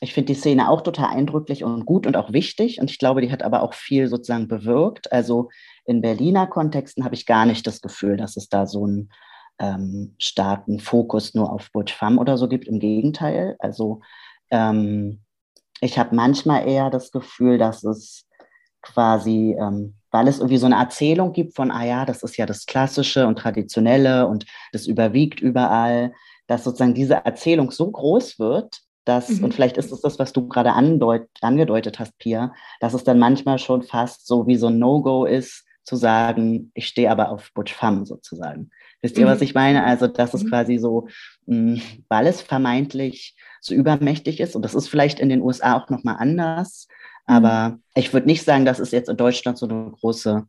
ich 0.00 0.12
finde 0.12 0.32
die 0.32 0.38
Szene 0.38 0.68
auch 0.68 0.82
total 0.82 1.14
eindrücklich 1.14 1.64
und 1.64 1.86
gut 1.86 2.06
und 2.06 2.16
auch 2.16 2.32
wichtig. 2.32 2.80
Und 2.80 2.90
ich 2.90 2.98
glaube, 2.98 3.22
die 3.22 3.32
hat 3.32 3.42
aber 3.42 3.62
auch 3.62 3.74
viel 3.74 4.08
sozusagen 4.08 4.48
bewirkt. 4.48 5.10
Also 5.10 5.48
in 5.84 6.02
Berliner 6.02 6.46
Kontexten 6.46 7.04
habe 7.04 7.14
ich 7.14 7.26
gar 7.26 7.46
nicht 7.46 7.66
das 7.66 7.80
Gefühl, 7.80 8.16
dass 8.16 8.36
es 8.36 8.48
da 8.48 8.66
so 8.66 8.84
einen 8.84 9.10
ähm, 9.58 10.14
starken 10.18 10.80
Fokus 10.80 11.34
nur 11.34 11.50
auf 11.50 11.70
Butch 11.72 11.94
Femme 11.94 12.20
oder 12.20 12.36
so 12.36 12.48
gibt. 12.48 12.68
Im 12.68 12.78
Gegenteil. 12.78 13.56
Also 13.58 14.00
ähm, 14.50 15.20
ich 15.80 15.98
habe 15.98 16.14
manchmal 16.14 16.68
eher 16.68 16.90
das 16.90 17.10
Gefühl, 17.10 17.56
dass 17.56 17.82
es 17.84 18.26
quasi, 18.82 19.56
ähm, 19.58 19.94
weil 20.10 20.28
es 20.28 20.38
irgendwie 20.38 20.58
so 20.58 20.66
eine 20.66 20.76
Erzählung 20.76 21.32
gibt 21.32 21.56
von, 21.56 21.70
ah 21.70 21.84
ja, 21.84 22.04
das 22.04 22.22
ist 22.22 22.36
ja 22.36 22.44
das 22.44 22.66
Klassische 22.66 23.26
und 23.26 23.38
Traditionelle 23.38 24.26
und 24.26 24.46
das 24.72 24.86
überwiegt 24.86 25.40
überall, 25.40 26.12
dass 26.46 26.64
sozusagen 26.64 26.94
diese 26.94 27.14
Erzählung 27.14 27.70
so 27.70 27.90
groß 27.90 28.38
wird, 28.38 28.85
dass, 29.06 29.30
mhm. 29.30 29.44
und 29.44 29.54
vielleicht 29.54 29.78
ist 29.78 29.92
es 29.92 30.02
das, 30.02 30.18
was 30.18 30.32
du 30.32 30.48
gerade 30.48 30.72
angedeutet 30.72 31.98
hast, 31.98 32.18
Pia, 32.18 32.52
dass 32.80 32.92
es 32.92 33.04
dann 33.04 33.18
manchmal 33.18 33.58
schon 33.58 33.82
fast 33.82 34.26
so 34.26 34.46
wie 34.46 34.56
so 34.56 34.66
ein 34.66 34.78
No-Go 34.78 35.24
ist, 35.24 35.64
zu 35.84 35.94
sagen, 35.94 36.72
ich 36.74 36.88
stehe 36.88 37.10
aber 37.10 37.30
auf 37.30 37.52
Butch 37.54 37.72
Femme 37.72 38.04
sozusagen. 38.04 38.70
Wisst 39.00 39.16
ihr, 39.16 39.26
mhm. 39.26 39.30
was 39.30 39.40
ich 39.40 39.54
meine? 39.54 39.84
Also, 39.84 40.08
dass 40.08 40.34
es 40.34 40.42
mhm. 40.42 40.48
quasi 40.48 40.78
so, 40.78 41.06
mh, 41.46 41.76
hm, 41.76 41.82
weil 42.08 42.26
es 42.26 42.42
vermeintlich 42.42 43.36
so 43.60 43.72
übermächtig 43.72 44.40
ist, 44.40 44.56
und 44.56 44.62
das 44.62 44.74
ist 44.74 44.88
vielleicht 44.88 45.20
in 45.20 45.28
den 45.28 45.40
USA 45.40 45.76
auch 45.76 45.88
nochmal 45.88 46.16
anders, 46.18 46.88
mhm. 47.28 47.34
aber 47.36 47.78
ich 47.94 48.12
würde 48.12 48.26
nicht 48.26 48.42
sagen, 48.42 48.64
dass 48.64 48.80
es 48.80 48.90
jetzt 48.90 49.08
in 49.08 49.16
Deutschland 49.16 49.56
so 49.56 49.68
eine 49.68 49.92
große 49.92 50.44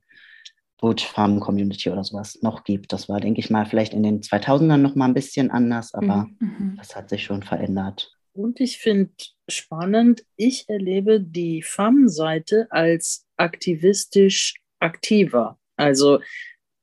Butch 0.79 1.05
Farm 1.05 1.39
Community 1.39 1.91
oder 1.91 2.03
sowas 2.03 2.39
noch 2.41 2.63
gibt. 2.63 2.91
Das 2.91 3.07
war, 3.07 3.19
denke 3.19 3.39
ich 3.39 3.51
mal, 3.51 3.67
vielleicht 3.67 3.93
in 3.93 4.01
den 4.01 4.21
2000ern 4.21 4.77
noch 4.77 4.95
mal 4.95 5.05
ein 5.05 5.13
bisschen 5.13 5.51
anders, 5.51 5.93
aber 5.93 6.27
mhm. 6.39 6.47
mhm. 6.57 6.75
das 6.77 6.95
hat 6.95 7.09
sich 7.09 7.23
schon 7.23 7.43
verändert. 7.43 8.16
Und 8.37 8.59
ich 8.59 8.77
finde 8.77 9.09
spannend, 9.49 10.23
ich 10.35 10.69
erlebe 10.69 11.19
die 11.19 11.63
FAM-Seite 11.63 12.67
als 12.69 13.25
aktivistisch 13.35 14.53
aktiver. 14.79 15.57
Also 15.75 16.19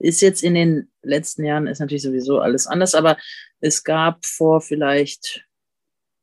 ist 0.01 0.21
jetzt 0.21 0.43
in 0.43 0.55
den 0.55 0.91
letzten 1.03 1.45
Jahren, 1.45 1.69
ist 1.69 1.79
natürlich 1.79 2.03
sowieso 2.03 2.41
alles 2.41 2.67
anders, 2.67 2.97
aber 2.97 3.17
es 3.61 3.85
gab 3.85 4.27
vor 4.27 4.63
vielleicht 4.63 5.47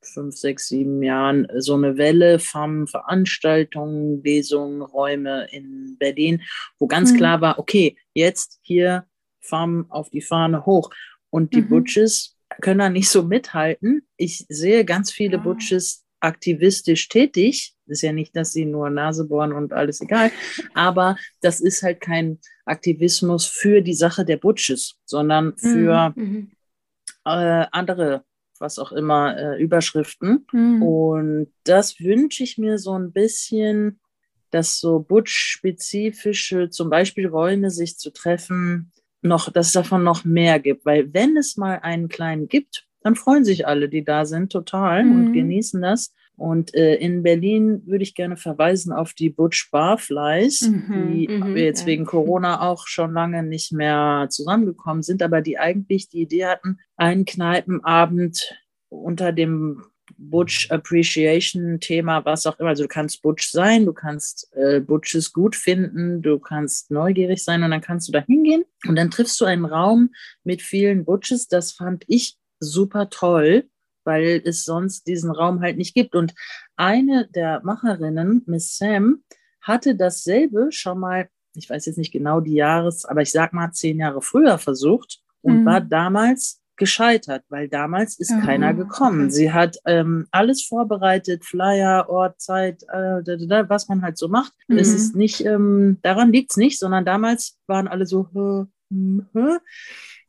fünf, 0.04 0.36
sechs, 0.36 0.68
sieben 0.68 1.02
Jahren 1.02 1.48
so 1.60 1.76
eine 1.76 1.96
Welle 1.96 2.38
von 2.38 2.88
Veranstaltungen, 2.88 4.22
Lesungen, 4.22 4.82
Räume 4.82 5.48
in 5.52 5.96
Berlin, 5.98 6.42
wo 6.78 6.88
ganz 6.88 7.14
mhm. 7.14 7.18
klar 7.18 7.40
war, 7.40 7.58
okay, 7.58 7.96
jetzt 8.14 8.60
hier 8.64 9.08
FAM 9.40 9.90
auf 9.92 10.10
die 10.10 10.22
Fahne 10.22 10.66
hoch. 10.66 10.90
Und 11.30 11.54
die 11.54 11.62
mhm. 11.62 11.70
Butches 11.70 12.36
können 12.60 12.80
da 12.80 12.90
nicht 12.90 13.10
so 13.10 13.24
mithalten. 13.24 14.08
Ich 14.18 14.46
sehe 14.50 14.86
ganz 14.86 15.12
viele 15.12 15.38
ah. 15.38 15.42
Butches 15.42 16.04
aktivistisch 16.22 17.10
tätig. 17.10 17.76
ist 17.88 18.04
ja 18.04 18.14
nicht, 18.14 18.36
dass 18.36 18.54
sie 18.54 18.66
nur 18.66 18.90
Nase 18.90 19.26
bohren 19.26 19.52
und 19.52 19.74
alles 19.74 20.02
egal. 20.02 20.32
Aber 20.74 21.18
das 21.42 21.60
ist 21.60 21.84
halt 21.84 22.00
kein 22.00 22.40
Aktivismus 22.66 23.46
für 23.48 23.82
die 23.82 23.94
Sache 23.94 24.24
der 24.24 24.38
Butches, 24.38 24.96
sondern 25.06 25.58
für 25.58 26.14
mhm. 26.16 26.24
mhm. 26.24 26.52
äh, 27.26 27.66
andere, 27.72 28.24
was 28.60 28.80
auch 28.80 28.92
immer, 28.92 29.38
äh, 29.38 29.62
Überschriften. 29.62 30.46
Mhm. 30.52 30.84
Und 30.84 31.54
das 31.64 32.00
wünsche 32.00 32.44
ich 32.44 32.58
mir 32.58 32.78
so 32.78 32.98
ein 32.98 33.12
bisschen, 33.12 34.00
dass 34.52 34.80
so 34.80 35.00
Butch-spezifische, 35.00 36.70
zum 36.70 36.90
Beispiel 36.90 37.28
Räume 37.28 37.72
sich 37.72 37.98
zu 37.98 38.12
treffen, 38.12 38.92
noch, 39.22 39.52
dass 39.52 39.68
es 39.68 39.74
davon 39.74 40.04
noch 40.04 40.26
mehr 40.26 40.60
gibt. 40.60 40.86
Weil 40.86 41.14
wenn 41.14 41.38
es 41.38 41.58
mal 41.58 41.80
einen 41.80 42.10
kleinen 42.10 42.48
gibt, 42.48 42.88
dann 43.02 43.16
freuen 43.16 43.44
sich 43.44 43.68
alle, 43.68 43.90
die 43.90 44.04
da 44.04 44.26
sind, 44.26 44.52
total 44.52 45.04
mhm. 45.04 45.12
und 45.12 45.34
genießen 45.34 45.82
das. 45.82 46.14
Und 46.38 46.74
äh, 46.74 46.96
in 46.96 47.22
Berlin 47.22 47.84
würde 47.86 48.04
ich 48.04 48.16
gerne 48.16 48.36
verweisen 48.36 48.92
auf 48.92 49.14
die 49.14 49.30
Butch 49.30 49.70
Barflies, 49.70 50.62
mhm, 50.62 51.12
die 51.12 51.28
mhm, 51.28 51.54
wir 51.54 51.64
jetzt 51.64 51.82
ja. 51.82 51.88
wegen 51.88 52.06
Corona 52.06 52.62
auch 52.68 52.88
schon 52.88 53.14
lange 53.14 53.44
nicht 53.44 53.72
mehr 53.72 54.28
zusammengekommen 54.30 55.04
sind, 55.04 55.22
aber 55.22 55.42
die 55.42 55.60
eigentlich 55.60 56.10
die 56.10 56.22
Idee 56.22 56.46
hatten, 56.46 56.80
einen 56.96 57.26
Kneipenabend 57.26 58.58
unter 58.90 59.32
dem 59.32 59.84
Butch 60.18 60.70
Appreciation 60.72 61.80
Thema, 61.80 62.24
was 62.26 62.46
auch 62.46 62.60
immer. 62.60 62.70
Also 62.70 62.84
du 62.84 62.90
kannst 62.90 63.22
Butch 63.22 63.50
sein, 63.50 63.86
du 63.86 63.94
kannst 63.94 64.50
äh, 64.56 64.80
Butches 64.80 65.34
gut 65.34 65.56
finden, 65.56 66.22
du 66.22 66.40
kannst 66.40 66.92
neugierig 66.92 67.44
sein 67.44 67.64
und 67.64 67.72
dann 67.72 67.82
kannst 67.82 68.08
du 68.08 68.12
da 68.12 68.20
hingehen 68.20 68.64
und 68.88 68.96
dann 68.96 69.12
triffst 69.12 69.40
du 69.42 69.46
einen 69.46 69.66
Raum 69.66 70.12
mit 70.44 70.62
vielen 70.62 71.06
Butches. 71.06 71.48
Das 71.48 71.72
fand 71.72 72.04
ich 72.08 72.38
super 72.60 73.10
toll, 73.10 73.70
weil 74.04 74.42
es 74.46 74.64
sonst 74.64 75.08
diesen 75.08 75.32
Raum 75.32 75.62
halt 75.62 75.78
nicht 75.78 75.94
gibt. 75.94 76.16
Und 76.16 76.34
eine 76.76 77.28
der 77.28 77.62
Macherinnen, 77.64 78.44
Miss 78.46 78.78
Sam, 78.78 79.24
hatte 79.62 79.96
dasselbe 79.96 80.72
schon 80.72 81.00
mal, 81.00 81.30
ich 81.56 81.70
weiß 81.70 81.86
jetzt 81.86 81.98
nicht 81.98 82.12
genau 82.12 82.40
die 82.40 82.56
Jahres, 82.56 83.06
aber 83.06 83.22
ich 83.22 83.32
sag 83.32 83.54
mal 83.54 83.72
zehn 83.72 84.00
Jahre 84.00 84.22
früher 84.22 84.58
versucht 84.58 85.22
und 85.42 85.62
mhm. 85.62 85.66
war 85.66 85.82
damals 85.82 86.61
gescheitert, 86.82 87.46
weil 87.50 87.70
damals 87.70 88.20
ist 88.20 88.34
Oh, 88.36 88.42
keiner 88.46 88.74
gekommen. 88.74 89.30
Sie 89.32 89.54
hat 89.54 89.78
ähm, 89.86 90.28
alles 90.32 90.64
vorbereitet, 90.64 91.46
Flyer, 91.46 92.10
Ort, 92.10 92.42
Zeit, 92.42 92.84
äh, 92.84 93.22
da, 93.24 93.36
da, 93.38 93.38
da, 93.38 93.70
was 93.70 93.88
man 93.88 94.02
halt 94.02 94.18
so 94.18 94.28
macht. 94.28 94.52
Mhm. 94.68 94.78
Es 94.78 94.94
ist 94.94 95.16
nicht, 95.16 95.46
ähm, 95.46 96.00
daran 96.02 96.34
liegt 96.34 96.52
es 96.52 96.58
nicht, 96.58 96.78
sondern 96.80 97.06
damals 97.06 97.58
waren 97.68 97.88
alle 97.88 98.06
so, 98.06 98.28
hä, 98.34 98.66
hm, 98.90 99.28
hä. 99.34 99.58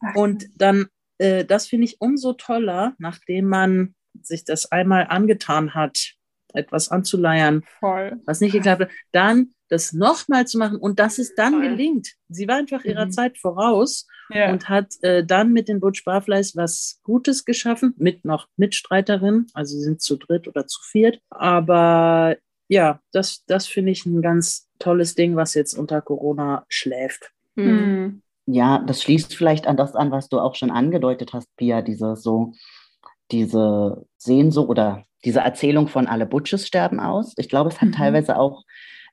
Ach, 0.01 0.15
und 0.17 0.47
dann, 0.57 0.87
äh, 1.19 1.45
das 1.45 1.67
finde 1.67 1.87
ich 1.87 2.01
umso 2.01 2.35
toller, 2.35 2.95
nachdem 2.99 3.47
man 3.47 3.95
sich 4.23 4.45
das 4.45 4.71
einmal 4.71 5.07
angetan 5.09 5.75
hat, 5.75 6.13
etwas 6.55 6.91
anzuleiern, 6.91 7.65
voll. 7.81 8.21
was 8.27 8.41
nicht 8.43 8.53
geklappt 8.53 8.83
hat, 8.83 8.91
dann 9.13 9.55
das 9.69 9.95
nochmal 9.95 10.47
zu 10.47 10.59
machen 10.59 10.77
und 10.77 10.99
dass 10.99 11.17
es 11.19 11.35
dann 11.35 11.55
Voll. 11.55 11.63
gelingt. 11.71 12.13
Sie 12.29 12.47
war 12.47 12.57
einfach 12.57 12.85
ihrer 12.85 13.07
Mhm. 13.07 13.13
Zeit 13.13 13.39
voraus 13.39 14.07
Ja. 14.31 14.51
und 14.51 14.69
hat 14.69 14.95
äh, 15.03 15.25
dann 15.25 15.53
mit 15.53 15.69
den 15.69 15.81
Butch 15.81 16.05
Barflies 16.05 16.57
was 16.57 17.01
Gutes 17.03 17.45
geschaffen, 17.45 17.95
mit 17.99 18.25
noch 18.25 18.49
Mitstreiterin, 18.57 19.47
also 19.55 19.75
sie 19.77 19.83
sind 19.83 20.01
zu 20.01 20.17
dritt 20.17 20.49
oder 20.49 20.67
zu 20.67 20.81
viert. 20.83 21.19
Aber 21.31 22.37
ja, 22.69 23.01
das, 23.13 23.45
das 23.47 23.67
finde 23.67 23.93
ich 23.93 24.07
ein 24.07 24.23
ganz 24.23 24.69
tolles 24.79 25.15
Ding, 25.15 25.37
was 25.37 25.55
jetzt 25.55 25.75
unter 25.75 26.01
Corona 26.01 26.65
schläft. 26.69 27.31
Mhm. 27.57 27.65
Mhm. 27.65 28.23
Ja, 28.47 28.79
das 28.87 29.03
schließt 29.03 29.37
vielleicht 29.37 29.67
an 29.67 29.77
das 29.77 29.95
an, 29.95 30.11
was 30.11 30.29
du 30.29 30.41
auch 30.41 30.55
schon 30.57 30.71
angedeutet 30.71 31.33
hast, 31.33 31.55
Pia, 31.57 31.81
diese 31.83 32.17
so, 32.17 32.53
diese 33.31 34.05
Sehnsucht 34.17 34.69
oder 34.69 35.05
diese 35.25 35.41
Erzählung 35.41 35.89
von 35.89 36.07
alle 36.07 36.27
Butches 36.27 36.67
sterben 36.67 36.99
aus. 37.01 37.35
Ich 37.37 37.49
glaube, 37.49 37.71
es 37.71 37.81
hat 37.81 37.89
Mhm. 37.91 37.93
teilweise 37.93 38.37
auch 38.39 38.65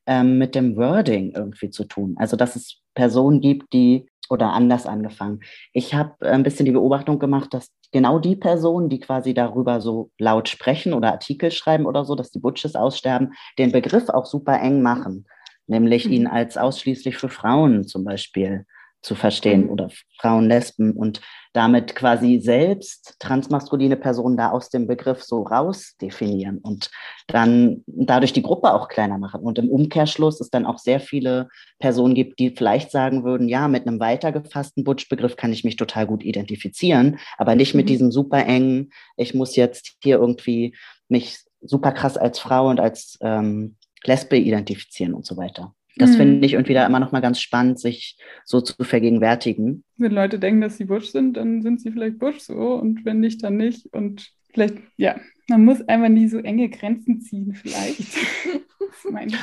ähm, 0.08 0.38
mit 0.40 0.56
dem 0.56 0.76
Wording 0.76 1.34
irgendwie 1.36 1.70
zu 1.70 1.84
tun. 1.84 2.16
Also, 2.18 2.36
dass 2.36 2.56
es 2.56 2.80
Personen 3.00 3.40
gibt, 3.40 3.72
die 3.72 4.08
oder 4.30 4.52
anders 4.54 4.86
angefangen. 4.86 5.40
Ich 5.74 5.94
habe 5.94 6.14
ein 6.30 6.44
bisschen 6.44 6.66
die 6.66 6.74
Beobachtung 6.74 7.18
gemacht, 7.18 7.54
dass 7.54 7.72
genau 7.94 8.20
die 8.20 8.36
Personen, 8.36 8.90
die 8.90 9.00
quasi 9.00 9.34
darüber 9.34 9.80
so 9.80 10.12
laut 10.20 10.50
sprechen 10.50 10.94
oder 10.94 11.12
Artikel 11.14 11.50
schreiben 11.50 11.86
oder 11.86 12.04
so, 12.04 12.14
dass 12.16 12.30
die 12.30 12.40
Butches 12.40 12.76
aussterben, 12.76 13.34
den 13.58 13.72
Begriff 13.72 14.10
auch 14.10 14.26
super 14.26 14.60
eng 14.62 14.82
machen, 14.82 15.26
nämlich 15.68 16.06
Mhm. 16.06 16.12
ihn 16.14 16.28
als 16.28 16.58
ausschließlich 16.58 17.16
für 17.18 17.30
Frauen 17.30 17.88
zum 17.88 18.04
Beispiel 18.04 18.66
zu 19.02 19.16
verstehen 19.16 19.64
Mhm. 19.64 19.70
oder 19.70 19.90
Frauen, 20.20 20.48
Lesben 20.50 20.92
und 20.92 21.22
damit 21.54 21.96
quasi 21.96 22.40
selbst 22.40 23.16
transmaskuline 23.20 23.96
Personen 23.96 24.38
da 24.38 24.52
aus 24.52 24.70
dem 24.70 24.86
Begriff 24.88 25.24
so 25.24 25.42
raus 25.42 25.96
definieren 26.02 26.60
und 26.60 26.92
dann 27.28 27.84
dadurch 27.88 28.34
die 28.34 28.44
Gruppe 28.44 28.74
auch 28.74 28.88
kleiner 28.88 29.18
machen. 29.18 29.42
Und 29.42 29.58
im 29.58 29.70
Umkehrschluss 29.70 30.40
es 30.42 30.50
dann 30.52 30.66
auch 30.66 30.78
sehr 30.78 31.00
viele 31.00 31.50
Personen 31.80 32.14
gibt, 32.14 32.40
die 32.40 32.52
vielleicht 32.52 32.92
sagen 32.92 33.24
würden, 33.24 33.50
ja, 33.50 33.68
mit 33.68 33.88
einem 33.88 34.00
weitergefassten 34.00 34.84
Butch-Begriff 34.84 35.38
kann 35.38 35.52
ich 35.52 35.64
mich 35.64 35.76
total 35.76 36.06
gut 36.06 36.24
identifizieren, 36.24 37.20
aber 37.38 37.56
nicht 37.56 37.74
mit 37.74 37.86
Mhm. 37.86 37.88
diesem 37.88 38.12
super 38.12 38.46
engen, 38.46 38.92
ich 39.18 39.34
muss 39.34 39.56
jetzt 39.56 39.98
hier 40.04 40.18
irgendwie 40.18 40.76
mich 41.08 41.40
super 41.62 41.92
krass 41.92 42.16
als 42.18 42.40
Frau 42.40 42.70
und 42.70 42.80
als 42.80 43.18
ähm, 43.22 43.76
Lesbe 44.04 44.38
identifizieren 44.38 45.14
und 45.14 45.26
so 45.26 45.36
weiter. 45.36 45.74
Das 46.00 46.12
Mhm. 46.14 46.16
finde 46.16 46.46
ich 46.48 46.54
irgendwie 46.54 46.74
da 46.74 46.86
immer 46.88 47.00
noch 47.00 47.12
mal 47.12 47.20
ganz 47.20 47.40
spannend, 47.40 47.80
sich 47.80 48.18
so 48.46 48.60
zu 48.62 48.74
vergegenwärtigen. 48.84 49.84
Wenn 49.98 50.12
Leute 50.14 50.40
denken, 50.40 50.62
dass 50.62 50.78
sie 50.78 50.86
Busch 50.86 51.10
sind, 51.12 51.38
dann 51.38 51.62
sind 51.62 51.80
sie 51.82 51.92
vielleicht 51.92 52.18
Busch 52.18 52.40
so 52.40 52.54
und 52.74 53.06
wenn 53.06 53.20
nicht, 53.20 53.44
dann 53.44 53.58
nicht. 53.58 53.86
Und 53.94 54.32
vielleicht, 54.52 54.76
ja, 54.98 55.16
man 55.48 55.64
muss 55.66 55.88
einfach 55.88 56.10
nie 56.10 56.28
so 56.28 56.40
enge 56.40 56.70
Grenzen 56.70 57.22
ziehen, 57.22 57.54
vielleicht. 57.54 58.02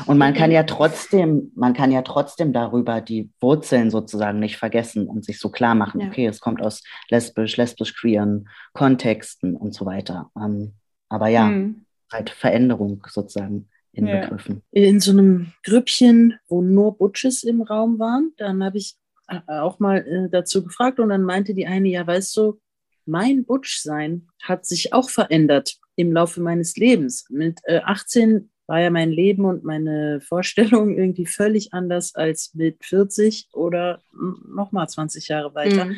Und 0.07 0.19
man 0.19 0.35
kann 0.35 0.51
ja 0.51 0.63
trotzdem, 0.65 1.51
man 1.55 1.73
kann 1.73 1.91
ja 1.93 2.03
trotzdem 2.03 2.53
darüber 2.53 3.01
die 3.01 3.31
Wurzeln 3.41 3.91
sozusagen 3.91 4.39
nicht 4.39 4.57
vergessen 4.57 5.07
und 5.07 5.25
sich 5.25 5.39
so 5.39 5.51
klar 5.51 5.75
machen, 5.75 6.01
Ja. 6.01 6.07
okay, 6.09 6.27
es 6.27 6.41
kommt 6.41 6.61
aus 6.63 6.83
lesbisch, 7.11 7.57
lesbisch-queeren 7.57 8.49
Kontexten 8.75 9.57
und 9.57 9.73
so 9.75 9.87
weiter. 9.87 10.31
Ähm, 10.37 10.75
aber 11.09 11.29
ja, 11.29 11.47
Mhm. 11.49 11.85
halt 12.13 12.31
Veränderung 12.31 13.03
sozusagen 13.09 13.69
in 13.97 14.07
Ja. 14.07 14.21
Begriffen. 14.21 14.63
In 14.73 15.01
so 15.01 15.11
einem 15.11 15.53
Grüppchen, 15.65 16.39
wo 16.49 16.61
nur 16.63 16.97
Butches 16.97 17.43
im 17.43 17.63
Raum 17.63 17.99
waren, 17.99 18.33
dann 18.37 18.63
habe 18.63 18.79
ich 18.79 18.97
äh, 19.29 19.41
auch 19.47 19.79
mal 19.79 20.07
äh, 20.07 20.29
dazu 20.31 20.63
gefragt 20.63 21.01
und 21.01 21.09
dann 21.09 21.23
meinte 21.23 21.55
die 21.55 21.67
eine, 21.67 21.89
ja, 21.89 22.07
weißt 22.07 22.37
du, 22.37 22.61
mein 23.07 23.45
Butch-Sein 23.45 24.29
hat 24.43 24.67
sich 24.67 24.93
auch 24.93 25.11
verändert 25.11 25.77
im 25.95 26.13
Laufe 26.13 26.41
meines 26.41 26.77
Lebens. 26.77 27.27
Mit 27.31 27.61
äh, 27.65 27.79
18 27.79 28.51
war 28.67 28.81
ja 28.81 28.91
mein 28.91 29.11
Leben 29.11 29.45
und 29.45 29.65
meine 29.65 30.21
Vorstellung 30.21 30.97
irgendwie 30.97 31.27
völlig 31.27 31.73
anders 31.73 32.15
als 32.15 32.53
mit 32.55 32.85
40 32.85 33.49
oder 33.53 34.03
nochmal 34.13 34.89
20 34.89 35.29
Jahre 35.29 35.55
weiter. 35.55 35.87
Mhm. 35.87 35.97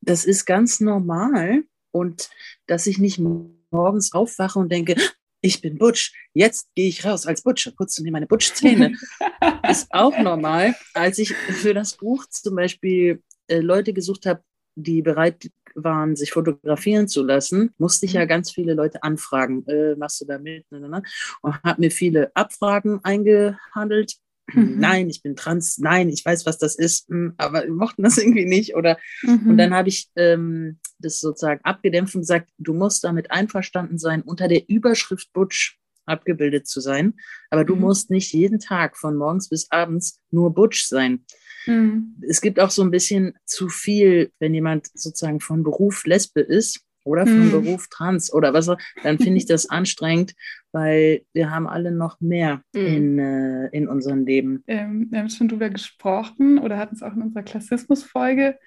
Das 0.00 0.24
ist 0.24 0.44
ganz 0.46 0.80
normal 0.80 1.64
und 1.90 2.30
dass 2.66 2.86
ich 2.86 2.98
nicht 2.98 3.20
morgens 3.70 4.12
aufwache 4.12 4.58
und 4.58 4.70
denke, 4.70 4.94
ich 5.40 5.60
bin 5.60 5.78
Butch, 5.78 6.12
jetzt 6.34 6.68
gehe 6.74 6.88
ich 6.88 7.04
raus 7.04 7.26
als 7.26 7.42
Butch 7.42 7.66
und 7.66 7.76
putze 7.76 8.02
mir 8.02 8.12
meine 8.12 8.26
Butch-Zähne, 8.26 8.92
ist 9.70 9.88
auch 9.90 10.16
normal. 10.18 10.74
Als 10.94 11.18
ich 11.18 11.34
für 11.34 11.74
das 11.74 11.96
Buch 11.96 12.26
zum 12.26 12.56
Beispiel 12.56 13.22
äh, 13.46 13.60
Leute 13.60 13.92
gesucht 13.92 14.26
habe, 14.26 14.42
die 14.74 15.02
bereit 15.02 15.50
waren, 15.74 16.16
sich 16.16 16.32
fotografieren 16.32 17.08
zu 17.08 17.22
lassen, 17.22 17.72
musste 17.78 18.06
ich 18.06 18.14
ja 18.14 18.24
ganz 18.24 18.50
viele 18.50 18.74
Leute 18.74 19.02
anfragen, 19.02 19.66
äh, 19.66 19.94
machst 19.96 20.20
du 20.20 20.24
da 20.24 20.38
mit? 20.38 20.66
Und 20.70 21.64
habe 21.64 21.80
mir 21.80 21.90
viele 21.90 22.30
Abfragen 22.34 23.00
eingehandelt. 23.04 24.16
Mhm. 24.52 24.78
Nein, 24.78 25.10
ich 25.10 25.22
bin 25.22 25.36
trans. 25.36 25.78
Nein, 25.78 26.08
ich 26.08 26.24
weiß, 26.24 26.46
was 26.46 26.58
das 26.58 26.74
ist, 26.76 27.08
hm, 27.08 27.34
aber 27.36 27.64
wir 27.64 27.72
mochten 27.72 28.02
das 28.02 28.16
irgendwie 28.18 28.46
nicht. 28.46 28.74
Oder 28.74 28.98
Mhm. 29.22 29.50
und 29.50 29.58
dann 29.58 29.74
habe 29.74 29.88
ich 29.88 30.08
ähm, 30.16 30.78
das 30.98 31.20
sozusagen 31.20 31.60
abgedämpft 31.64 32.14
und 32.14 32.22
gesagt, 32.22 32.50
du 32.58 32.72
musst 32.74 33.04
damit 33.04 33.30
einverstanden 33.30 33.98
sein, 33.98 34.22
unter 34.22 34.48
der 34.48 34.68
Überschrift 34.68 35.32
Butch 35.32 35.78
abgebildet 36.06 36.66
zu 36.66 36.80
sein. 36.80 37.14
Aber 37.50 37.64
du 37.64 37.74
Mhm. 37.74 37.82
musst 37.82 38.10
nicht 38.10 38.32
jeden 38.32 38.58
Tag 38.60 38.96
von 38.96 39.16
morgens 39.16 39.48
bis 39.50 39.70
abends 39.70 40.20
nur 40.30 40.54
Butch 40.54 40.84
sein. 40.86 41.24
Mhm. 41.66 42.16
Es 42.26 42.40
gibt 42.40 42.58
auch 42.60 42.70
so 42.70 42.82
ein 42.82 42.90
bisschen 42.90 43.34
zu 43.44 43.68
viel, 43.68 44.32
wenn 44.38 44.54
jemand 44.54 44.86
sozusagen 44.94 45.40
von 45.40 45.62
Beruf 45.62 46.06
Lesbe 46.06 46.40
ist 46.40 46.80
oder 47.08 47.26
von 47.26 47.50
Mhm. 47.50 47.50
Beruf 47.50 47.88
trans 47.88 48.32
oder 48.32 48.52
was 48.54 48.68
auch, 48.68 48.78
dann 49.02 49.18
finde 49.18 49.38
ich 49.38 49.46
das 49.46 49.68
anstrengend, 49.70 50.34
weil 50.72 51.22
wir 51.32 51.50
haben 51.50 51.66
alle 51.66 51.90
noch 51.92 52.20
mehr 52.20 52.62
Mhm. 52.74 52.86
in, 52.86 53.18
äh, 53.18 53.66
in 53.68 53.88
unserem 53.88 54.24
Leben. 54.26 54.64
Ähm, 54.66 55.08
wir 55.10 55.20
haben 55.20 55.30
schon 55.30 55.48
drüber 55.48 55.70
gesprochen 55.70 56.58
oder 56.58 56.78
hatten 56.78 56.94
es 56.94 57.02
auch 57.02 57.14
in 57.14 57.22
unserer 57.22 57.42
Klassismus-Folge, 57.42 58.58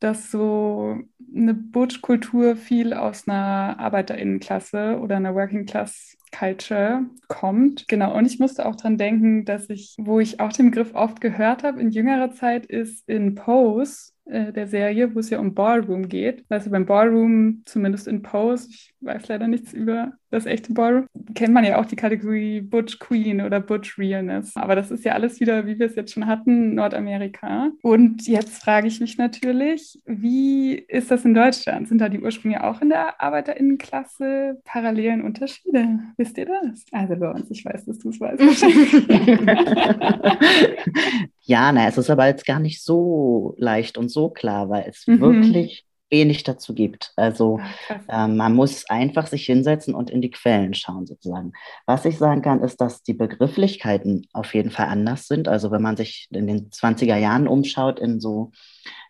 dass 0.00 0.30
so 0.32 0.98
eine 1.34 1.54
Butch-Kultur 1.54 2.56
viel 2.56 2.92
aus 2.92 3.28
einer 3.28 3.78
ArbeiterInnenklasse 3.78 4.98
oder 5.00 5.16
einer 5.16 5.34
Working-Class-Culture 5.34 7.04
kommt. 7.28 7.86
Genau, 7.88 8.16
und 8.16 8.26
ich 8.26 8.38
musste 8.40 8.66
auch 8.66 8.74
dran 8.76 8.98
denken, 8.98 9.44
dass 9.44 9.70
ich, 9.70 9.94
wo 9.98 10.18
ich 10.18 10.40
auch 10.40 10.52
den 10.52 10.70
Begriff 10.70 10.94
oft 10.94 11.20
gehört 11.20 11.62
habe, 11.62 11.80
in 11.80 11.90
jüngerer 11.90 12.32
Zeit 12.32 12.66
ist 12.66 13.08
in 13.08 13.34
Pose, 13.36 14.11
äh, 14.24 14.52
der 14.52 14.66
Serie, 14.68 15.14
wo 15.14 15.18
es 15.20 15.30
ja 15.30 15.38
um 15.40 15.54
Ballroom 15.54 16.08
geht. 16.08 16.44
Also 16.48 16.70
beim 16.70 16.86
Ballroom, 16.86 17.62
zumindest 17.66 18.08
in 18.08 18.22
Pose, 18.22 18.68
ich 18.70 18.94
weiß 19.00 19.28
leider 19.28 19.48
nichts 19.48 19.72
über 19.72 20.12
das 20.32 20.46
echte 20.46 20.72
Ballroom, 20.72 21.06
kennt 21.34 21.52
man 21.54 21.64
ja 21.64 21.80
auch 21.80 21.86
die 21.86 21.96
Kategorie 21.96 22.60
Butch 22.60 22.98
Queen 22.98 23.40
oder 23.42 23.60
Butch 23.60 23.98
Realness. 23.98 24.56
Aber 24.56 24.74
das 24.74 24.90
ist 24.90 25.04
ja 25.04 25.12
alles 25.12 25.40
wieder, 25.40 25.66
wie 25.66 25.78
wir 25.78 25.86
es 25.86 25.94
jetzt 25.94 26.12
schon 26.12 26.26
hatten, 26.26 26.74
Nordamerika. 26.74 27.70
Und 27.82 28.26
jetzt 28.26 28.62
frage 28.62 28.88
ich 28.88 29.00
mich 29.00 29.18
natürlich, 29.18 30.00
wie 30.06 30.74
ist 30.74 31.10
das 31.10 31.24
in 31.24 31.34
Deutschland? 31.34 31.88
Sind 31.88 31.98
da 32.00 32.08
die 32.08 32.20
Ursprünge 32.20 32.64
auch 32.64 32.80
in 32.82 32.88
der 32.88 33.20
ArbeiterInnenklasse 33.20 34.60
parallelen 34.64 35.22
Unterschiede? 35.22 35.98
Wisst 36.16 36.38
ihr 36.38 36.46
das? 36.46 36.84
Also 36.92 37.16
bei 37.16 37.30
uns, 37.30 37.50
ich 37.50 37.64
weiß, 37.64 37.84
dass 37.84 37.98
du 37.98 38.10
es 38.10 38.20
weißt. 38.20 38.42
ja, 41.42 41.72
na, 41.72 41.88
es 41.88 41.98
ist 41.98 42.10
aber 42.10 42.26
jetzt 42.26 42.46
gar 42.46 42.60
nicht 42.60 42.82
so 42.82 43.54
leicht 43.58 43.98
und 43.98 44.08
so 44.10 44.30
klar, 44.30 44.68
weil 44.70 44.86
es 44.88 45.06
Mhm. 45.06 45.20
wirklich 45.20 45.84
wenig 46.12 46.44
dazu 46.44 46.74
gibt. 46.74 47.12
Also 47.16 47.58
Ah, 47.60 47.66
krass. 47.86 48.02
ähm, 48.08 48.36
man 48.36 48.54
muss 48.54 48.88
einfach 48.88 49.26
sich 49.26 49.44
hinsetzen 49.46 49.94
und 49.94 50.10
in 50.10 50.20
die 50.22 50.30
Quellen 50.30 50.74
schauen, 50.74 51.06
sozusagen. 51.06 51.52
Was 51.86 52.04
ich 52.04 52.18
sagen 52.18 52.42
kann, 52.42 52.62
ist, 52.62 52.80
dass 52.80 53.02
die 53.02 53.14
Begrifflichkeiten 53.14 54.28
auf 54.32 54.54
jeden 54.54 54.70
Fall 54.70 54.86
anders 54.86 55.26
sind. 55.26 55.48
Also 55.48 55.72
wenn 55.72 55.82
man 55.82 55.96
sich 55.96 56.28
in 56.30 56.46
den 56.46 56.70
20er 56.70 57.16
Jahren 57.16 57.48
umschaut, 57.48 57.98
in 57.98 58.20
so 58.20 58.52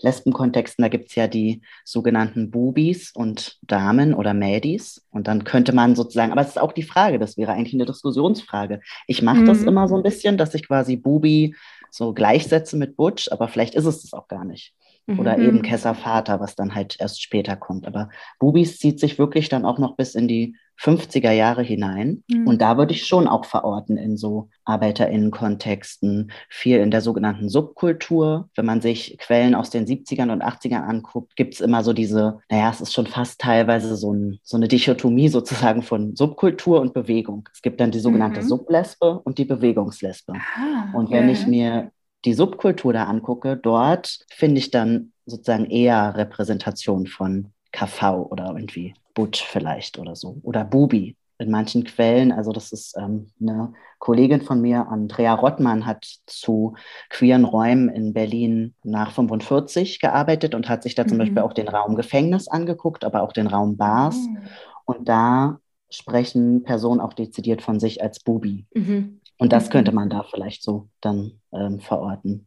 Lesbenkontexten, 0.01 0.83
da 0.83 0.89
gibt 0.89 1.09
es 1.11 1.15
ja 1.15 1.27
die 1.29 1.63
sogenannten 1.85 2.51
Bubis 2.51 3.13
und 3.15 3.59
Damen 3.63 4.15
oder 4.15 4.35
Mädis. 4.35 5.05
Und 5.11 5.27
dann 5.29 5.45
könnte 5.45 5.73
man 5.75 5.95
sozusagen, 5.97 6.33
aber 6.33 6.41
es 6.43 6.49
ist 6.49 6.61
auch 6.61 6.73
die 6.73 6.83
Frage, 6.83 7.19
das 7.19 7.37
wäre 7.37 7.53
eigentlich 7.53 7.75
eine 7.75 7.87
Diskussionsfrage. 7.87 8.81
Ich 9.07 9.23
mache 9.23 9.45
das 9.45 9.61
Mhm. 9.63 9.69
immer 9.69 9.89
so 9.89 9.97
ein 9.97 10.03
bisschen, 10.03 10.37
dass 10.39 10.55
ich 10.55 10.67
quasi 10.67 10.97
Bubi 10.97 11.55
so 11.91 12.15
gleichsetze 12.15 12.77
mit 12.77 12.97
Butch, 12.97 13.31
aber 13.31 13.49
vielleicht 13.49 13.75
ist 13.75 13.85
es 13.85 14.03
das 14.03 14.13
auch 14.15 14.29
gar 14.29 14.45
nicht. 14.45 14.75
Oder 15.09 15.37
Mhm. 15.37 15.45
eben 15.45 15.63
Kesser 15.63 15.95
Vater, 15.95 16.41
was 16.41 16.55
dann 16.55 16.75
halt 16.75 16.97
erst 17.01 17.23
später 17.23 17.57
kommt. 17.57 17.87
Aber 17.87 18.09
Bubis 18.39 18.79
zieht 18.79 19.01
sich 19.01 19.19
wirklich 19.19 19.49
dann 19.49 19.65
auch 19.65 19.79
noch 19.79 19.97
bis 19.97 20.15
in 20.15 20.29
die 20.29 20.57
50er 20.81 21.33
Jahre 21.33 21.63
hinein. 21.63 22.25
Mhm. 22.29 22.47
Und 22.47 22.63
da 22.63 22.77
würde 22.77 22.93
ich 22.93 23.07
schon 23.07 23.29
auch 23.29 23.45
verorten 23.45 23.97
in 23.97 24.17
so 24.17 24.49
ArbeiterInnen-Kontexten, 24.65 26.33
viel 26.49 26.79
in 26.79 26.91
der 26.91 27.01
sogenannten 27.01 27.49
Subkultur. 27.49 28.49
Wenn 28.55 28.67
man 28.67 28.81
sich 28.81 29.17
Quellen 29.19 29.55
aus 29.55 29.71
den 29.71 29.87
70ern 29.87 30.33
und 30.33 30.43
80ern 30.43 30.83
anguckt, 30.83 31.37
gibt 31.37 31.55
es 31.55 31.61
immer 31.61 31.85
so 31.85 31.93
diese, 31.93 32.41
naja, 32.51 32.71
es 32.71 32.81
ist 32.81 32.93
schon 32.93 33.07
fast 33.07 33.41
teilweise 33.41 33.97
so, 33.97 34.13
ein, 34.13 34.39
so 34.43 34.57
eine 34.57 34.69
Dichotomie 34.69 35.29
sozusagen 35.29 35.83
von 35.83 36.17
Subkultur 36.17 36.81
und 36.81 36.95
Bewegung. 36.95 37.49
Es 37.53 37.63
gibt 37.63 37.81
dann 37.81 37.91
die 37.91 38.01
sogenannte 38.01 38.41
mhm. 38.41 38.49
Sublesbe 38.49 39.21
und 39.21 39.39
die 39.39 39.45
Bewegungslesbe. 39.45 40.33
Ah, 40.35 40.97
und 40.97 41.11
wenn 41.11 41.27
ja. 41.27 41.33
ich 41.33 41.47
mir 41.47 41.93
die 42.25 42.35
Subkultur 42.35 42.93
da 42.93 43.05
angucke, 43.05 43.57
dort 43.57 44.25
finde 44.31 44.59
ich 44.59 44.71
dann 44.71 45.13
sozusagen 45.27 45.67
eher 45.67 46.17
Repräsentation 46.17 47.07
von 47.07 47.53
KV 47.73 48.29
oder 48.31 48.53
irgendwie 48.55 48.95
Butch 49.15 49.45
vielleicht 49.45 49.99
oder 49.99 50.17
so. 50.17 50.39
Oder 50.43 50.65
Bubi 50.65 51.17
in 51.39 51.51
manchen 51.51 51.85
Quellen. 51.85 52.33
Also 52.33 52.53
das 52.53 52.73
ist 52.73 52.97
ähm, 52.97 53.31
eine 53.41 53.73
Kollegin 53.99 54.43
von 54.43 54.61
mir, 54.61 54.89
Andrea 54.89 55.35
Rottmann, 55.35 55.87
hat 55.87 56.07
zu 56.27 56.75
queeren 57.09 57.45
Räumen 57.45 57.89
in 57.89 58.13
Berlin 58.13 58.75
nach 58.83 59.13
45 59.13 60.01
gearbeitet 60.01 60.55
und 60.55 60.69
hat 60.69 60.83
sich 60.83 60.95
da 60.95 61.07
zum 61.07 61.17
mhm. 61.17 61.21
Beispiel 61.21 61.43
auch 61.43 61.53
den 61.53 61.69
Raum 61.69 61.97
Gefängnis 61.97 62.49
angeguckt, 62.49 63.05
aber 63.05 63.23
auch 63.23 63.33
den 63.33 63.47
Raum 63.47 63.77
Bars. 63.77 64.17
Mhm. 64.17 64.39
Und 64.85 65.09
da 65.09 65.59
sprechen 65.91 66.63
Personen 66.63 67.01
auch 67.01 67.13
dezidiert 67.13 67.63
von 67.63 67.79
sich 67.79 68.03
als 68.03 68.21
Bubi. 68.21 68.67
Mhm. 68.75 69.21
Und 69.43 69.53
das 69.53 69.71
könnte 69.71 69.91
man 69.91 70.09
da 70.09 70.23
vielleicht 70.23 70.63
so 70.63 70.89
dann 71.01 71.33
ähm, 71.53 71.81
verorten. 71.81 72.47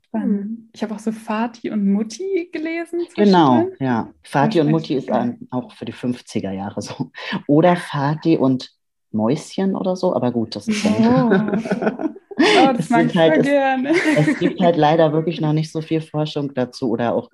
Ich 0.71 0.81
habe 0.81 0.95
auch 0.95 0.99
so 0.99 1.11
Fati 1.11 1.69
und 1.69 1.91
Mutti 1.91 2.49
gelesen. 2.53 3.01
Genau, 3.17 3.67
ja. 3.81 4.13
Fati 4.23 4.61
und 4.61 4.71
Mutti 4.71 4.95
ist 4.95 5.09
dann 5.09 5.39
auch 5.51 5.73
für 5.73 5.83
die 5.83 5.93
50er 5.93 6.51
Jahre 6.51 6.81
so. 6.81 7.11
Oder 7.47 7.75
Fati 7.75 8.37
und 8.37 8.71
Mäuschen 9.11 9.75
oder 9.75 9.97
so, 9.97 10.15
aber 10.15 10.31
gut, 10.31 10.55
das 10.55 10.69
ist 10.69 10.85
dann. 10.85 11.59
Oh. 12.01 12.09
Oh, 12.37 12.73
das 12.75 12.89
mag 12.89 13.05
ich 13.05 13.15
halt, 13.15 13.43
gerne. 13.43 13.91
Es, 13.91 14.27
es, 14.27 14.39
gibt 14.39 14.59
halt 14.59 14.75
leider 14.75 15.13
wirklich 15.13 15.39
noch 15.39 15.53
nicht 15.53 15.71
so 15.71 15.79
viel 15.79 16.01
Forschung 16.01 16.53
dazu 16.53 16.89
oder 16.89 17.15
auch 17.15 17.29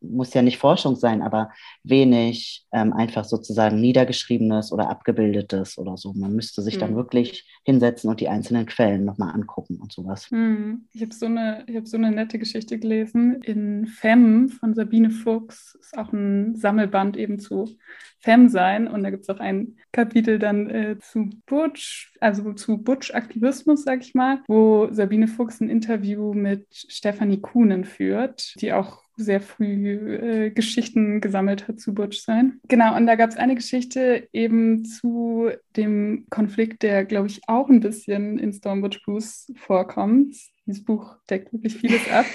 muss 0.00 0.34
ja 0.34 0.42
nicht 0.42 0.58
Forschung 0.58 0.96
sein, 0.96 1.22
aber 1.22 1.50
wenig 1.82 2.64
ähm, 2.72 2.92
einfach 2.92 3.24
sozusagen 3.24 3.80
niedergeschriebenes 3.80 4.72
oder 4.72 4.90
abgebildetes 4.90 5.78
oder 5.78 5.96
so. 5.96 6.12
Man 6.12 6.34
müsste 6.34 6.62
sich 6.62 6.76
mhm. 6.76 6.80
dann 6.80 6.96
wirklich 6.96 7.46
hinsetzen 7.64 8.10
und 8.10 8.20
die 8.20 8.28
einzelnen 8.28 8.66
Quellen 8.66 9.04
nochmal 9.04 9.34
angucken 9.34 9.78
und 9.80 9.92
sowas. 9.92 10.30
Mhm. 10.30 10.86
Ich 10.92 11.02
habe 11.02 11.14
so, 11.14 11.26
eine, 11.26 11.64
hab 11.74 11.86
so 11.86 11.96
eine 11.96 12.10
nette 12.10 12.38
Geschichte 12.38 12.78
gelesen 12.78 13.42
in 13.42 13.86
Femme 13.86 14.48
von 14.48 14.74
Sabine 14.74 15.10
Fuchs. 15.10 15.76
Ist 15.80 15.96
auch 15.96 16.12
ein 16.12 16.56
Sammelband 16.56 17.16
eben 17.16 17.38
zu 17.38 17.76
Femme 18.20 18.48
sein 18.48 18.88
und 18.88 19.02
da 19.02 19.10
gibt 19.10 19.22
es 19.22 19.28
auch 19.28 19.40
ein 19.40 19.76
Kapitel 19.92 20.38
dann 20.38 20.68
äh, 20.68 20.98
zu 20.98 21.30
Butch, 21.46 22.12
also 22.20 22.52
zu 22.54 22.78
Butch-Aktivismus, 22.78 23.84
sag 23.84 24.02
ich 24.02 24.14
mal, 24.14 24.42
wo 24.48 24.88
Sabine 24.90 25.28
Fuchs 25.28 25.60
ein 25.60 25.70
Interview 25.70 26.34
mit 26.34 26.66
Stefanie 26.70 27.40
Kuhnen 27.40 27.84
führt, 27.84 28.54
die 28.60 28.72
auch 28.72 29.05
sehr 29.16 29.40
früh 29.40 30.16
äh, 30.16 30.50
Geschichten 30.50 31.20
gesammelt 31.20 31.68
hat 31.68 31.80
zu 31.80 31.94
Butch 31.94 32.20
sein. 32.20 32.60
Genau, 32.68 32.96
und 32.96 33.06
da 33.06 33.16
gab 33.16 33.30
es 33.30 33.36
eine 33.36 33.54
Geschichte 33.54 34.28
eben 34.32 34.84
zu 34.84 35.50
dem 35.76 36.26
Konflikt, 36.30 36.82
der, 36.82 37.04
glaube 37.04 37.28
ich, 37.28 37.40
auch 37.48 37.68
ein 37.68 37.80
bisschen 37.80 38.38
in 38.38 38.52
Stone 38.52 38.82
Butch 38.82 39.02
Blues 39.04 39.52
vorkommt. 39.56 40.36
Dieses 40.66 40.84
Buch 40.84 41.16
deckt 41.28 41.52
wirklich 41.52 41.76
vieles 41.76 42.08
ab 42.12 42.26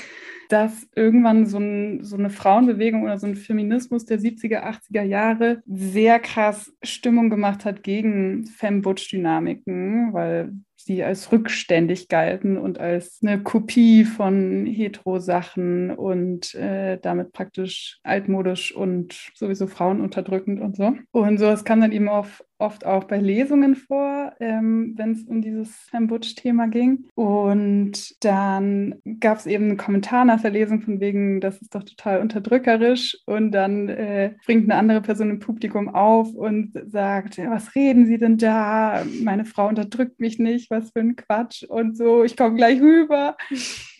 dass 0.52 0.86
irgendwann 0.96 1.46
so, 1.46 1.60
ein, 1.60 2.04
so, 2.04 2.18
eine 2.18 2.30
Frauenbewegung 2.30 3.04
oder 3.04 3.18
so 3.18 3.26
ein 3.26 3.36
Feminismus 3.36 4.06
der 4.06 4.20
70er, 4.20 4.64
80er 4.64 5.04
Jahre 5.04 5.64
sehr 5.66 6.20
krass 6.20 6.74
Stimmung 6.84 7.30
gemacht 7.30 7.64
hat 7.64 7.84
gegen 7.84 8.46
Femme-Butch-Dynamiken, 8.46 10.12
weil 10.12 10.52
sie 10.86 11.04
als 11.04 11.32
rückständig 11.32 12.08
galten 12.08 12.58
und 12.58 12.80
als 12.80 13.20
eine 13.22 13.42
Kopie 13.42 14.06
von 14.06 14.66
Hetero-Sachen 14.66 15.92
und 15.92 16.54
äh, 16.56 16.98
damit 17.02 17.32
praktisch 17.32 18.00
altmodisch 18.04 18.76
und 18.76 19.32
sowieso 19.34 19.68
frauenunterdrückend 19.68 20.62
und 20.62 20.76
so. 20.76 20.94
Und 21.12 21.38
sowas 21.38 21.64
kam 21.64 21.82
dann 21.82 21.92
eben 21.92 22.10
auch 22.10 22.28
oft 22.62 22.86
auch 22.86 23.05
bei 23.05 23.18
Lesungen 23.18 23.76
vor, 23.76 24.34
ähm, 24.39 24.93
wenn 24.97 25.12
es 25.12 25.24
um 25.24 25.41
dieses 25.41 25.88
Sam 25.88 26.07
Butch-Thema 26.07 26.68
ging. 26.68 27.05
Und 27.16 28.24
dann 28.24 28.95
gab 29.20 29.38
es 29.38 29.45
eben 29.45 29.66
einen 29.66 29.78
Kommentar 29.78 30.26
nach 30.26 30.41
der 30.41 30.51
Lesung 30.51 30.82
von 30.82 30.99
wegen, 30.99 31.41
das 31.41 31.62
ist 31.62 31.76
doch 31.76 31.84
total 31.84 32.22
unterdrückerisch. 32.22 33.18
Und 33.26 33.51
dann 33.51 33.89
äh, 33.89 34.36
bringt 34.45 34.70
eine 34.70 34.80
andere 34.80 35.01
Person 35.01 35.30
im 35.30 35.39
Publikum 35.39 35.89
auf 35.89 36.34
und 36.34 36.72
sagt, 36.86 37.38
ja, 37.38 37.51
was 37.51 37.76
reden 37.76 38.05
Sie 38.05 38.18
denn 38.18 38.38
da? 38.38 39.03
Meine 39.24 39.45
Frau 39.45 39.68
unterdrückt 39.68 40.20
mich 40.20 40.39
nicht, 40.39 40.70
was 40.70 40.91
für 40.91 40.99
ein 40.99 41.16
Quatsch 41.16 41.64
und 41.64 41.97
so, 41.97 42.24
ich 42.24 42.38
komme 42.38 42.55
gleich 42.55 42.82
rüber. 42.82 43.36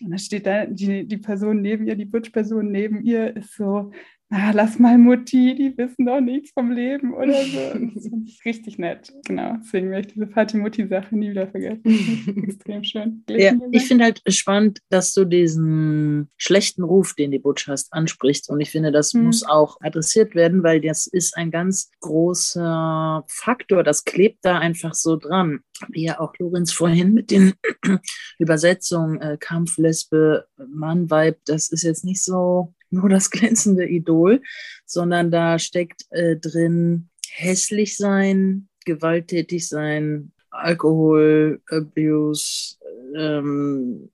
Und 0.00 0.10
dann 0.10 0.18
steht 0.18 0.46
da 0.46 0.66
die, 0.66 1.06
die 1.06 1.18
Person 1.18 1.60
neben 1.60 1.86
ihr, 1.86 1.96
die 1.96 2.04
Butch-Person 2.04 2.70
neben 2.70 3.02
ihr, 3.02 3.36
ist 3.36 3.56
so, 3.56 3.90
ah, 4.32 4.50
lass 4.52 4.78
mal 4.78 4.98
Mutti, 4.98 5.54
die 5.54 5.76
wissen 5.76 6.06
doch 6.06 6.20
nichts 6.20 6.52
vom 6.52 6.70
Leben 6.70 7.12
oder 7.12 7.44
so. 7.44 7.58
das 7.94 8.08
finde 8.08 8.28
ich 8.28 8.44
richtig 8.44 8.78
nett. 8.78 9.12
Genau, 9.26 9.56
deswegen 9.60 9.90
werde 9.90 10.08
ich 10.08 10.14
diese 10.14 10.26
Fatih-Mutti-Sache 10.26 11.16
nie 11.16 11.30
wieder 11.30 11.46
vergessen. 11.48 12.44
extrem 12.44 12.82
schön. 12.82 13.24
Ja, 13.28 13.52
ich 13.70 13.86
finde 13.86 14.04
halt 14.04 14.22
spannend, 14.28 14.80
dass 14.88 15.12
du 15.12 15.24
diesen 15.24 16.28
schlechten 16.36 16.82
Ruf, 16.82 17.14
den 17.14 17.30
die 17.30 17.38
Butch 17.38 17.68
hast, 17.68 17.92
ansprichst. 17.92 18.48
Und 18.48 18.60
ich 18.60 18.70
finde, 18.70 18.90
das 18.90 19.12
mhm. 19.12 19.24
muss 19.24 19.44
auch 19.44 19.76
adressiert 19.80 20.34
werden, 20.34 20.62
weil 20.62 20.80
das 20.80 21.06
ist 21.06 21.36
ein 21.36 21.50
ganz 21.50 21.90
großer 22.00 23.24
Faktor. 23.28 23.84
Das 23.84 24.04
klebt 24.04 24.38
da 24.42 24.58
einfach 24.58 24.94
so 24.94 25.16
dran. 25.16 25.60
Wie 25.88 26.04
ja 26.04 26.20
auch 26.20 26.34
Lorenz 26.38 26.72
vorhin 26.72 27.12
mit 27.12 27.30
den 27.30 27.54
Übersetzungen 28.38 29.20
äh, 29.20 29.36
Kampf, 29.38 29.76
Lesbe, 29.78 30.46
Mann, 30.68 31.10
Weib, 31.10 31.38
das 31.44 31.70
ist 31.70 31.82
jetzt 31.82 32.04
nicht 32.04 32.22
so 32.22 32.72
nur 32.92 33.08
das 33.08 33.30
glänzende 33.30 33.86
Idol, 33.86 34.42
sondern 34.86 35.30
da 35.30 35.58
steckt 35.58 36.02
äh, 36.10 36.36
drin 36.36 37.08
hässlich 37.28 37.96
sein, 37.96 38.68
gewalttätig 38.84 39.68
sein, 39.68 40.32
Alkohol, 40.50 41.62
Abuse, 41.70 42.76
ähm, 43.16 44.10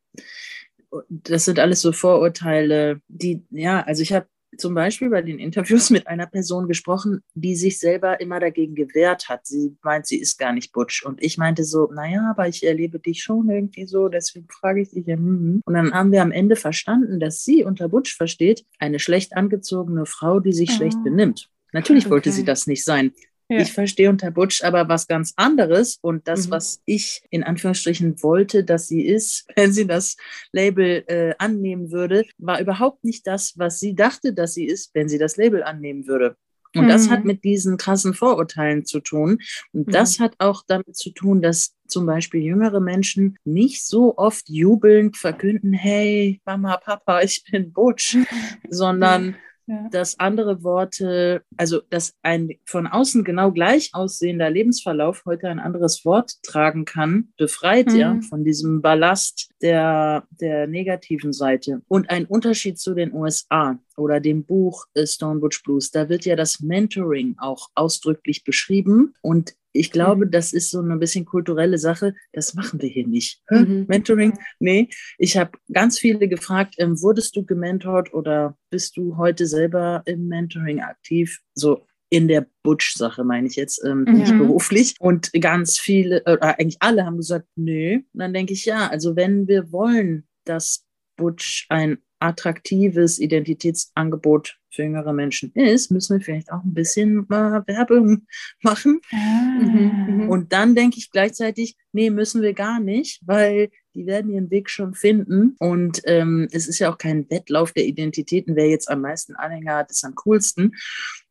das 1.08 1.44
sind 1.44 1.58
alles 1.58 1.82
so 1.82 1.92
Vorurteile, 1.92 3.00
die, 3.08 3.44
ja, 3.50 3.82
also 3.82 4.02
ich 4.02 4.12
habe 4.12 4.26
zum 4.58 4.74
Beispiel 4.74 5.10
bei 5.10 5.22
den 5.22 5.38
Interviews 5.38 5.90
mit 5.90 6.06
einer 6.06 6.26
Person 6.26 6.68
gesprochen, 6.68 7.22
die 7.34 7.54
sich 7.54 7.78
selber 7.78 8.20
immer 8.20 8.40
dagegen 8.40 8.74
gewehrt 8.74 9.28
hat. 9.28 9.46
Sie 9.46 9.76
meint, 9.82 10.06
sie 10.06 10.18
ist 10.18 10.38
gar 10.38 10.52
nicht 10.52 10.72
Butch. 10.72 11.04
Und 11.04 11.22
ich 11.22 11.38
meinte 11.38 11.64
so, 11.64 11.90
naja, 11.92 12.28
aber 12.30 12.48
ich 12.48 12.66
erlebe 12.66 12.98
dich 12.98 13.22
schon 13.22 13.48
irgendwie 13.48 13.86
so, 13.86 14.08
deswegen 14.08 14.48
frage 14.48 14.82
ich 14.82 14.90
dich. 14.90 15.06
Ja, 15.06 15.16
hm. 15.16 15.62
Und 15.64 15.74
dann 15.74 15.92
haben 15.92 16.12
wir 16.12 16.22
am 16.22 16.32
Ende 16.32 16.56
verstanden, 16.56 17.20
dass 17.20 17.44
sie 17.44 17.64
unter 17.64 17.88
Butch 17.88 18.16
versteht, 18.16 18.64
eine 18.78 18.98
schlecht 18.98 19.36
angezogene 19.36 20.06
Frau, 20.06 20.40
die 20.40 20.52
sich 20.52 20.70
oh. 20.70 20.74
schlecht 20.74 21.02
benimmt. 21.04 21.50
Natürlich 21.72 22.04
okay. 22.06 22.12
wollte 22.12 22.32
sie 22.32 22.44
das 22.44 22.66
nicht 22.66 22.84
sein. 22.84 23.12
Ja. 23.50 23.60
Ich 23.60 23.72
verstehe 23.72 24.10
unter 24.10 24.30
Butch 24.30 24.62
aber 24.62 24.88
was 24.88 25.06
ganz 25.06 25.32
anderes 25.36 25.98
und 26.02 26.28
das, 26.28 26.46
mhm. 26.46 26.50
was 26.50 26.82
ich 26.84 27.22
in 27.30 27.42
Anführungsstrichen 27.42 28.22
wollte, 28.22 28.62
dass 28.62 28.88
sie 28.88 29.06
ist, 29.06 29.46
wenn 29.56 29.72
sie 29.72 29.86
das 29.86 30.16
Label 30.52 31.04
äh, 31.06 31.34
annehmen 31.38 31.90
würde, 31.90 32.24
war 32.36 32.60
überhaupt 32.60 33.04
nicht 33.04 33.26
das, 33.26 33.58
was 33.58 33.78
sie 33.78 33.94
dachte, 33.94 34.34
dass 34.34 34.54
sie 34.54 34.66
ist, 34.66 34.94
wenn 34.94 35.08
sie 35.08 35.18
das 35.18 35.36
Label 35.36 35.62
annehmen 35.62 36.06
würde. 36.06 36.36
Und 36.74 36.84
mhm. 36.84 36.88
das 36.88 37.08
hat 37.08 37.20
mhm. 37.20 37.28
mit 37.28 37.44
diesen 37.44 37.76
krassen 37.78 38.14
Vorurteilen 38.14 38.84
zu 38.84 39.00
tun. 39.00 39.38
Und 39.72 39.88
mhm. 39.88 39.92
das 39.92 40.20
hat 40.20 40.34
auch 40.38 40.62
damit 40.66 40.96
zu 40.96 41.10
tun, 41.10 41.40
dass 41.40 41.74
zum 41.86 42.04
Beispiel 42.04 42.42
jüngere 42.42 42.80
Menschen 42.80 43.38
nicht 43.44 43.84
so 43.84 44.18
oft 44.18 44.48
jubelnd 44.48 45.16
verkünden, 45.16 45.72
hey, 45.72 46.40
Mama, 46.44 46.76
Papa, 46.76 47.22
ich 47.22 47.44
bin 47.50 47.72
Butch, 47.72 48.18
sondern 48.68 49.36
ja. 49.68 49.88
dass 49.90 50.18
andere 50.18 50.62
Worte, 50.64 51.42
also 51.56 51.80
dass 51.90 52.14
ein 52.22 52.50
von 52.64 52.86
außen 52.86 53.22
genau 53.22 53.52
gleich 53.52 53.90
aussehender 53.92 54.50
Lebensverlauf 54.50 55.22
heute 55.26 55.48
ein 55.48 55.60
anderes 55.60 56.04
Wort 56.04 56.32
tragen 56.42 56.84
kann, 56.84 57.28
befreit 57.36 57.88
mhm. 57.88 57.96
ja 57.96 58.20
von 58.28 58.44
diesem 58.44 58.82
Ballast 58.82 59.50
der, 59.62 60.26
der 60.30 60.66
negativen 60.66 61.32
Seite. 61.32 61.82
Und 61.88 62.10
ein 62.10 62.26
Unterschied 62.26 62.78
zu 62.78 62.94
den 62.94 63.12
USA 63.12 63.78
oder 63.96 64.20
dem 64.20 64.44
Buch 64.44 64.86
Stone 65.04 65.40
Butch 65.40 65.62
Blues, 65.62 65.90
da 65.90 66.08
wird 66.08 66.24
ja 66.24 66.36
das 66.36 66.60
Mentoring 66.60 67.36
auch 67.38 67.68
ausdrücklich 67.74 68.44
beschrieben 68.44 69.14
und 69.22 69.54
ich 69.72 69.92
glaube, 69.92 70.26
mhm. 70.26 70.30
das 70.30 70.52
ist 70.52 70.70
so 70.70 70.80
eine 70.80 70.96
bisschen 70.96 71.24
kulturelle 71.24 71.78
Sache. 71.78 72.14
Das 72.32 72.54
machen 72.54 72.80
wir 72.80 72.88
hier 72.88 73.06
nicht. 73.06 73.42
Mhm. 73.50 73.84
Mentoring? 73.86 74.36
Nee. 74.58 74.88
Ich 75.18 75.36
habe 75.36 75.52
ganz 75.72 75.98
viele 75.98 76.26
gefragt, 76.26 76.74
ähm, 76.78 77.00
wurdest 77.00 77.36
du 77.36 77.44
gementort 77.44 78.12
oder 78.14 78.56
bist 78.70 78.96
du 78.96 79.16
heute 79.16 79.46
selber 79.46 80.02
im 80.06 80.26
Mentoring 80.26 80.80
aktiv? 80.80 81.40
So 81.54 81.86
in 82.10 82.28
der 82.28 82.46
Butch-Sache 82.62 83.24
meine 83.24 83.46
ich 83.46 83.56
jetzt, 83.56 83.84
ähm, 83.84 84.04
mhm. 84.04 84.18
nicht 84.18 84.36
beruflich. 84.36 84.94
Und 84.98 85.32
ganz 85.40 85.78
viele, 85.78 86.24
äh, 86.26 86.38
eigentlich 86.40 86.78
alle 86.80 87.04
haben 87.04 87.16
gesagt, 87.16 87.46
nö. 87.56 87.96
Und 87.96 88.20
dann 88.20 88.32
denke 88.32 88.52
ich, 88.52 88.64
ja, 88.64 88.88
also 88.88 89.16
wenn 89.16 89.46
wir 89.46 89.72
wollen, 89.72 90.26
dass 90.44 90.86
Butch 91.16 91.66
ein 91.68 91.98
attraktives 92.20 93.18
Identitätsangebot 93.18 94.58
für 94.70 94.82
jüngere 94.82 95.12
Menschen 95.12 95.52
ist, 95.54 95.90
müssen 95.90 96.18
wir 96.18 96.24
vielleicht 96.24 96.52
auch 96.52 96.62
ein 96.62 96.74
bisschen 96.74 97.24
äh, 97.30 97.62
Werbung 97.66 98.26
machen. 98.62 99.00
Ah. 99.12 99.16
Mhm. 99.60 100.28
Und 100.28 100.52
dann 100.52 100.74
denke 100.74 100.98
ich 100.98 101.10
gleichzeitig, 101.10 101.76
nee, 101.92 102.10
müssen 102.10 102.42
wir 102.42 102.52
gar 102.52 102.80
nicht, 102.80 103.20
weil 103.24 103.70
die 103.94 104.06
werden 104.06 104.30
ihren 104.30 104.50
Weg 104.50 104.70
schon 104.70 104.94
finden. 104.94 105.56
Und 105.58 106.02
ähm, 106.04 106.48
es 106.52 106.68
ist 106.68 106.78
ja 106.78 106.92
auch 106.92 106.98
kein 106.98 107.28
Wettlauf 107.30 107.72
der 107.72 107.86
Identitäten, 107.86 108.54
wer 108.54 108.68
jetzt 108.68 108.90
am 108.90 109.00
meisten 109.00 109.34
Anhänger 109.34 109.76
hat, 109.76 109.90
ist 109.90 110.04
am 110.04 110.14
coolsten. 110.14 110.76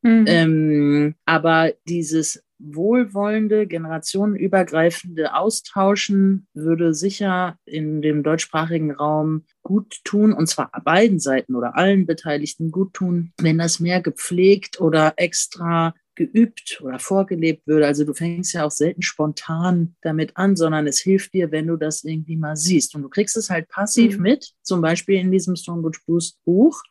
Mhm. 0.02 0.26
Ähm, 0.28 1.16
aber 1.26 1.74
dieses 1.88 2.44
wohlwollende, 2.60 3.68
generationenübergreifende 3.68 5.34
Austauschen 5.36 6.48
würde 6.54 6.94
sicher 6.94 7.58
in 7.66 8.02
dem 8.02 8.24
deutschsprachigen 8.24 8.92
Raum 8.92 9.44
gut 9.64 10.00
tun, 10.04 10.34
und 10.34 10.48
zwar 10.48 10.72
beiden 10.84 11.20
Seiten 11.20 11.56
oder 11.56 11.78
allen 11.78 12.06
Beteiligten 12.06 12.72
gut 12.72 12.94
tun, 12.94 13.32
wenn 13.40 13.58
das 13.58 13.80
mehr 13.80 14.02
gepflegt 14.02 14.80
oder 14.82 15.14
extra 15.18 15.94
geübt 16.16 16.82
oder 16.82 16.98
vorgelebt 16.98 17.68
würde. 17.68 17.86
Also 17.86 18.04
du 18.04 18.14
fängst 18.14 18.54
ja 18.54 18.66
auch 18.66 18.72
selten 18.72 19.04
spontan 19.04 19.96
damit 20.02 20.36
an, 20.36 20.56
sondern 20.56 20.88
es 20.88 21.00
hilft 21.00 21.34
dir, 21.34 21.52
wenn 21.52 21.68
du 21.68 21.76
das 21.78 22.04
irgendwie 22.04 22.38
mal 22.38 22.56
siehst. 22.56 22.96
Und 22.96 23.04
du 23.04 23.10
kriegst 23.10 23.38
es 23.38 23.52
halt 23.52 23.70
passiv 23.70 24.18
Mhm. 24.18 24.24
mit, 24.24 24.54
zum 24.64 24.82
Beispiel 24.82 25.20
in 25.20 25.32
diesem 25.32 25.56
Stonebridge 25.56 26.00
Boost 26.08 26.44
Buch 26.44 26.82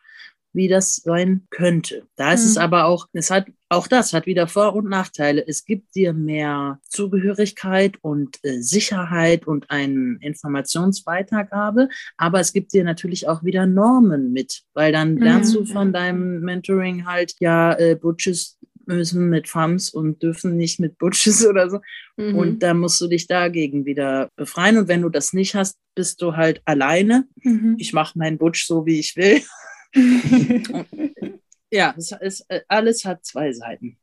wie 0.56 0.66
das 0.68 0.96
sein 0.96 1.46
könnte. 1.50 2.02
Da 2.16 2.32
ist 2.32 2.44
es 2.44 2.56
Mhm. 2.56 2.62
aber 2.62 2.86
auch, 2.86 3.06
es 3.12 3.30
hat, 3.30 3.46
auch 3.68 3.86
das 3.86 4.12
hat 4.12 4.26
wieder 4.26 4.48
Vor- 4.48 4.74
und 4.74 4.88
Nachteile. 4.88 5.44
Es 5.46 5.64
gibt 5.64 5.94
dir 5.94 6.12
mehr 6.12 6.80
Zugehörigkeit 6.88 7.98
und 8.02 8.38
äh, 8.42 8.60
Sicherheit 8.60 9.46
und 9.46 9.70
eine 9.70 10.16
Informationsweitergabe, 10.20 11.88
aber 12.16 12.40
es 12.40 12.52
gibt 12.52 12.72
dir 12.72 12.84
natürlich 12.84 13.28
auch 13.28 13.44
wieder 13.44 13.66
Normen 13.66 14.32
mit, 14.32 14.62
weil 14.74 14.92
dann 14.92 15.16
lernst 15.16 15.54
du 15.54 15.60
Mhm. 15.60 15.66
von 15.66 15.92
deinem 15.92 16.40
Mentoring 16.40 17.06
halt, 17.06 17.34
ja, 17.40 17.72
äh, 17.78 17.94
Butches 17.94 18.58
müssen 18.88 19.28
mit 19.30 19.48
Fams 19.48 19.90
und 19.90 20.22
dürfen 20.22 20.56
nicht 20.56 20.78
mit 20.78 20.96
Butches 20.98 21.44
oder 21.50 21.68
so. 21.68 21.80
Mhm. 22.16 22.36
Und 22.36 22.62
da 22.62 22.72
musst 22.72 23.00
du 23.00 23.08
dich 23.08 23.26
dagegen 23.26 23.84
wieder 23.84 24.28
befreien. 24.36 24.78
Und 24.78 24.86
wenn 24.88 25.02
du 25.02 25.08
das 25.08 25.32
nicht 25.32 25.54
hast, 25.56 25.76
bist 25.96 26.22
du 26.22 26.36
halt 26.36 26.62
alleine. 26.66 27.26
Mhm. 27.42 27.74
Ich 27.78 27.92
mache 27.92 28.16
meinen 28.16 28.38
Butch 28.38 28.64
so, 28.66 28.86
wie 28.86 29.00
ich 29.00 29.16
will. 29.16 29.42
Ja, 31.72 31.94
es 31.98 32.12
ist, 32.12 32.48
äh, 32.48 32.62
alles 32.68 33.04
hat 33.04 33.24
zwei 33.24 33.52
Seiten. 33.52 33.98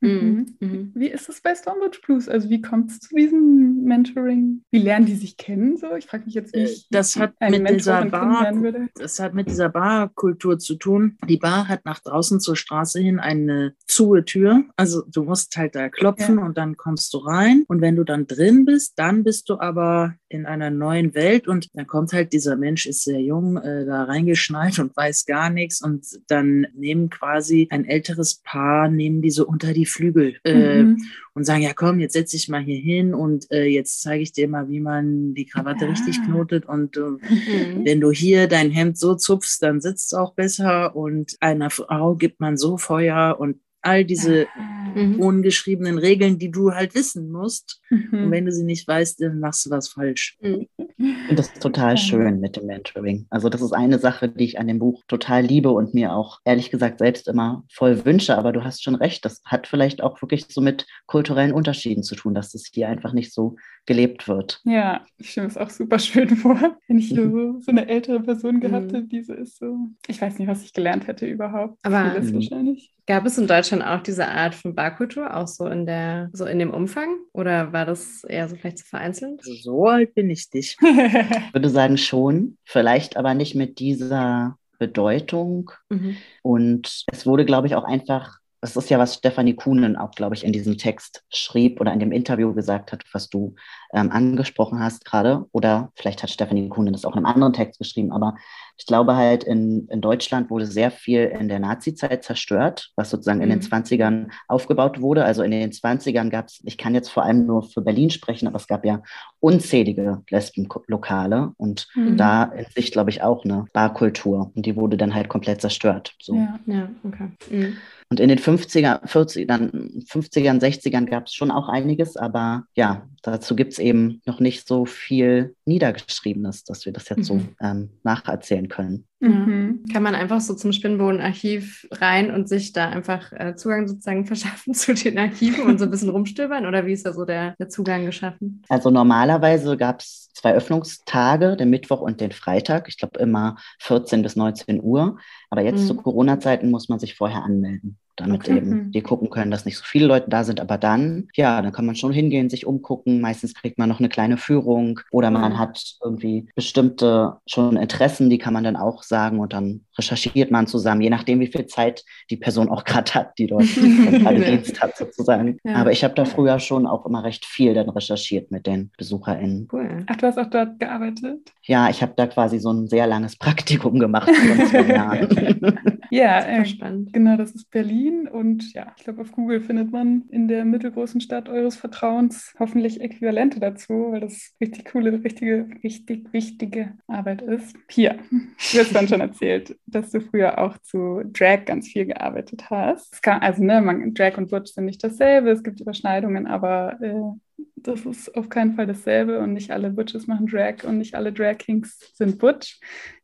Mhm. 0.00 0.56
Mhm. 0.60 0.92
Wie 0.94 1.08
ist 1.08 1.28
es 1.28 1.40
bei 1.40 1.54
Stonebridge 1.54 2.00
Blues? 2.04 2.28
Also 2.28 2.50
wie 2.50 2.60
kommt 2.60 2.90
es 2.90 3.00
zu 3.00 3.14
diesem 3.14 3.82
Mentoring? 3.84 4.62
Wie 4.70 4.78
lernen 4.78 5.06
die 5.06 5.14
sich 5.14 5.36
kennen? 5.36 5.76
So, 5.76 5.94
ich 5.96 6.06
frage 6.06 6.24
mich 6.26 6.34
jetzt, 6.34 6.54
wie 6.54 6.60
Äh, 6.60 6.64
ich 6.64 6.86
das 6.90 7.16
hat 7.16 7.32
mit 7.48 7.68
dieser 7.70 8.04
Bar-. 8.04 8.52
Das 8.94 9.18
hat 9.18 9.34
mit 9.34 9.48
dieser 9.48 9.68
Barkultur 9.70 10.58
zu 10.58 10.74
tun. 10.76 11.16
Die 11.28 11.38
Bar 11.38 11.68
hat 11.68 11.84
nach 11.84 12.00
draußen 12.00 12.40
zur 12.40 12.56
Straße 12.56 13.00
hin 13.00 13.18
eine 13.18 13.74
zuhe 13.86 14.24
Tür. 14.24 14.64
Also 14.76 15.02
du 15.10 15.24
musst 15.24 15.56
halt 15.56 15.74
da 15.74 15.88
klopfen 15.88 16.38
und 16.38 16.58
dann 16.58 16.76
kommst 16.76 17.14
du 17.14 17.18
rein. 17.18 17.64
Und 17.66 17.80
wenn 17.80 17.96
du 17.96 18.04
dann 18.04 18.26
drin 18.26 18.64
bist, 18.66 18.98
dann 18.98 19.24
bist 19.24 19.48
du 19.48 19.58
aber 19.60 20.14
in 20.28 20.44
einer 20.44 20.70
neuen 20.70 21.14
Welt 21.14 21.48
und 21.48 21.68
dann 21.74 21.86
kommt 21.86 22.12
halt 22.12 22.32
dieser 22.32 22.56
Mensch, 22.56 22.86
ist 22.86 23.04
sehr 23.04 23.20
jung, 23.20 23.56
äh, 23.56 23.86
da 23.86 24.04
reingeschneit 24.04 24.78
und 24.78 24.94
weiß 24.96 25.24
gar 25.24 25.50
nichts. 25.50 25.80
Und 25.82 26.04
dann 26.28 26.66
nehmen 26.74 27.10
quasi 27.10 27.68
ein 27.70 27.84
älteres 27.84 28.42
Paar, 28.42 28.88
nehmen 28.88 29.22
die 29.22 29.30
so 29.30 29.46
unter 29.46 29.72
die 29.72 29.85
Flügel. 29.90 30.36
Äh, 30.44 30.84
Mhm. 30.84 30.98
und 31.34 31.44
sagen, 31.44 31.62
ja 31.62 31.72
komm, 31.74 32.00
jetzt 32.00 32.14
setz 32.14 32.30
dich 32.30 32.48
mal 32.48 32.62
hier 32.62 32.78
hin 32.78 33.12
und 33.14 33.50
äh, 33.50 33.64
jetzt 33.66 34.00
zeige 34.02 34.22
ich 34.22 34.32
dir 34.32 34.48
mal, 34.48 34.68
wie 34.68 34.80
man 34.80 35.34
die 35.34 35.46
Krawatte 35.46 35.84
Ah. 35.84 35.88
richtig 35.88 36.22
knotet 36.24 36.66
und 36.66 36.96
äh, 36.96 37.00
Mhm. 37.00 37.84
wenn 37.84 38.00
du 38.00 38.10
hier 38.10 38.46
dein 38.48 38.70
Hemd 38.70 38.98
so 38.98 39.14
zupfst, 39.16 39.58
dann 39.62 39.80
sitzt 39.80 40.12
es 40.12 40.18
auch 40.18 40.34
besser 40.34 40.96
und 40.96 41.36
einer 41.40 41.70
Frau 41.70 42.14
gibt 42.14 42.40
man 42.40 42.56
so 42.56 42.78
Feuer 42.78 43.36
und 43.38 43.56
all 43.86 44.04
diese 44.04 44.46
Mhm. 44.94 45.20
ungeschriebenen 45.20 45.98
Regeln, 45.98 46.38
die 46.38 46.50
du 46.50 46.72
halt 46.72 46.94
wissen 46.94 47.30
musst. 47.30 47.82
Und 47.90 48.12
Mhm. 48.12 48.30
wenn 48.30 48.46
du 48.46 48.52
sie 48.52 48.64
nicht 48.64 48.88
weißt, 48.88 49.20
dann 49.20 49.40
machst 49.40 49.66
du 49.66 49.70
was 49.70 49.88
falsch. 49.88 50.38
Mhm. 50.40 50.66
Ich 50.78 50.86
finde 50.96 51.34
das 51.34 51.52
total 51.52 51.90
Ja. 51.90 51.96
schön 51.98 52.40
mit 52.40 52.56
dem 52.56 52.64
Mentoring. 52.64 53.26
Also 53.28 53.50
das 53.50 53.60
ist 53.60 53.72
eine 53.72 53.98
Sache, 53.98 54.30
die 54.30 54.44
ich 54.44 54.58
an 54.58 54.68
dem 54.68 54.78
Buch 54.78 55.02
total 55.06 55.44
liebe 55.44 55.70
und 55.70 55.92
mir 55.92 56.14
auch 56.14 56.40
ehrlich 56.46 56.70
gesagt 56.70 56.98
selbst 57.00 57.28
immer 57.28 57.64
voll 57.70 58.06
wünsche. 58.06 58.38
Aber 58.38 58.52
du 58.52 58.64
hast 58.64 58.82
schon 58.82 58.94
recht, 58.94 59.24
das 59.26 59.42
hat 59.44 59.66
vielleicht 59.66 60.02
auch 60.02 60.22
wirklich 60.22 60.46
so 60.48 60.62
mit 60.62 60.86
kulturellen 61.06 61.52
Unterschieden 61.52 62.02
zu 62.02 62.14
tun, 62.16 62.32
dass 62.32 62.54
es 62.54 62.70
hier 62.72 62.88
einfach 62.88 63.12
nicht 63.12 63.34
so 63.34 63.56
gelebt 63.84 64.26
wird. 64.28 64.62
Ja, 64.64 65.04
ich 65.18 65.30
stelle 65.32 65.48
es 65.48 65.58
auch 65.58 65.68
super 65.70 65.98
schön 65.98 66.30
vor, 66.36 66.78
wenn 66.88 66.98
ich 66.98 67.08
hier 67.08 67.20
Mhm. 67.26 67.32
so, 67.32 67.60
so 67.66 67.70
eine 67.70 67.86
ältere 67.86 68.20
Person 68.20 68.60
gehabt 68.60 68.92
Mhm. 68.92 68.96
hätte, 68.96 69.08
die 69.08 69.22
so 69.22 69.34
ist 69.34 69.58
so. 69.58 69.76
Ich 70.08 70.22
weiß 70.22 70.38
nicht, 70.38 70.48
was 70.48 70.62
ich 70.64 70.72
gelernt 70.72 71.06
hätte 71.06 71.26
überhaupt. 71.26 71.78
Aber- 71.82 72.18
Mhm. 72.18 72.32
wahrscheinlich. 72.34 72.94
Gab 73.06 73.24
es 73.24 73.38
in 73.38 73.46
Deutschland 73.46 73.84
auch 73.84 74.02
diese 74.02 74.26
Art 74.26 74.56
von 74.56 74.74
Barkultur, 74.74 75.36
auch 75.36 75.46
so 75.46 75.66
in 75.66 75.86
der, 75.86 76.28
so 76.32 76.44
in 76.44 76.58
dem 76.58 76.74
Umfang? 76.74 77.18
Oder 77.32 77.72
war 77.72 77.86
das 77.86 78.24
eher 78.24 78.48
so 78.48 78.56
vielleicht 78.56 78.78
zu 78.78 78.84
vereinzelt? 78.84 79.38
Also 79.38 79.54
so 79.54 79.86
alt 79.86 80.14
bin 80.14 80.28
ich 80.28 80.48
nicht. 80.52 80.76
Ich 80.82 81.54
würde 81.54 81.70
sagen 81.70 81.98
schon, 81.98 82.58
vielleicht 82.64 83.16
aber 83.16 83.34
nicht 83.34 83.54
mit 83.54 83.78
dieser 83.78 84.58
Bedeutung. 84.78 85.70
Mhm. 85.88 86.16
Und 86.42 87.04
es 87.12 87.26
wurde, 87.26 87.44
glaube 87.44 87.68
ich, 87.68 87.76
auch 87.76 87.84
einfach, 87.84 88.38
das 88.60 88.76
ist 88.76 88.90
ja, 88.90 88.98
was 88.98 89.14
Stefanie 89.14 89.54
Kuhnen 89.54 89.96
auch, 89.96 90.10
glaube 90.12 90.34
ich, 90.34 90.44
in 90.44 90.52
diesem 90.52 90.78
Text 90.78 91.22
schrieb 91.28 91.80
oder 91.80 91.92
in 91.92 92.00
dem 92.00 92.10
Interview 92.10 92.54
gesagt 92.54 92.90
hat, 92.92 93.04
was 93.12 93.28
du 93.28 93.54
ähm, 93.92 94.10
angesprochen 94.10 94.80
hast 94.80 95.04
gerade. 95.04 95.44
Oder 95.52 95.92
vielleicht 95.94 96.22
hat 96.22 96.30
Stefanie 96.30 96.68
Kuhnen 96.68 96.92
das 96.92 97.04
auch 97.04 97.12
in 97.12 97.18
einem 97.18 97.26
anderen 97.26 97.52
Text 97.52 97.78
geschrieben. 97.78 98.12
Aber 98.12 98.34
ich 98.78 98.86
glaube 98.86 99.14
halt, 99.16 99.44
in, 99.44 99.86
in 99.88 100.00
Deutschland 100.00 100.50
wurde 100.50 100.66
sehr 100.66 100.90
viel 100.90 101.24
in 101.24 101.48
der 101.48 101.58
Nazi-Zeit 101.60 102.24
zerstört, 102.24 102.90
was 102.96 103.10
sozusagen 103.10 103.40
in 103.40 103.50
den 103.50 103.58
Mhm. 103.58 103.64
20ern 103.64 104.28
aufgebaut 104.48 105.00
wurde. 105.00 105.24
Also 105.24 105.42
in 105.42 105.50
den 105.50 105.72
20ern 105.72 106.30
gab 106.30 106.46
es, 106.46 106.60
ich 106.64 106.78
kann 106.78 106.94
jetzt 106.94 107.10
vor 107.10 107.24
allem 107.24 107.46
nur 107.46 107.62
für 107.62 107.82
Berlin 107.82 108.10
sprechen, 108.10 108.48
aber 108.48 108.56
es 108.56 108.66
gab 108.66 108.84
ja 108.84 109.02
unzählige 109.40 110.22
Lesbenlokale 110.30 111.52
und 111.56 111.88
Mhm. 111.94 112.16
da 112.16 112.44
in 112.44 112.66
sich, 112.74 112.92
glaube 112.92 113.10
ich, 113.10 113.22
auch 113.22 113.44
eine 113.44 113.66
Barkultur. 113.72 114.50
Und 114.54 114.66
die 114.66 114.76
wurde 114.76 114.96
dann 114.96 115.14
halt 115.14 115.28
komplett 115.28 115.60
zerstört. 115.60 116.14
So. 116.20 116.36
Ja. 116.36 116.58
Ja, 116.66 116.88
okay. 117.04 117.28
Mhm. 117.50 117.76
Und 118.08 118.20
in 118.20 118.28
den 118.28 118.38
50er, 118.38 119.04
40ern, 119.06 120.04
50ern, 120.06 120.60
60ern 120.60 121.06
gab 121.06 121.26
es 121.26 121.34
schon 121.34 121.50
auch 121.50 121.68
einiges, 121.68 122.16
aber 122.16 122.64
ja, 122.76 123.02
dazu 123.30 123.56
gibt 123.56 123.72
es 123.72 123.78
eben 123.78 124.20
noch 124.26 124.40
nicht 124.40 124.66
so 124.68 124.84
viel 124.86 125.54
Niedergeschriebenes, 125.64 126.64
dass 126.64 126.84
wir 126.86 126.92
das 126.92 127.08
jetzt 127.08 127.24
so 127.24 127.34
Mhm. 127.34 127.48
ähm, 127.60 127.90
nacherzählen 128.02 128.68
können. 128.68 129.06
Mhm. 129.20 129.84
Kann 129.92 130.02
man 130.02 130.14
einfach 130.14 130.40
so 130.40 130.54
zum 130.54 130.72
Spinnbodenarchiv 130.72 131.86
rein 131.92 132.30
und 132.30 132.48
sich 132.48 132.72
da 132.72 132.88
einfach 132.88 133.32
äh, 133.32 133.54
Zugang 133.56 133.88
sozusagen 133.88 134.26
verschaffen 134.26 134.74
zu 134.74 134.94
den 134.94 135.18
Archiven 135.18 135.64
und 135.66 135.78
so 135.78 135.84
ein 135.84 135.90
bisschen 135.90 136.10
rumstöbern? 136.10 136.66
Oder 136.66 136.86
wie 136.86 136.92
ist 136.92 137.06
da 137.06 137.12
so 137.12 137.24
der, 137.24 137.54
der 137.58 137.68
Zugang 137.68 138.04
geschaffen? 138.04 138.62
Also 138.68 138.90
normalerweise 138.90 139.76
gab 139.76 140.00
es 140.00 140.30
zwei 140.34 140.54
Öffnungstage, 140.54 141.56
den 141.56 141.70
Mittwoch 141.70 142.00
und 142.02 142.20
den 142.20 142.32
Freitag. 142.32 142.88
Ich 142.88 142.98
glaube 142.98 143.18
immer 143.18 143.56
14 143.80 144.22
bis 144.22 144.36
19 144.36 144.82
Uhr. 144.82 145.18
Aber 145.50 145.62
jetzt 145.62 145.82
Mhm. 145.82 145.86
zu 145.86 145.94
Corona-Zeiten 145.96 146.70
muss 146.70 146.88
man 146.88 146.98
sich 146.98 147.14
vorher 147.14 147.42
anmelden, 147.42 147.96
damit 148.16 148.42
Okay. 148.48 148.56
eben 148.56 148.90
die 148.92 149.02
gucken 149.02 149.30
können, 149.30 149.50
dass 149.50 149.64
nicht 149.64 149.76
so 149.76 149.84
viele 149.84 150.06
Leute 150.06 150.28
da 150.30 150.42
sind. 150.44 150.60
Aber 150.60 150.78
dann, 150.78 151.28
ja, 151.34 151.60
dann 151.62 151.72
kann 151.72 151.86
man 151.86 151.96
schon 151.96 152.12
hingehen, 152.12 152.50
sich 152.50 152.66
umgucken. 152.66 153.20
Meistens 153.20 153.54
kriegt 153.54 153.78
man 153.78 153.88
noch 153.88 153.98
eine 154.00 154.08
kleine 154.08 154.36
Führung 154.36 155.00
oder 155.10 155.30
man 155.30 155.52
Mhm. 155.52 155.58
hat 155.58 155.82
irgendwie 156.02 156.46
bestimmte 156.54 157.36
schon 157.46 157.76
Interessen, 157.76 158.30
die 158.30 158.38
kann 158.38 158.52
man 158.54 158.64
dann 158.64 158.76
auch 158.76 159.02
sagen 159.02 159.38
und 159.40 159.52
dann 159.52 159.82
recherchiert 159.98 160.50
man 160.50 160.66
zusammen, 160.66 161.00
je 161.00 161.10
nachdem, 161.10 161.40
wie 161.40 161.46
viel 161.46 161.66
Zeit 161.66 162.04
die 162.30 162.36
Person 162.36 162.68
auch 162.68 162.84
gerade 162.84 163.12
hat, 163.14 163.38
die 163.38 163.46
dort 163.46 163.64
gerade. 164.36 164.40
Dienst 164.44 164.80
hat 164.82 164.96
sozusagen. 164.96 165.58
Ja. 165.64 165.74
Aber 165.76 165.92
ich 165.92 166.04
habe 166.04 166.14
da 166.14 166.24
früher 166.24 166.58
schon 166.58 166.86
auch 166.86 167.06
immer 167.06 167.24
recht 167.24 167.44
viel 167.46 167.74
dann 167.74 167.88
recherchiert 167.88 168.50
mit 168.50 168.66
den 168.66 168.90
BesucherInnen. 168.98 169.68
Cool. 169.72 170.04
Ach, 170.06 170.16
du 170.16 170.26
hast 170.26 170.38
auch 170.38 170.50
dort 170.50 170.78
gearbeitet? 170.78 171.40
Ja, 171.62 171.88
ich 171.90 172.02
habe 172.02 172.12
da 172.16 172.26
quasi 172.26 172.58
so 172.58 172.70
ein 172.72 172.88
sehr 172.88 173.06
langes 173.06 173.36
Praktikum 173.36 173.98
gemacht. 173.98 174.28
Ja, 176.10 176.40
äh, 176.44 176.64
spannend. 176.64 177.12
Genau, 177.12 177.36
das 177.36 177.52
ist 177.52 177.70
Berlin 177.70 178.28
und 178.28 178.72
ja, 178.72 178.92
ich 178.96 179.04
glaube, 179.04 179.22
auf 179.22 179.32
Google 179.32 179.60
findet 179.60 179.90
man 179.90 180.24
in 180.30 180.48
der 180.48 180.64
mittelgroßen 180.64 181.20
Stadt 181.20 181.48
eures 181.48 181.76
Vertrauens 181.76 182.54
hoffentlich 182.58 183.00
Äquivalente 183.00 183.60
dazu, 183.60 184.12
weil 184.12 184.20
das 184.20 184.54
richtig 184.60 184.86
coole, 184.86 185.24
richtige, 185.24 185.68
richtig 185.82 186.32
wichtige 186.32 186.94
Arbeit 187.06 187.42
ist. 187.42 187.76
Pia, 187.86 188.14
du 188.30 188.78
hast 188.78 188.94
dann 188.94 189.08
schon 189.08 189.20
erzählt, 189.20 189.76
dass 189.86 190.10
du 190.10 190.20
früher 190.20 190.58
auch 190.58 190.78
zu 190.78 191.22
Drag 191.32 191.64
ganz 191.64 191.88
viel 191.88 192.06
gearbeitet 192.06 192.70
hast. 192.70 193.22
Kann, 193.22 193.40
also, 193.40 193.62
ne, 193.62 193.80
man, 193.80 194.14
Drag 194.14 194.36
und 194.38 194.50
Butch 194.50 194.72
sind 194.72 194.84
nicht 194.86 195.02
dasselbe, 195.02 195.50
es 195.50 195.62
gibt 195.62 195.80
Überschneidungen, 195.80 196.46
aber 196.46 197.00
äh, 197.00 197.38
das 197.76 198.04
ist 198.04 198.34
auf 198.36 198.48
keinen 198.48 198.74
Fall 198.74 198.86
dasselbe 198.86 199.38
und 199.40 199.52
nicht 199.52 199.70
alle 199.70 199.90
Butches 199.90 200.26
machen 200.26 200.46
Drag 200.46 200.84
und 200.84 200.98
nicht 200.98 201.14
alle 201.14 201.32
Drag 201.32 201.58
Kings 201.58 201.98
sind 202.14 202.38
Butch 202.38 202.80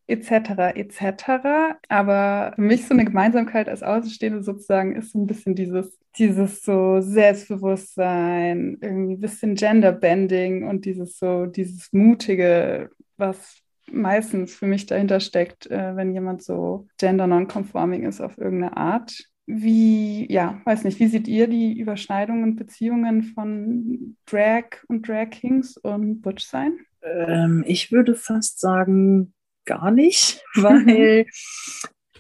etc. 0.07 0.75
etc. 0.75 1.77
Aber 1.89 2.53
für 2.55 2.63
mich 2.63 2.87
so 2.87 2.95
eine 2.95 3.05
Gemeinsamkeit 3.05 3.69
als 3.69 3.83
Außenstehende 3.83 4.43
sozusagen 4.43 4.97
ist 4.97 5.13
so 5.13 5.19
ein 5.19 5.27
bisschen 5.27 5.55
dieses, 5.55 5.99
dieses 6.19 6.63
so 6.63 7.01
Selbstbewusstsein, 7.01 8.79
irgendwie 8.81 9.15
ein 9.15 9.21
bisschen 9.21 9.55
Genderbending 9.55 10.69
und 10.69 10.85
dieses 10.85 11.19
so, 11.19 11.47
dieses 11.47 11.93
Mutige, 11.93 12.91
was 13.17 13.63
meistens 13.91 14.55
für 14.55 14.67
mich 14.67 14.87
dahinter 14.87 15.21
steckt, 15.21 15.71
äh, 15.71 15.97
wenn 15.97 16.13
jemand 16.13 16.43
so 16.43 16.87
gender 16.99 17.27
non-conforming 17.27 18.05
ist 18.05 18.21
auf 18.21 18.39
irgendeine 18.39 18.77
Art. 18.77 19.25
Wie, 19.47 20.31
ja, 20.33 20.61
weiß 20.65 20.85
nicht, 20.85 21.01
wie 21.01 21.09
seht 21.09 21.29
ihr 21.29 21.49
die 21.49 21.79
Überschneidungen 21.79 22.45
und 22.45 22.57
Beziehungen 22.57 23.23
von 23.23 24.17
Drag 24.25 24.65
und 24.89 25.07
Drag 25.07 25.31
Kings 25.31 25.77
und 25.77 26.23
Butch 26.23 26.45
sein? 26.45 26.79
Ähm, 27.03 27.65
ich 27.67 27.91
würde 27.91 28.15
fast 28.15 28.61
sagen, 28.61 29.35
gar 29.65 29.91
nicht, 29.91 30.43
weil 30.57 31.27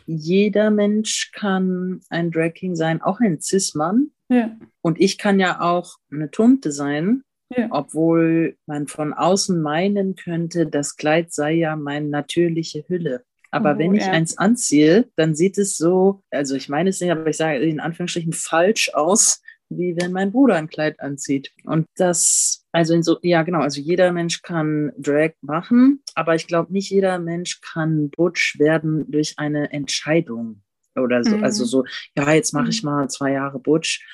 jeder 0.06 0.70
Mensch 0.70 1.30
kann 1.32 2.00
ein 2.10 2.30
Drag 2.30 2.54
King 2.54 2.74
sein, 2.74 3.00
auch 3.02 3.20
ein 3.20 3.40
Cis-Mann. 3.40 4.10
Ja. 4.28 4.56
Und 4.80 5.00
ich 5.00 5.18
kann 5.18 5.38
ja 5.38 5.60
auch 5.60 5.96
eine 6.10 6.30
Tunte 6.30 6.72
sein, 6.72 7.22
Ja. 7.56 7.68
obwohl 7.70 8.56
man 8.66 8.86
von 8.88 9.12
außen 9.12 9.60
meinen 9.60 10.16
könnte, 10.16 10.66
das 10.66 10.96
Kleid 10.96 11.32
sei 11.32 11.52
ja 11.52 11.76
meine 11.76 12.08
natürliche 12.08 12.84
Hülle. 12.88 13.24
Aber 13.50 13.74
Oh, 13.74 13.78
wenn 13.78 13.94
ich 13.94 14.04
ja. 14.06 14.12
eins 14.12 14.38
anziehe, 14.38 15.08
dann 15.16 15.34
sieht 15.34 15.58
es 15.58 15.76
so, 15.76 16.22
also 16.30 16.56
ich 16.56 16.68
meine 16.70 16.88
es 16.90 17.00
nicht, 17.00 17.10
aber 17.10 17.26
ich 17.28 17.36
sage 17.36 17.58
in 17.58 17.80
Anführungsstrichen 17.80 18.32
falsch 18.32 18.90
aus, 18.94 19.42
wie 19.78 19.96
wenn 19.96 20.12
mein 20.12 20.32
Bruder 20.32 20.56
ein 20.56 20.68
Kleid 20.68 21.00
anzieht. 21.00 21.50
Und 21.64 21.86
das, 21.96 22.64
also 22.72 22.94
in 22.94 23.02
so, 23.02 23.18
ja 23.22 23.42
genau, 23.42 23.60
also 23.60 23.80
jeder 23.80 24.12
Mensch 24.12 24.42
kann 24.42 24.92
Drag 24.98 25.32
machen, 25.40 26.02
aber 26.14 26.34
ich 26.34 26.46
glaube 26.46 26.72
nicht 26.72 26.90
jeder 26.90 27.18
Mensch 27.18 27.60
kann 27.60 28.10
Butch 28.10 28.58
werden 28.58 29.10
durch 29.10 29.34
eine 29.38 29.72
Entscheidung 29.72 30.62
oder 30.96 31.22
so. 31.24 31.36
Mhm. 31.36 31.44
Also 31.44 31.64
so, 31.64 31.84
ja, 32.16 32.32
jetzt 32.32 32.52
mache 32.52 32.68
ich 32.70 32.82
mal 32.82 33.08
zwei 33.08 33.32
Jahre 33.32 33.58
Butch. 33.58 34.04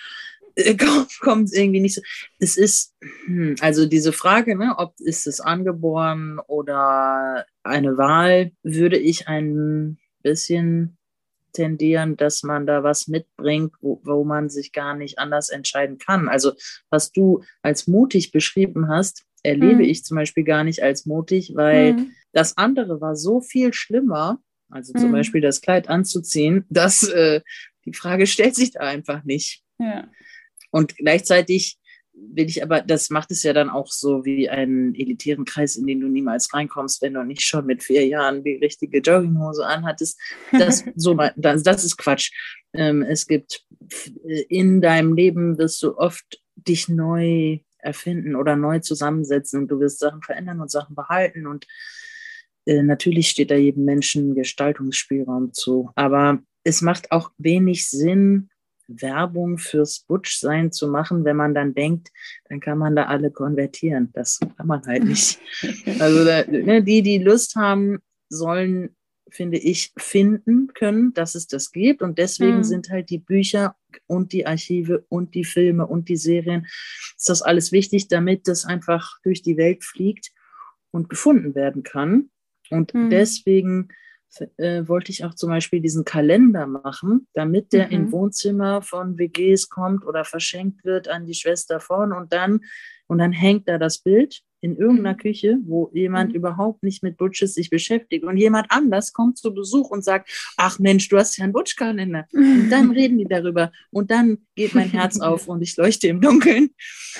Äh, 0.54 0.76
kommt- 0.76 1.18
Kommt 1.20 1.52
irgendwie 1.52 1.80
nicht 1.80 1.94
so. 1.94 2.02
Es 2.38 2.56
ist, 2.56 2.94
hm, 3.26 3.56
also 3.60 3.86
diese 3.86 4.12
Frage, 4.12 4.56
ne, 4.56 4.74
ob 4.76 4.94
ist 4.98 5.26
es 5.26 5.40
angeboren 5.40 6.38
oder 6.46 7.46
eine 7.64 7.96
Wahl, 7.96 8.52
würde 8.62 8.98
ich 8.98 9.26
ein 9.28 9.98
bisschen 10.22 10.97
tendieren, 11.58 12.16
dass 12.16 12.42
man 12.44 12.66
da 12.66 12.82
was 12.84 13.08
mitbringt, 13.08 13.72
wo, 13.80 14.00
wo 14.04 14.24
man 14.24 14.48
sich 14.48 14.72
gar 14.72 14.94
nicht 14.94 15.18
anders 15.18 15.48
entscheiden 15.48 15.98
kann. 15.98 16.28
Also 16.28 16.52
was 16.90 17.10
du 17.12 17.42
als 17.62 17.86
mutig 17.88 18.30
beschrieben 18.30 18.88
hast, 18.88 19.24
erlebe 19.42 19.82
Mhm. 19.82 19.88
ich 19.90 20.04
zum 20.04 20.16
Beispiel 20.16 20.44
gar 20.44 20.62
nicht 20.64 20.82
als 20.82 21.04
mutig, 21.06 21.52
weil 21.54 21.94
Mhm. 21.94 22.12
das 22.32 22.56
andere 22.56 23.00
war 23.00 23.16
so 23.16 23.40
viel 23.40 23.72
schlimmer, 23.72 24.40
also 24.70 24.92
zum 24.92 25.08
Mhm. 25.08 25.12
Beispiel 25.12 25.40
das 25.40 25.60
Kleid 25.60 25.88
anzuziehen, 25.88 26.64
dass 26.70 27.02
äh, 27.08 27.40
die 27.84 27.92
Frage 27.94 28.26
stellt 28.34 28.54
sich 28.54 28.70
da 28.72 28.80
einfach 28.80 29.24
nicht. 29.24 29.62
Ja. 29.78 30.08
Und 30.70 30.96
gleichzeitig 30.96 31.77
will 32.32 32.46
ich 32.46 32.62
aber, 32.62 32.80
das 32.82 33.10
macht 33.10 33.30
es 33.30 33.42
ja 33.42 33.52
dann 33.52 33.70
auch 33.70 33.88
so 33.88 34.24
wie 34.24 34.48
einen 34.48 34.94
elitären 34.94 35.44
Kreis, 35.44 35.76
in 35.76 35.86
den 35.86 36.00
du 36.00 36.08
niemals 36.08 36.52
reinkommst, 36.52 37.02
wenn 37.02 37.14
du 37.14 37.24
nicht 37.24 37.42
schon 37.42 37.66
mit 37.66 37.82
vier 37.82 38.06
Jahren 38.06 38.44
die 38.44 38.56
richtige 38.56 38.98
Jogginghose 38.98 39.66
anhattest. 39.66 40.18
Das, 40.52 40.84
so, 40.96 41.16
das, 41.36 41.62
das 41.62 41.84
ist 41.84 41.96
Quatsch. 41.96 42.32
Ähm, 42.72 43.02
es 43.02 43.26
gibt 43.26 43.64
äh, 44.24 44.42
in 44.48 44.80
deinem 44.80 45.14
Leben 45.14 45.58
wirst 45.58 45.82
du 45.82 45.96
oft 45.96 46.40
dich 46.56 46.88
neu 46.88 47.58
erfinden 47.78 48.34
oder 48.34 48.56
neu 48.56 48.80
zusammensetzen 48.80 49.60
und 49.60 49.68
du 49.68 49.80
wirst 49.80 50.00
Sachen 50.00 50.22
verändern 50.22 50.60
und 50.60 50.70
Sachen 50.70 50.94
behalten 50.94 51.46
und 51.46 51.66
äh, 52.66 52.82
natürlich 52.82 53.30
steht 53.30 53.50
da 53.50 53.54
jedem 53.54 53.84
Menschen 53.84 54.34
Gestaltungsspielraum 54.34 55.52
zu. 55.52 55.90
Aber 55.94 56.40
es 56.64 56.82
macht 56.82 57.12
auch 57.12 57.30
wenig 57.38 57.88
Sinn, 57.88 58.50
Werbung 58.88 59.58
fürs 59.58 60.00
Butch-Sein 60.00 60.72
zu 60.72 60.88
machen, 60.88 61.24
wenn 61.24 61.36
man 61.36 61.54
dann 61.54 61.74
denkt, 61.74 62.08
dann 62.48 62.60
kann 62.60 62.78
man 62.78 62.96
da 62.96 63.04
alle 63.04 63.30
konvertieren. 63.30 64.10
Das 64.14 64.40
kann 64.56 64.66
man 64.66 64.84
halt 64.86 65.04
nicht. 65.06 65.38
Also 66.00 66.24
da, 66.24 66.44
ne, 66.44 66.82
die, 66.82 67.02
die 67.02 67.18
Lust 67.18 67.54
haben, 67.56 67.98
sollen, 68.30 68.96
finde 69.30 69.58
ich, 69.58 69.92
finden 69.98 70.68
können, 70.74 71.12
dass 71.12 71.34
es 71.34 71.46
das 71.46 71.70
gibt. 71.70 72.02
Und 72.02 72.18
deswegen 72.18 72.58
Mhm. 72.58 72.64
sind 72.64 72.90
halt 72.90 73.10
die 73.10 73.18
Bücher 73.18 73.76
und 74.06 74.32
die 74.32 74.46
Archive 74.46 75.04
und 75.08 75.34
die 75.34 75.44
Filme 75.44 75.86
und 75.86 76.08
die 76.08 76.16
Serien, 76.16 76.66
ist 77.16 77.28
das 77.28 77.42
alles 77.42 77.72
wichtig, 77.72 78.08
damit 78.08 78.48
das 78.48 78.64
einfach 78.64 79.18
durch 79.22 79.42
die 79.42 79.56
Welt 79.58 79.84
fliegt 79.84 80.30
und 80.90 81.10
gefunden 81.10 81.54
werden 81.54 81.82
kann. 81.82 82.30
Und 82.70 82.94
Mhm. 82.94 83.10
deswegen 83.10 83.88
äh, 84.56 84.86
wollte 84.86 85.10
ich 85.10 85.24
auch 85.24 85.34
zum 85.34 85.50
Beispiel 85.50 85.80
diesen 85.80 86.04
Kalender 86.04 86.66
machen, 86.66 87.26
damit 87.34 87.72
der 87.72 87.86
Mhm. 87.86 87.92
im 87.92 88.12
Wohnzimmer 88.12 88.82
von 88.82 89.18
WGs 89.18 89.68
kommt 89.68 90.04
oder 90.04 90.24
verschenkt 90.24 90.84
wird 90.84 91.08
an 91.08 91.26
die 91.26 91.34
Schwester 91.34 91.80
von 91.80 92.12
und 92.12 92.32
dann, 92.32 92.60
und 93.06 93.18
dann 93.18 93.32
hängt 93.32 93.68
da 93.68 93.78
das 93.78 93.98
Bild 93.98 94.42
in 94.60 94.76
irgendeiner 94.76 95.12
Mhm. 95.14 95.18
Küche, 95.18 95.58
wo 95.64 95.90
jemand 95.94 96.30
Mhm. 96.30 96.36
überhaupt 96.36 96.82
nicht 96.82 97.02
mit 97.02 97.16
Butches 97.16 97.54
sich 97.54 97.70
beschäftigt 97.70 98.24
und 98.24 98.36
jemand 98.36 98.66
anders 98.70 99.12
kommt 99.12 99.38
zu 99.38 99.54
Besuch 99.54 99.90
und 99.90 100.02
sagt, 100.04 100.30
ach 100.56 100.78
Mensch, 100.78 101.08
du 101.08 101.16
hast 101.16 101.36
ja 101.36 101.44
einen 101.44 101.52
Butch-Kalender. 101.52 102.26
Und 102.32 102.68
dann 102.70 102.90
reden 102.90 103.18
die 103.18 103.24
darüber 103.26 103.70
und 103.90 104.10
dann 104.10 104.38
geht 104.56 104.74
mein 104.74 104.90
Herz 104.90 105.20
auf 105.20 105.46
und 105.48 105.62
ich 105.62 105.76
leuchte 105.76 106.08
im 106.08 106.20
Dunkeln. 106.20 106.70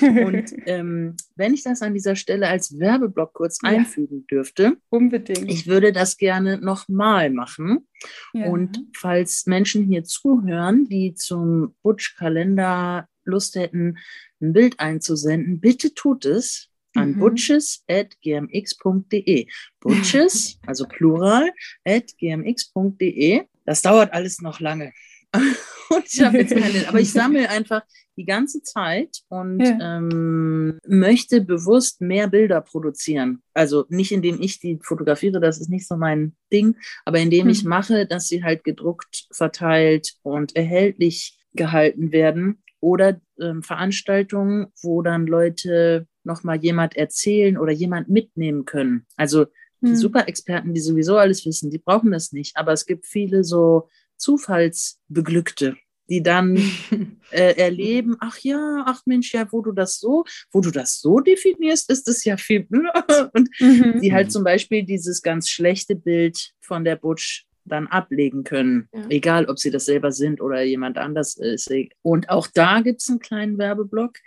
Und 0.01 0.53
ähm, 0.65 1.15
wenn 1.35 1.53
ich 1.53 1.63
das 1.63 1.81
an 1.81 1.93
dieser 1.93 2.15
Stelle 2.15 2.47
als 2.47 2.77
Werbeblock 2.77 3.33
kurz 3.33 3.59
Ja. 3.63 3.69
einfügen 3.69 4.25
dürfte, 4.27 4.77
Unbedingt. 4.89 5.49
ich 5.51 5.67
würde 5.67 5.91
das 5.93 6.17
gerne 6.17 6.57
nochmal 6.59 7.29
machen. 7.29 7.87
ja. 8.33 8.47
Und 8.47 8.85
falls 8.95 9.45
Menschen 9.45 9.83
hier 9.83 10.03
zuhören, 10.03 10.87
die 10.89 11.13
zum 11.15 11.75
Butch-Kalender 11.83 13.07
Lust 13.25 13.55
hätten, 13.55 13.97
ein 14.41 14.53
Bild 14.53 14.79
einzusenden, 14.79 15.59
bitte 15.59 15.93
tut 15.93 16.25
es 16.25 16.68
an 16.95 17.11
Mhm. 17.11 17.19
butches.gmx.de. 17.19 19.47
Butches, 19.79 20.59
also 20.67 20.85
plural, 20.87 21.49
at 21.85 22.17
gmx.de. 22.17 23.43
Das 23.65 23.81
dauert 23.81 24.11
alles 24.13 24.41
noch 24.41 24.59
lange. 24.59 24.91
Und 25.91 26.05
ich 26.11 26.21
habe 26.21 26.37
jetzt 26.37 26.55
keine, 26.55 26.87
aber 26.87 26.99
ich 26.99 27.11
sammle 27.11 27.49
einfach 27.49 27.81
die 28.15 28.25
ganze 28.25 28.61
Zeit 28.61 29.21
und 29.29 29.59
Ja. 29.59 29.97
ähm, 29.97 30.77
möchte 30.85 31.41
bewusst 31.41 31.99
mehr 32.01 32.27
Bilder 32.27 32.61
produzieren. 32.61 33.41
Also 33.55 33.85
nicht 33.89 34.11
indem 34.11 34.39
ich 34.41 34.59
die 34.59 34.77
fotografiere, 34.83 35.39
das 35.39 35.59
ist 35.59 35.69
nicht 35.69 35.87
so 35.87 35.97
mein 35.97 36.35
Ding, 36.53 36.75
aber 37.05 37.17
indem 37.19 37.45
Hm. 37.45 37.49
ich 37.49 37.63
mache, 37.63 38.05
dass 38.05 38.27
sie 38.27 38.43
halt 38.43 38.63
gedruckt, 38.63 39.25
verteilt 39.31 40.13
und 40.21 40.55
erhältlich 40.55 41.39
gehalten 41.53 42.11
werden 42.11 42.61
oder 42.81 43.19
ähm, 43.41 43.63
Veranstaltungen, 43.63 44.67
wo 44.83 45.01
dann 45.01 45.25
Leute 45.25 46.05
nochmal 46.23 46.57
jemand 46.63 46.95
erzählen 46.95 47.57
oder 47.57 47.71
jemand 47.71 48.09
mitnehmen 48.09 48.65
können. 48.65 49.05
Also 49.15 49.45
die 49.81 49.89
Hm. 49.91 49.95
Superexperten, 49.95 50.73
die 50.73 50.81
sowieso 50.81 51.17
alles 51.17 51.45
wissen, 51.45 51.69
die 51.69 51.77
brauchen 51.77 52.11
das 52.11 52.33
nicht. 52.33 52.57
Aber 52.57 52.73
es 52.73 52.85
gibt 52.85 53.05
viele 53.05 53.43
so 53.45 53.87
Zufallsbeglückte, 54.17 55.77
die 56.09 56.21
dann 56.23 56.55
äh, 57.31 57.53
erleben, 57.55 58.17
ach 58.19 58.37
ja, 58.39 58.83
ach 58.85 59.03
Mensch, 59.05 59.33
ja, 59.33 59.47
wo 59.51 59.61
du 59.61 59.71
das 59.71 59.99
so, 59.99 60.25
wo 60.51 60.61
du 60.61 60.71
das 60.71 60.99
so 60.99 61.19
definierst, 61.19 61.89
ist 61.89 62.07
es 62.07 62.23
ja 62.25 62.37
viel. 62.37 62.67
Und 63.33 63.49
Mhm. 63.59 63.99
die 64.01 64.13
halt 64.13 64.31
zum 64.31 64.43
Beispiel 64.43 64.83
dieses 64.83 65.21
ganz 65.21 65.49
schlechte 65.49 65.95
Bild 65.95 66.51
von 66.59 66.83
der 66.83 66.95
Butch 66.95 67.45
dann 67.65 67.87
ablegen 67.87 68.43
können. 68.43 68.87
Ja. 68.93 69.05
Egal, 69.09 69.45
ob 69.45 69.59
sie 69.59 69.69
das 69.69 69.85
selber 69.85 70.11
sind 70.11 70.41
oder 70.41 70.61
jemand 70.63 70.97
anders 70.97 71.37
ist. 71.37 71.71
Und 72.01 72.29
auch 72.29 72.47
da 72.47 72.81
gibt 72.81 73.01
es 73.01 73.09
einen 73.09 73.19
kleinen 73.19 73.57
Werbeblock. 73.57 74.17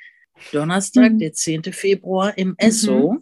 Donnerstag, 0.53 1.13
Mhm. 1.13 1.19
der 1.19 1.33
10. 1.33 1.73
Februar 1.73 2.37
im 2.37 2.55
Esso 2.59 3.17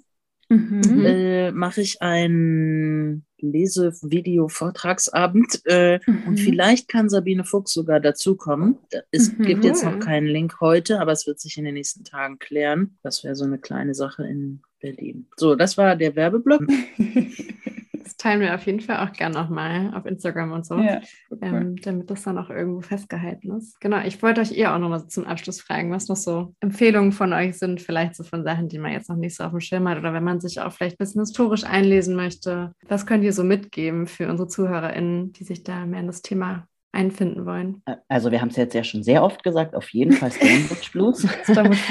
Mhm. 0.48 1.04
äh, 1.06 1.52
mache 1.52 1.80
ich 1.80 2.02
einen 2.02 3.24
Lese-Video-Vortragsabend 3.38 5.62
äh, 5.64 6.00
und 6.26 6.32
Mhm. 6.32 6.36
vielleicht 6.36 6.88
kann 6.88 7.08
Sabine 7.08 7.44
Fuchs 7.44 7.72
sogar 7.72 8.00
dazukommen. 8.00 8.78
Da- 8.90 9.00
Es 9.12 9.32
Mhm. 9.32 9.42
gibt 9.44 9.64
jetzt 9.64 9.84
noch 9.84 9.98
keinen 9.98 10.26
Link 10.26 10.60
heute, 10.60 11.00
aber 11.00 11.12
es 11.12 11.26
wird 11.26 11.40
sich 11.40 11.56
in 11.56 11.64
den 11.64 11.74
nächsten 11.74 12.04
Tagen 12.04 12.38
klären. 12.38 12.98
Das 13.02 13.24
wäre 13.24 13.34
so 13.36 13.44
eine 13.44 13.58
kleine 13.58 13.94
Sache 13.94 14.26
in 14.26 14.60
Berlin. 14.80 15.26
So, 15.36 15.54
das 15.54 15.78
war 15.78 15.96
der 15.96 16.16
Werbeblock. 16.16 16.62
Das 18.02 18.16
teilen 18.16 18.40
wir 18.40 18.54
auf 18.54 18.66
jeden 18.66 18.80
Fall 18.80 19.06
auch 19.06 19.12
gern 19.12 19.32
nochmal 19.32 19.94
auf 19.94 20.06
Instagram 20.06 20.52
und 20.52 20.66
so. 20.66 20.76
ja. 20.78 21.00
ähm, 21.40 21.76
damit 21.76 22.10
das 22.10 22.22
dann 22.22 22.38
auch 22.38 22.50
irgendwo 22.50 22.80
festgehalten 22.80 23.56
ist. 23.56 23.80
Genau, 23.80 24.00
ich 24.04 24.22
wollte 24.22 24.40
euch 24.40 24.52
eher 24.52 24.74
auch 24.74 24.78
nochmal 24.78 25.06
zum 25.08 25.26
Abschluss 25.26 25.60
fragen, 25.60 25.90
was 25.90 26.08
noch 26.08 26.16
so 26.16 26.54
Empfehlungen 26.60 27.12
von 27.12 27.32
euch 27.32 27.58
sind, 27.58 27.80
vielleicht 27.80 28.16
so 28.16 28.24
von 28.24 28.44
Sachen, 28.44 28.68
die 28.68 28.78
man 28.78 28.92
jetzt 28.92 29.08
noch 29.08 29.16
nicht 29.16 29.36
so 29.36 29.44
auf 29.44 29.50
dem 29.50 29.60
Schirm 29.60 29.88
hat 29.88 29.98
oder 29.98 30.12
wenn 30.12 30.24
man 30.24 30.40
sich 30.40 30.60
auch 30.60 30.72
vielleicht 30.72 30.96
ein 30.96 31.04
bisschen 31.04 31.20
historisch 31.20 31.64
einlesen 31.64 32.16
möchte. 32.16 32.72
Was 32.88 33.06
könnt 33.06 33.24
ihr 33.24 33.32
so 33.32 33.44
mitgeben 33.44 34.06
für 34.06 34.28
unsere 34.28 34.48
ZuhörerInnen, 34.48 35.32
die 35.32 35.44
sich 35.44 35.62
da 35.62 35.86
mehr 35.86 36.00
in 36.00 36.06
das 36.06 36.22
Thema 36.22 36.66
einfinden 36.92 37.46
wollen? 37.46 37.82
Also 38.08 38.30
wir 38.30 38.40
haben 38.40 38.48
es 38.48 38.56
jetzt 38.56 38.74
ja 38.74 38.82
schon 38.82 39.02
sehr 39.02 39.22
oft 39.22 39.42
gesagt, 39.42 39.74
auf 39.74 39.88
jeden 39.90 40.12
Fall 40.12 40.32
Stonebridge 40.32 40.88
Blues, 40.92 41.26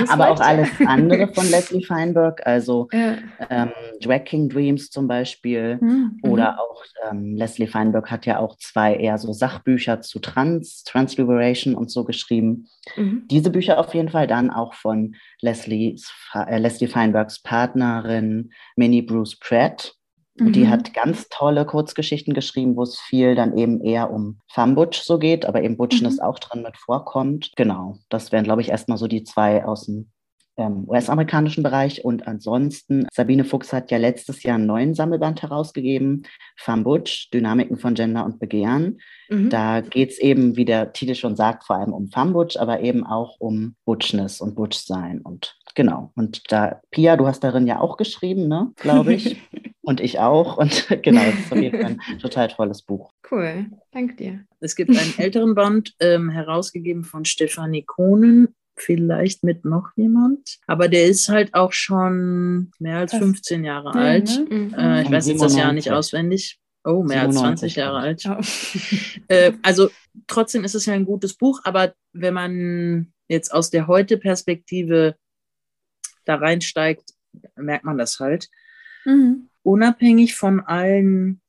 aber 0.10 0.30
auch 0.32 0.40
alles 0.42 0.70
andere 0.86 1.34
von 1.34 1.50
Leslie 1.50 1.84
Feinberg, 1.84 2.46
also 2.46 2.88
Ja. 2.92 3.18
ähm, 3.50 3.72
Drag 4.02 4.26
King 4.26 4.50
Dreams 4.50 4.90
zum 4.90 5.08
Beispiel. 5.08 5.78
Mhm. 5.82 6.20
Oder 6.24 6.60
auch 6.60 6.84
ähm, 7.10 7.36
Leslie 7.36 7.68
Feinberg 7.68 8.12
hat 8.12 8.26
ja 8.26 8.40
auch 8.40 8.58
zwei 8.58 8.96
eher 8.96 9.18
so 9.18 9.32
Sachbücher 9.32 10.02
zu 10.02 10.20
Trans, 10.20 10.84
Transliberation 10.84 11.76
und 11.76 11.90
so 11.90 12.04
geschrieben. 12.04 12.68
Mhm. 12.98 13.24
Diese 13.32 13.52
Bücher 13.52 13.80
auf 13.80 13.94
jeden 13.94 14.10
Fall 14.10 14.28
dann 14.28 14.50
auch 14.50 14.74
von 14.74 15.16
Leslie's, 15.42 16.12
äh, 16.34 16.60
Leslie 16.60 16.88
Feinbergs 16.88 17.42
Partnerin 17.42 18.52
Minnie 18.76 19.02
Bruce 19.02 19.38
Pratt. 19.40 19.94
Mhm. 20.40 20.52
Die 20.54 20.68
hat 20.68 20.94
ganz 20.94 21.28
tolle 21.30 21.66
Kurzgeschichten 21.66 22.34
geschrieben, 22.34 22.76
wo 22.76 22.84
es 22.84 23.00
viel 23.00 23.36
dann 23.36 23.58
eben 23.58 23.82
eher 23.82 24.12
um 24.12 24.40
Fambutsch 24.48 25.02
so 25.02 25.20
geht, 25.20 25.46
aber 25.46 25.62
eben 25.62 25.78
Butchness 25.78 26.18
mhm. 26.18 26.24
auch 26.24 26.40
drin 26.40 26.64
mit 26.64 26.78
vorkommt. 26.78 27.52
Genau, 27.56 27.98
das 28.10 28.32
wären, 28.32 28.44
glaube 28.44 28.62
ich, 28.62 28.70
erstmal 28.70 28.98
so 28.98 29.08
die 29.08 29.24
zwei 29.24 29.66
aus 29.66 29.86
dem 29.86 30.12
ähm, 30.60 30.84
US-amerikanischen 30.88 31.64
Bereich. 31.64 32.04
Und 32.04 32.28
ansonsten, 32.28 33.08
Sabine 33.12 33.46
Fuchs 33.46 33.74
hat 33.74 33.90
ja 33.92 33.98
letztes 33.98 34.44
Jahr 34.44 34.56
einen 34.56 34.66
neuen 34.66 34.94
Sammelband 34.94 35.42
herausgegeben, 35.42 36.24
Fambutsch, 36.58 37.30
Dynamiken 37.34 37.78
von 37.78 37.96
Gender 37.96 38.26
und 38.26 38.40
Begehren. 38.40 39.00
Mhm. 39.30 39.50
Da 39.50 39.82
geht 39.82 40.12
es 40.12 40.20
eben, 40.20 40.58
wie 40.58 40.66
der 40.66 40.94
Titel 40.94 41.16
schon 41.16 41.36
sagt, 41.36 41.64
vor 41.64 41.78
allem 41.78 41.94
um 41.94 42.10
Fambutsch, 42.10 42.58
aber 42.58 42.82
eben 42.82 43.06
auch 43.06 43.38
um 43.40 43.76
Butchness 43.86 44.42
und 44.42 44.56
Butchsein. 44.56 45.22
Und 45.22 45.56
genau, 45.76 46.12
und 46.16 46.52
da, 46.52 46.82
Pia, 46.92 47.16
du 47.16 47.26
hast 47.26 47.44
darin 47.44 47.66
ja 47.66 47.80
auch 47.80 47.98
geschrieben, 47.98 48.48
ne, 48.48 48.72
glaube 48.76 49.14
ich. 49.14 49.42
und 49.90 50.02
ich 50.02 50.20
auch. 50.20 50.58
Und 50.58 50.88
genau, 51.02 51.26
das 51.26 51.40
ist 51.40 51.52
auf 51.52 51.58
jeden 51.58 51.82
Fall 51.82 51.98
ein 52.10 52.20
total 52.22 52.48
tolles 52.48 52.84
Buch. 52.84 53.12
Cool, 53.30 53.66
danke 53.92 54.16
dir. 54.16 54.46
Es 54.60 54.76
gibt 54.76 54.92
einen 54.92 55.14
älteren 55.18 55.56
Band, 55.56 55.96
ähm, 56.00 56.30
herausgegeben 56.30 57.04
von 57.04 57.26
Stefanie 57.26 57.84
Kohnen, 57.84 58.56
vielleicht 58.76 59.44
mit 59.44 59.66
noch 59.66 59.90
jemand. 59.96 60.60
Aber 60.68 60.90
der 60.90 61.06
ist 61.08 61.28
halt 61.28 61.56
auch 61.56 61.74
schon 61.74 62.72
mehr 62.78 63.00
als 63.00 63.16
15 63.16 63.64
Jahre 63.64 63.92
ja, 63.96 64.00
alt. 64.00 64.30
Ne? 64.30 64.56
Mhm. 64.56 64.74
Äh, 64.76 65.02
ich 65.02 65.12
weiß 65.12 65.28
jetzt 65.28 65.42
das 65.42 65.56
Jahr 65.56 65.74
nicht 65.74 65.92
auswendig. 65.92 66.60
Oh, 66.86 67.04
mehr 67.04 67.30
97. 67.30 67.34
als 67.34 67.40
20 67.40 67.76
Jahre 67.76 68.00
alt. 68.00 68.24
Oh. 68.30 69.28
äh, 69.28 69.54
also 69.64 69.90
trotzdem 70.28 70.64
ist 70.64 70.76
es 70.76 70.86
ja 70.86 70.94
ein 70.94 71.06
gutes 71.06 71.34
Buch, 71.34 71.62
aber 71.64 71.94
wenn 72.14 72.36
man 72.36 73.12
jetzt 73.28 73.52
aus 73.52 73.72
der 73.72 73.88
Heute-Perspektive 73.88 75.16
da 76.26 76.36
reinsteigt, 76.36 77.10
merkt 77.56 77.86
man 77.86 77.98
das 77.98 78.20
halt. 78.20 78.50
Mhm. 79.04 79.50
Unabhängig 79.70 80.36
von 80.36 80.62
allen 80.62 81.42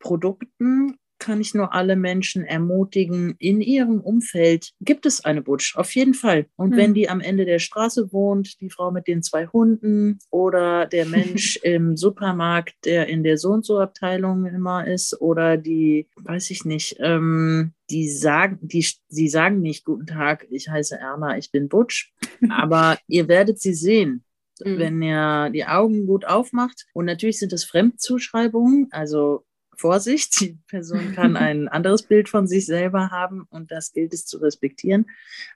Produkten 0.00 0.96
kann 1.20 1.40
ich 1.40 1.54
nur 1.54 1.72
alle 1.72 1.94
Menschen 1.94 2.44
ermutigen, 2.44 3.36
in 3.38 3.60
ihrem 3.60 4.00
Umfeld 4.00 4.72
gibt 4.80 5.06
es 5.06 5.24
eine 5.24 5.40
Butch, 5.40 5.76
auf 5.76 5.94
jeden 5.94 6.14
Fall. 6.14 6.46
Und 6.56 6.70
mhm. 6.70 6.76
wenn 6.76 6.94
die 6.94 7.08
am 7.08 7.20
Ende 7.20 7.44
der 7.44 7.60
Straße 7.60 8.12
wohnt, 8.12 8.60
die 8.60 8.70
Frau 8.70 8.90
mit 8.90 9.06
den 9.06 9.22
zwei 9.22 9.46
Hunden 9.46 10.18
oder 10.30 10.86
der 10.86 11.06
Mensch 11.16 11.58
im 11.62 11.96
Supermarkt, 11.96 12.74
der 12.84 13.06
in 13.06 13.22
der 13.22 13.38
So 13.38 13.50
und 13.50 13.64
so 13.64 13.78
Abteilung 13.78 14.46
immer 14.46 14.84
ist 14.88 15.20
oder 15.20 15.56
die, 15.56 16.08
weiß 16.16 16.50
ich 16.50 16.64
nicht, 16.64 16.96
ähm, 16.98 17.72
die 17.88 18.08
sagen, 18.08 18.58
die, 18.62 18.84
die 19.10 19.28
sagen 19.28 19.60
nicht, 19.60 19.84
guten 19.84 20.06
Tag, 20.06 20.44
ich 20.50 20.68
heiße 20.68 20.98
Erna, 20.98 21.38
ich 21.38 21.52
bin 21.52 21.68
Butch, 21.68 22.12
aber 22.50 22.98
ihr 23.06 23.28
werdet 23.28 23.60
sie 23.60 23.74
sehen. 23.74 24.24
Mhm. 24.64 24.78
Wenn 24.78 25.02
ihr 25.02 25.50
die 25.50 25.66
Augen 25.66 26.06
gut 26.06 26.24
aufmacht. 26.24 26.86
Und 26.92 27.06
natürlich 27.06 27.38
sind 27.38 27.52
es 27.52 27.64
Fremdzuschreibungen, 27.64 28.88
also 28.90 29.44
Vorsicht, 29.80 30.40
die 30.40 30.58
Person 30.68 31.12
kann 31.14 31.36
ein 31.36 31.68
anderes 31.68 32.02
Bild 32.02 32.28
von 32.28 32.46
sich 32.46 32.66
selber 32.66 33.10
haben 33.10 33.46
und 33.50 33.72
das 33.72 33.92
gilt 33.92 34.12
es 34.12 34.26
zu 34.26 34.38
respektieren. 34.38 35.06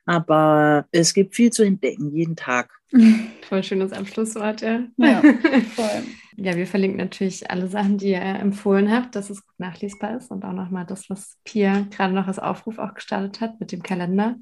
Aber 0.06 0.86
es 0.90 1.14
gibt 1.14 1.34
viel 1.34 1.50
zu 1.50 1.62
entdecken, 1.62 2.10
jeden 2.10 2.34
Tag. 2.34 2.70
Voll 3.48 3.62
schönes 3.62 3.92
Abschlusswort, 3.92 4.62
ja. 4.62 4.84
Ja, 4.96 5.20
voll. 5.76 6.04
ja, 6.36 6.56
wir 6.56 6.66
verlinken 6.66 6.98
natürlich 6.98 7.50
alle 7.50 7.68
Sachen, 7.68 7.98
die 7.98 8.10
ihr 8.10 8.22
empfohlen 8.22 8.90
habt, 8.90 9.14
dass 9.14 9.30
es 9.30 9.44
gut 9.44 9.58
nachlesbar 9.58 10.16
ist 10.16 10.30
und 10.30 10.44
auch 10.44 10.52
nochmal 10.52 10.86
das, 10.86 11.10
was 11.10 11.36
Pia 11.44 11.86
gerade 11.90 12.14
noch 12.14 12.26
als 12.26 12.38
Aufruf 12.38 12.78
auch 12.78 12.94
gestartet 12.94 13.40
hat 13.40 13.60
mit 13.60 13.72
dem 13.72 13.82
Kalender 13.82 14.36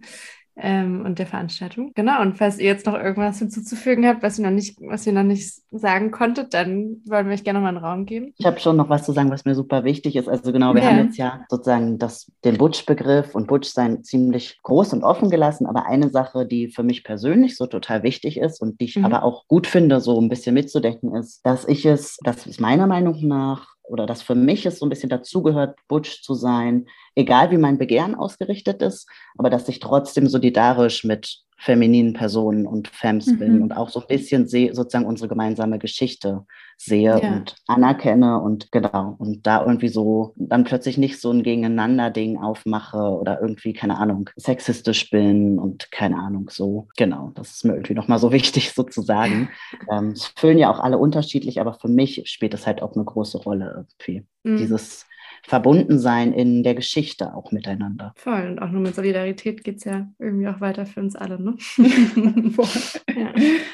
ähm, 0.57 1.05
und 1.05 1.19
der 1.19 1.27
Veranstaltung. 1.27 1.93
Genau, 1.95 2.21
und 2.21 2.37
falls 2.37 2.59
ihr 2.59 2.67
jetzt 2.67 2.87
noch 2.87 2.95
irgendwas 2.95 3.39
hinzuzufügen 3.39 4.07
habt, 4.07 4.23
was 4.23 4.39
ihr 4.39 4.45
noch 4.45 4.55
nicht, 4.55 4.79
was 4.81 5.07
ihr 5.07 5.13
noch 5.13 5.23
nicht 5.23 5.51
sagen 5.71 6.11
konntet, 6.11 6.53
dann 6.53 6.99
wollen 7.07 7.27
wir 7.27 7.35
euch 7.35 7.45
gerne 7.45 7.59
noch 7.59 7.65
mal 7.65 7.69
einen 7.71 7.85
Raum 7.85 8.07
geben. 8.07 8.35
Ich 8.37 8.45
habe 8.45 8.61
schon 8.61 8.77
noch 8.77 8.89
was 8.89 9.05
zu 9.05 9.13
sagen, 9.13 9.31
was 9.31 9.45
mir 9.45 9.55
super 9.55 9.85
wichtig 9.85 10.17
ist. 10.17 10.29
Also 10.29 10.53
genau, 10.53 10.75
wir 10.75 10.83
ja. 10.83 10.91
haben 10.91 11.07
jetzt 11.07 11.17
ja 11.17 11.45
sozusagen 11.49 11.99
das, 11.99 12.31
den 12.45 12.59
Butch-Begriff 12.59 13.35
und 13.35 13.47
Butch-Sein 13.47 14.05
ziemlich 14.05 14.61
groß 14.63 14.93
und 14.93 15.05
offen 15.05 15.31
gelassen, 15.31 15.67
aber 15.67 15.87
eine 15.87 16.11
Sache, 16.11 16.47
die 16.47 16.69
für 16.69 16.83
mich 16.83 17.05
persönlich 17.05 17.57
so 17.57 17.67
total 17.67 18.03
wichtig 18.03 18.39
ist 18.39 18.61
und 18.61 18.81
die 18.81 18.85
ich 18.85 18.97
mhm. 18.97 19.07
aber 19.07 19.23
auch 19.23 19.47
gut 19.49 19.67
finde, 19.67 20.01
so 20.01 20.21
ein 20.21 20.29
bisschen 20.29 20.55
mitzudenken, 20.55 21.15
ist, 21.15 21.45
dass 21.47 21.67
ich 21.67 21.87
es, 21.87 22.19
das 22.25 22.47
ist 22.47 22.61
meiner 22.61 22.87
Meinung 22.87 23.27
nach 23.27 23.73
oder 23.85 24.07
dass 24.07 24.23
für 24.23 24.35
mich 24.35 24.65
es 24.67 24.79
so 24.79 24.87
ein 24.87 24.89
bisschen 24.89 25.11
dazugehört, 25.11 25.79
Butch 25.89 26.23
zu 26.23 26.35
sein, 26.35 26.87
egal 27.15 27.51
wie 27.51 27.59
mein 27.59 27.79
Begehren 27.79 28.15
ausgerichtet 28.15 28.83
ist, 28.83 29.09
aber 29.37 29.51
dass 29.51 29.69
ich 29.69 29.81
trotzdem 29.81 30.29
solidarisch 30.29 31.05
mit 31.05 31.43
femininen 31.63 32.13
Personen 32.13 32.67
und 32.67 32.89
Femmes 32.89 33.27
mhm. 33.27 33.39
bin 33.39 33.63
und 33.63 33.77
auch 33.77 33.89
so 33.89 34.01
ein 34.01 34.07
bisschen 34.09 34.49
sehe, 34.49 34.75
sozusagen 34.75 35.07
unsere 35.07 35.29
gemeinsame 35.29 35.79
Geschichte 35.79 36.45
sehe 36.77 37.21
ja. 37.23 37.33
und 37.35 37.55
anerkenne 37.69 38.41
und 38.41 38.73
genau, 38.73 39.15
und 39.19 39.47
da 39.47 39.65
irgendwie 39.65 39.89
so 39.89 40.35
dann 40.35 40.65
plötzlich 40.65 40.99
nicht 40.99 41.21
so 41.21 41.31
ein 41.31 41.45
Gegeneinander-Ding 41.45 42.39
aufmache 42.39 42.99
oder 42.99 43.41
irgendwie, 43.41 43.75
keine 43.75 43.99
Ahnung, 43.99 44.29
sexistisch 44.35 45.09
bin 45.11 45.61
und 45.61 45.93
keine 45.93 46.19
Ahnung, 46.19 46.51
so. 46.51 46.89
Genau, 46.97 47.31
das 47.37 47.53
ist 47.53 47.65
mir 47.65 47.75
irgendwie 47.75 47.95
nochmal 47.95 48.19
so 48.19 48.33
wichtig 48.33 48.73
sozusagen. 48.73 49.49
ähm, 49.89 50.09
es 50.09 50.33
füllen 50.37 50.59
ja 50.59 50.69
auch 50.69 50.81
alle 50.81 50.99
unterschiedlich, 50.99 51.61
aber 51.61 51.75
für 51.75 51.89
mich 51.89 52.23
spielt 52.25 52.55
es 52.55 52.67
halt 52.67 52.83
auch 52.83 52.97
eine 52.97 53.05
große 53.05 53.39
Rolle 53.39 53.87
irgendwie. 53.87 54.27
Mhm. 54.43 54.57
Dieses 54.57 55.07
verbunden 55.47 55.99
sein 55.99 56.33
in 56.33 56.63
der 56.63 56.75
Geschichte 56.75 57.35
auch 57.35 57.53
miteinander. 57.53 58.13
Voll. 58.17 58.47
Und 58.51 58.59
auch 58.61 58.71
nur 58.71 58.81
mit 58.81 58.95
Solidarität 58.95 59.65
geht 59.65 59.79
es 59.79 59.85
ja 59.85 60.09
irgendwie 60.19 60.49
auch 60.49 60.61
weiter 60.61 60.87
für 60.87 61.01
uns 61.01 61.17
alle, 61.17 61.41
ne? 61.41 61.57
ja. 61.77 63.33